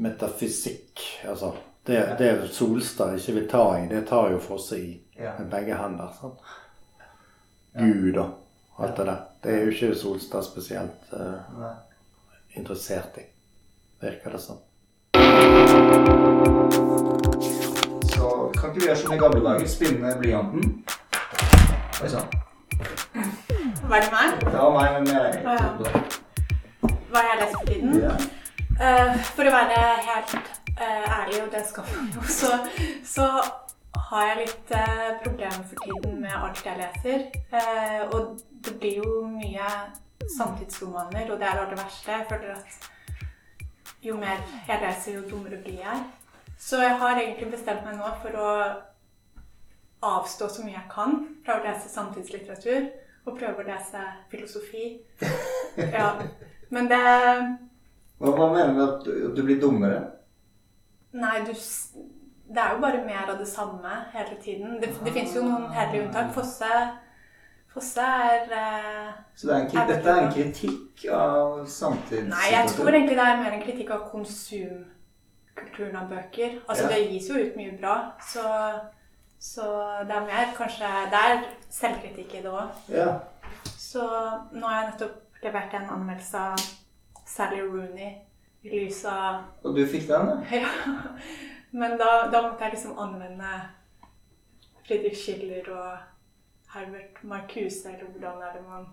[0.00, 1.02] metafysikk.
[1.28, 1.50] Altså
[1.86, 6.12] det, det Solstad ikke vil ta i, det tar jo Fosse i med begge hender.
[6.20, 6.36] Sånn.
[7.78, 9.22] Gud og alt det der.
[9.42, 11.72] Det er jo ikke Solstad spesielt uh,
[12.56, 13.24] interessert i,
[14.02, 14.60] virker det som.
[18.12, 18.28] Så
[18.58, 19.68] kan ikke vi gjøre som i gamle dager?
[19.68, 20.72] Spinne blyanten.
[22.02, 22.28] Oi sann.
[23.90, 24.40] Var det meg?
[24.44, 26.04] Det var meg, men jeg er ja.
[27.10, 28.30] Hva har jeg lest for tiden?
[28.80, 32.52] Uh, for å være helt ærlig, og det skal man jo, så,
[33.04, 33.26] så
[34.10, 37.26] har jeg litt uh, problemer for tiden med alt jeg leser.
[38.14, 39.68] og det blir jo mye
[40.36, 42.12] samtidsromaner, og det er det verste.
[42.12, 42.90] Jeg føler at
[44.02, 46.04] jo mer jeg leser, jo dummere blir jeg.
[46.58, 48.50] Så jeg har egentlig bestemt meg nå for å
[50.10, 52.90] avstå så mye jeg kan fra å lese samtidslitteratur.
[53.28, 54.94] Og prøve å lese filosofi.
[55.78, 56.16] Ja.
[56.74, 56.98] Men det
[58.18, 60.00] Hva, hva mener du med at du, du blir dummere?
[61.12, 61.52] Nei, du
[62.50, 64.80] Det er jo bare mer av det samme hele tiden.
[64.82, 66.32] Det, det fins jo noen hederlige unntak.
[66.34, 66.70] Fosse
[67.70, 72.32] Fosse er uh, Så det er en, er dette er en kritikk av samtidssituasjonen?
[72.32, 76.56] Nei, jeg tror egentlig det er mer en kritikk av konsumkulturen av bøker.
[76.66, 76.96] Altså, ja.
[76.96, 77.94] det gis jo ut mye bra,
[78.32, 78.42] så,
[79.38, 79.68] så
[80.08, 82.82] det er mer kanskje Det er selvkritikk i det òg.
[82.90, 83.12] Ja.
[83.78, 84.02] Så
[84.50, 86.66] nå har jeg nettopp levert en anmeldelse av
[87.30, 88.16] Sally Rooney
[88.62, 90.36] i lys av Og du fikk den, da?
[90.62, 90.68] Ja.
[91.70, 93.50] Men da, da måtte jeg liksom anvende
[94.86, 95.98] Friedrich Schiller og
[96.74, 98.88] Herbert Marcuse, eller hvordan er det man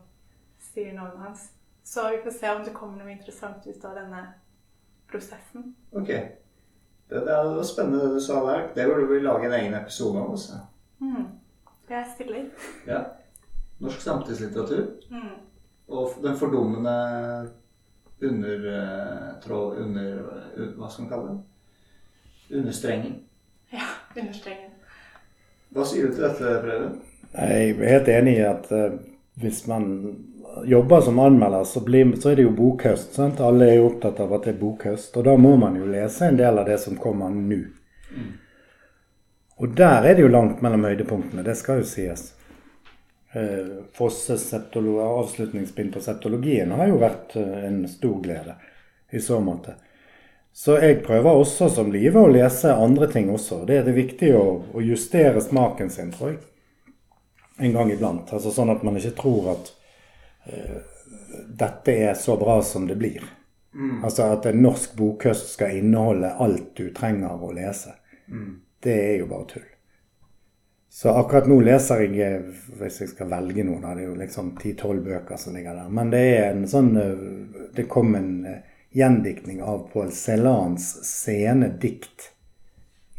[0.62, 1.48] sier navnet hans.
[1.84, 4.22] Så vi får se om det kommer noe interessant ut av denne
[5.10, 5.72] prosessen.
[5.92, 6.12] Ok.
[7.10, 8.66] Det, det er spennende det du sa der.
[8.76, 10.34] Det burde vi lage en egen episode av.
[10.36, 10.60] Også.
[11.00, 11.30] Mm.
[11.90, 12.50] Jeg stiller.
[12.88, 13.04] Ja.
[13.80, 14.90] Norsk samtidslitteratur.
[15.10, 15.38] Mm.
[15.88, 16.98] Og den fordummende
[18.22, 18.70] under,
[19.78, 20.24] under,
[20.78, 22.58] Hva skal man kalle det?
[22.58, 23.20] Understrengen.
[23.70, 24.72] Ja, understrengen.
[25.76, 26.98] Hva sier du til dette, Preben?
[27.34, 28.96] Jeg er helt enig i at uh,
[29.42, 29.90] hvis man
[30.66, 33.14] jobber som anmelder, så, blir, så er det jo bokhøst.
[33.14, 33.44] Sant?
[33.44, 35.18] Alle er jo opptatt av at det er bokhøst.
[35.20, 37.60] Og da må man jo lese en del av det som kommer nå.
[38.16, 38.32] Mm.
[39.58, 41.46] Og der er det jo langt mellom høydepunktene.
[41.46, 42.32] Det skal jo sies.
[43.38, 48.56] Uh, Fosses avslutningsbind på septologien har jo vært uh, en stor glede
[49.14, 49.76] i så måte.
[50.58, 53.62] Så jeg prøver også som Live å lese andre ting også.
[53.70, 56.40] Det er det viktig å, å justere smaken sin, tror jeg
[57.58, 58.34] en gang iblant.
[58.34, 59.72] Altså Sånn at man ikke tror at
[60.50, 60.78] uh,
[61.48, 63.24] dette er så bra som det blir.
[63.74, 64.04] Mm.
[64.06, 67.98] Altså at en norsk bokhøst skal inneholde alt du trenger å lese.
[68.30, 68.54] Mm.
[68.84, 69.68] Det er jo bare tull.
[70.98, 74.56] Så akkurat nå leser jeg, eh, hvis jeg skal velge noen, det er jo liksom
[74.56, 75.92] 10-12 bøker som ligger der.
[75.94, 77.26] Men det er en sånn eh,
[77.78, 78.32] Det kom en
[78.98, 82.32] gjendiktning av Paul Celans scenedikt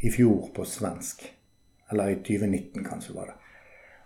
[0.03, 1.23] i fjor på svensk.
[1.91, 3.39] Eller i 2019, kanskje, var det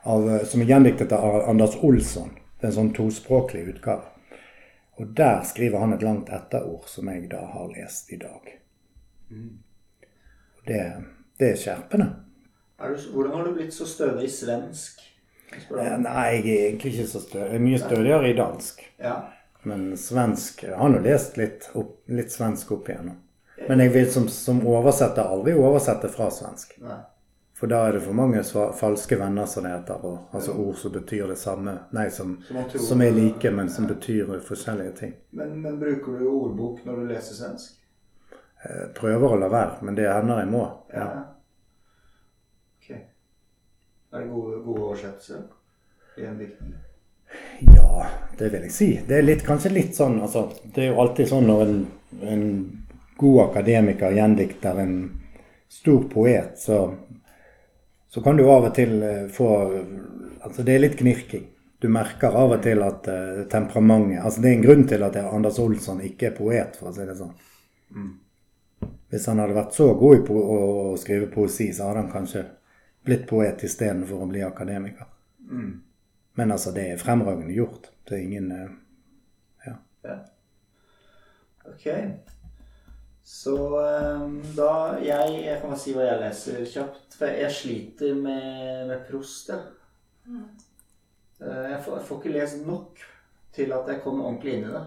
[0.04, 2.30] av, eh, som er gjendiktet av Anders Olsson.
[2.60, 4.10] Det er en sånn tospråklig utgave.
[5.00, 8.52] Og der skriver han et langt etterord som jeg da har lest i dag.
[9.32, 9.64] Mm.
[10.68, 10.82] Det,
[11.40, 12.08] det, er skjerpende.
[12.89, 14.99] Du, hvordan har du blitt så stødig i svensk?
[15.53, 17.45] Eh, nei, jeg er egentlig ikke så stødig.
[17.45, 18.84] Jeg er mye stødigere i dansk.
[18.99, 19.15] Ja.
[19.64, 23.19] Men svensk Jeg har nå lest litt, opp, litt, svensk opp igjennom.
[23.68, 26.76] Men jeg vil som, som oversetter aldri oversette fra svensk.
[26.84, 26.99] Nei.
[27.55, 28.41] For da er det for mange
[28.76, 30.01] falske venner, som det heter.
[30.03, 31.77] Og, altså ord som betyr det samme.
[31.95, 32.34] Nei, som,
[32.73, 35.14] som er like, men som betyr forskjellige ting.
[35.31, 37.77] Men, men bruker du ordbok når du leser svensk?
[38.64, 40.65] Jeg eh, prøver å la være, men det hender jeg må.
[40.91, 41.07] Ja.
[44.14, 45.41] Er det gode, gode oversettelser
[46.22, 46.73] i en diktning?
[47.76, 48.06] Ja,
[48.38, 48.90] det vil jeg si.
[49.07, 51.80] Det er litt, kanskje litt sånn altså, Det er jo alltid sånn når en,
[52.22, 52.44] en
[53.18, 54.98] god akademiker gjendikter en
[55.73, 56.84] stor poet, så
[58.14, 59.49] så kan du av og til eh, få
[60.44, 61.45] Altså, det er litt knirking.
[61.80, 65.15] du merker av og til at uh, temperamentet Altså det er en grunn til at
[65.15, 67.31] Anders Olsson ikke er poet, for å si det sånn.
[67.95, 68.11] Mm.
[69.10, 72.44] Hvis han hadde vært så god i å skrive poesi, så hadde han kanskje
[73.04, 75.10] blitt poet istedenfor å bli akademiker.
[75.50, 75.74] Mm.
[76.40, 77.92] Men altså, det er fremragende gjort.
[78.08, 78.70] Det er ingen uh,
[79.66, 79.76] ja.
[80.08, 80.18] ja.
[81.70, 81.88] Ok.
[83.24, 87.18] Så um, da jeg, jeg kan bare si hva jeg leser kjapt.
[87.20, 89.62] For jeg sliter med, med prost, ja.
[90.24, 90.48] Mm.
[91.44, 93.00] Eh, jeg får, jeg får, ikke lest nok
[93.54, 94.84] til at jeg kommer ordentlig inn i det.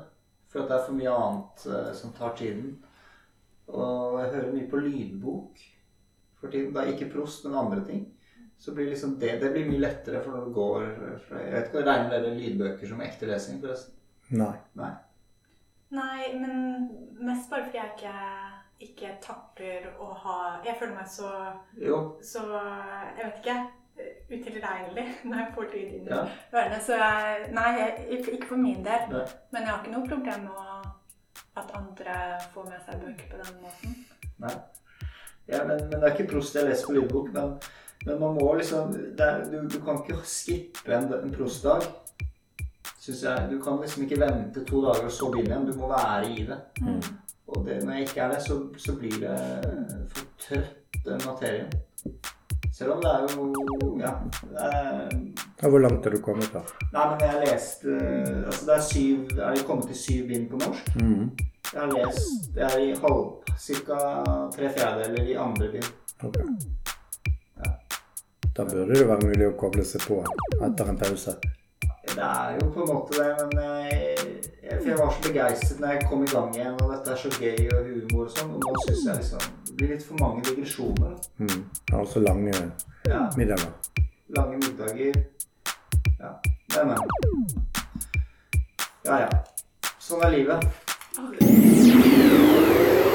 [0.50, 2.76] For at det er for mye annet uh, som tar tiden.
[3.66, 5.64] Og jeg hører mye på lydbok
[6.40, 6.72] for tiden.
[6.74, 8.04] Det er ikke prost, men andre ting.
[8.58, 11.82] Så blir liksom det, det blir mye lettere for når du går Jeg vet ikke,
[11.84, 13.98] Regner dere lydbøker som ekte lesing, forresten?
[14.32, 14.54] Nei.
[14.80, 14.92] Nei.
[15.96, 16.86] Nei, men
[17.20, 18.14] mest bare fordi jeg ikke,
[18.88, 21.32] ikke takler å ha Jeg føler meg så
[21.76, 22.00] Jo.
[22.24, 23.58] Så Jeg vet ikke
[24.30, 26.24] utilregnelig når jeg får lyd inn i ja.
[26.52, 26.80] ørene.
[26.84, 29.06] Så jeg, nei, jeg, ikke for min del.
[29.12, 29.22] Nei.
[29.54, 30.90] Men jeg har ikke noe problem med
[31.56, 32.16] at andre
[32.52, 33.94] får med seg bøker på den måten.
[34.44, 34.56] Nei.
[35.48, 37.28] Ja, men, men, det er ikke prost jeg leser på lydbok.
[37.34, 37.52] Men,
[38.06, 41.86] men man må liksom er, du, du, kan ikke skippe en, en prostdag.
[43.00, 43.48] Synes jeg.
[43.50, 45.68] Du kan liksom ikke vente to dager og så begynne igjen.
[45.70, 46.58] Du må være i det.
[46.80, 47.02] Mm.
[47.46, 49.36] Og det, når jeg ikke er det, så, så blir det
[50.10, 51.70] for trøtt, den materien.
[52.74, 54.10] Selv om det er jo Ja.
[55.62, 56.60] ja hvor langt er du kommet, da?
[56.92, 57.84] Nei, men jeg har lest
[58.46, 60.96] altså Det er syv Jeg er kommet til syv bind på norsk.
[60.96, 61.30] Mm.
[61.72, 64.24] Jeg har lest Jeg er i halv Ca.
[64.54, 65.92] tre fjerdedeler i andre bind.
[66.22, 66.44] Okay.
[67.64, 67.72] Ja.
[68.56, 70.22] Da burde det være mulig å koble seg på
[70.62, 71.36] etter en pause.
[72.06, 73.58] Det er jo på en måte det, men
[73.90, 74.26] jeg,
[74.62, 77.30] jeg, jeg var så begeistret når jeg kom i gang igjen, og dette er så
[77.34, 78.52] gøy og humor og sånn.
[78.54, 81.16] Og nå syns jeg liksom det blir litt for mange digresjoner.
[81.42, 81.64] Mm.
[81.98, 82.54] Altså lange
[83.10, 83.22] ja.
[83.36, 83.72] middager.
[84.38, 85.20] Lange middager.
[86.20, 86.32] Ja.
[86.76, 86.98] Men, men.
[89.04, 89.30] Ja, ja.
[90.00, 90.64] Sånn er livet.
[91.16, 93.05] Okay.